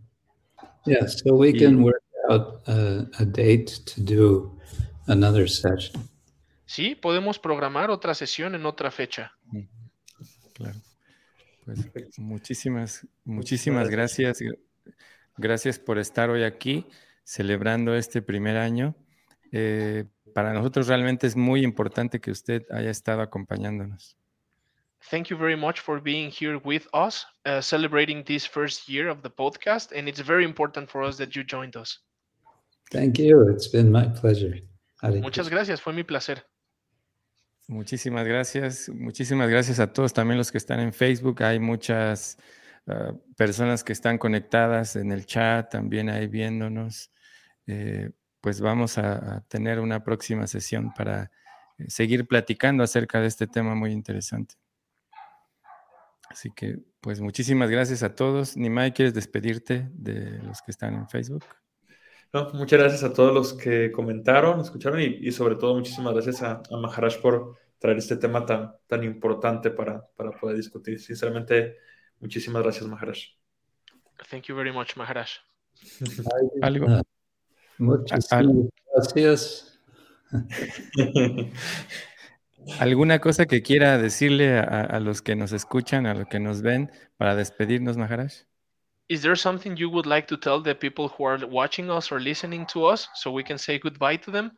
Yeah. 0.84 1.06
So 1.06 1.34
we 1.36 1.52
can 1.52 1.82
work 1.82 2.02
out 2.28 2.60
a, 2.66 3.06
a 3.20 3.24
date 3.24 3.68
to 3.86 4.00
do 4.00 4.58
another 5.06 5.46
session. 5.46 6.09
Sí, 6.70 6.94
podemos 6.94 7.40
programar 7.40 7.90
otra 7.90 8.14
sesión 8.14 8.54
en 8.54 8.64
otra 8.64 8.92
fecha. 8.92 9.32
Claro. 10.54 10.78
Pues 11.64 11.90
muchísimas, 12.16 13.08
muchísimas 13.24 13.90
gracias. 13.90 14.38
Gracias 15.36 15.80
por 15.80 15.98
estar 15.98 16.30
hoy 16.30 16.44
aquí 16.44 16.86
celebrando 17.24 17.96
este 17.96 18.22
primer 18.22 18.56
año. 18.56 18.94
Eh, 19.50 20.04
para 20.32 20.52
nosotros 20.52 20.86
realmente 20.86 21.26
es 21.26 21.34
muy 21.34 21.64
importante 21.64 22.20
que 22.20 22.30
usted 22.30 22.62
haya 22.70 22.90
estado 22.90 23.20
acompañándonos. 23.20 24.16
Thank 25.10 25.26
you 25.26 25.36
very 25.36 25.56
much 25.56 25.80
for 25.80 26.00
being 26.00 26.30
here 26.30 26.60
with 26.64 26.84
us, 26.94 27.26
uh, 27.46 27.60
celebrating 27.60 28.22
this 28.22 28.46
first 28.46 28.88
year 28.88 29.08
of 29.08 29.22
the 29.22 29.30
podcast. 29.30 29.90
And 29.90 30.08
it's 30.08 30.22
very 30.24 30.44
important 30.44 30.88
for 30.88 31.02
us 31.02 31.16
that 31.16 31.30
you 31.30 31.42
joined 31.42 31.74
us. 31.74 32.00
Thank 32.92 33.18
you. 33.18 33.50
It's 33.50 33.66
been 33.66 33.90
my 33.90 34.06
pleasure. 34.06 34.54
Muchas 35.02 35.48
gracias, 35.48 35.80
fue 35.80 35.92
mi 35.92 36.04
placer. 36.04 36.44
Muchísimas 37.70 38.26
gracias. 38.26 38.88
Muchísimas 38.88 39.48
gracias 39.48 39.78
a 39.78 39.92
todos, 39.92 40.12
también 40.12 40.38
los 40.38 40.50
que 40.50 40.58
están 40.58 40.80
en 40.80 40.92
Facebook. 40.92 41.40
Hay 41.44 41.60
muchas 41.60 42.36
ah, 42.88 43.12
personas 43.36 43.84
que 43.84 43.92
están 43.92 44.18
conectadas 44.18 44.96
en 44.96 45.12
el 45.12 45.24
chat, 45.24 45.70
también 45.70 46.08
ahí 46.08 46.26
viéndonos. 46.26 47.12
Eh, 47.68 48.10
pues 48.40 48.60
vamos 48.60 48.98
a, 48.98 49.44
tener 49.46 49.78
una 49.78 50.02
próxima 50.02 50.48
sesión 50.48 50.92
para 50.94 51.30
eh, 51.78 51.84
seguir 51.86 52.26
platicando 52.26 52.82
acerca 52.82 53.20
de 53.20 53.28
este 53.28 53.46
tema 53.46 53.76
muy 53.76 53.92
interesante. 53.92 54.56
Así 56.28 56.50
que, 56.50 56.80
pues 57.00 57.20
muchísimas 57.20 57.70
gracias 57.70 58.02
a 58.02 58.16
todos. 58.16 58.56
Nimai, 58.56 58.92
¿quieres 58.92 59.14
despedirte 59.14 59.88
de 59.92 60.42
los 60.42 60.60
que 60.60 60.72
están 60.72 60.94
en 60.94 61.08
Facebook? 61.08 61.44
No, 62.32 62.50
muchas 62.54 62.78
gracias 62.78 63.02
a 63.02 63.12
todos 63.12 63.34
los 63.34 63.54
que 63.54 63.90
comentaron, 63.90 64.60
escucharon 64.60 65.00
y, 65.00 65.04
y 65.20 65.32
sobre 65.32 65.56
todo 65.56 65.74
muchísimas 65.74 66.12
gracias 66.14 66.42
a, 66.42 66.62
a 66.70 66.76
Maharaj 66.76 67.16
por 67.20 67.56
traer 67.78 67.98
este 67.98 68.16
tema 68.16 68.46
tan, 68.46 68.72
tan 68.86 69.02
importante 69.02 69.70
para, 69.70 70.06
para 70.16 70.30
poder 70.32 70.56
discutir. 70.56 71.00
Sinceramente, 71.00 71.76
muchísimas 72.20 72.62
gracias, 72.62 72.86
Maharaj. 72.86 73.18
Thank 74.30 74.44
you 74.44 74.54
very 74.54 74.72
much, 74.72 74.96
Maharaj. 74.96 75.28
Algo. 76.62 76.86
Ah. 76.88 77.02
Muchas 77.78 78.32
al- 78.32 78.70
gracias. 78.94 79.80
¿Alguna 82.78 83.18
cosa 83.20 83.46
que 83.46 83.62
quiera 83.62 83.98
decirle 83.98 84.58
a, 84.58 84.62
a- 84.62 84.84
a 84.84 85.00
los 85.00 85.22
que 85.22 85.34
nos 85.34 85.52
escuchan, 85.52 86.06
a 86.06 86.14
los 86.14 86.28
que 86.28 86.38
nos 86.40 86.62
ven, 86.62 86.92
para 87.16 87.34
despedirnos, 87.34 87.96
Maharaj? 87.96 88.32
Is 89.10 89.22
there 89.22 89.34
something 89.34 89.76
you 89.76 89.90
would 89.90 90.06
like 90.06 90.28
to 90.28 90.36
tell 90.36 90.60
the 90.60 90.72
people 90.72 91.08
who 91.08 91.24
are 91.24 91.44
watching 91.44 91.90
us 91.90 92.12
or 92.12 92.20
listening 92.20 92.64
to 92.66 92.84
us 92.84 93.08
so 93.14 93.32
we 93.32 93.42
can 93.42 93.58
say 93.58 93.76
goodbye 93.76 94.16
to 94.18 94.30
them? 94.30 94.52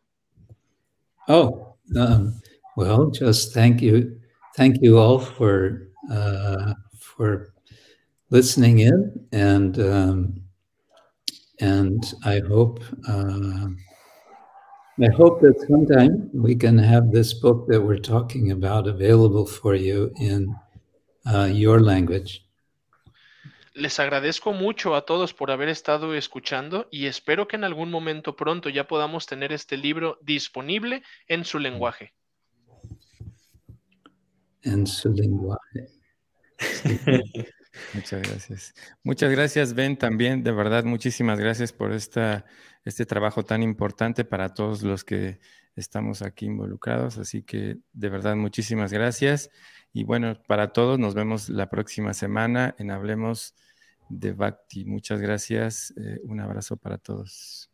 Oh, 1.27 1.77
um, 1.97 2.39
well, 2.77 3.11
just 3.11 3.55
thank 3.55 3.81
you, 3.81 4.21
thank 4.55 4.77
you 4.83 4.99
all 4.99 5.19
for 5.19 5.89
uh, 6.11 6.75
for 6.99 7.55
listening 8.29 8.81
in, 8.81 9.27
and 9.33 9.81
um, 9.81 10.43
and 11.61 12.05
I 12.23 12.41
hope 12.47 12.85
uh, 13.09 13.69
I 15.01 15.09
hope 15.17 15.41
that 15.41 15.65
sometime 15.67 16.29
we 16.35 16.55
can 16.57 16.77
have 16.77 17.11
this 17.11 17.33
book 17.33 17.69
that 17.69 17.81
we're 17.81 17.97
talking 17.97 18.51
about 18.51 18.87
available 18.87 19.47
for 19.47 19.75
you 19.75 20.13
in 20.17 20.55
uh, 21.25 21.49
your 21.51 21.81
language. 21.81 22.45
Les 23.75 23.99
agradezco 24.01 24.53
mucho 24.53 24.95
a 24.95 25.05
todos 25.05 25.35
por 25.35 25.51
haber 25.51 25.69
estado 25.69 26.15
escuchando 26.15 26.89
y 26.91 27.07
espero 27.07 27.49
que 27.49 27.57
en 27.57 27.65
algún 27.65 27.91
momento 27.91 28.37
pronto 28.37 28.69
ya 28.69 28.87
podamos 28.87 29.27
tener 29.27 29.53
este 29.53 29.77
libro 29.77 30.19
disponible 30.23 31.03
en 31.27 31.45
su 31.45 31.59
lenguaje. 31.59 32.13
En 34.63 34.87
su 34.87 35.13
lenguaje. 35.13 35.89
Muchas 37.95 38.23
gracias. 38.23 38.75
Muchas 39.03 39.31
gracias, 39.31 39.75
Ben, 39.75 39.97
también. 39.97 40.43
De 40.43 40.53
verdad, 40.53 40.85
muchísimas 40.85 41.39
gracias 41.39 41.73
por 41.73 41.93
esta, 41.93 42.45
este 42.85 43.07
trabajo 43.07 43.45
tan 43.45 43.63
importante 43.63 44.25
para 44.25 44.53
todos 44.53 44.83
los 44.83 45.05
que 45.05 45.41
estamos 45.77 46.23
aquí 46.23 46.47
involucrados. 46.47 47.19
Así 47.19 47.43
que, 47.43 47.79
de 47.93 48.09
verdad, 48.09 48.37
muchísimas 48.37 48.93
gracias. 48.93 49.51
Y 49.93 50.05
bueno, 50.05 50.41
para 50.47 50.73
todos, 50.73 50.99
nos 50.99 51.15
vemos 51.15 51.49
la 51.49 51.69
próxima 51.69 52.15
semana 52.15 52.75
en 52.79 52.91
Hablemos 52.91 53.55
de 54.09 54.33
Bhakti. 54.33 54.85
Muchas 54.85 55.21
gracias. 55.21 55.93
Eh, 55.97 56.21
un 56.25 56.41
abrazo 56.41 56.77
para 56.77 56.99
todos. 56.99 57.71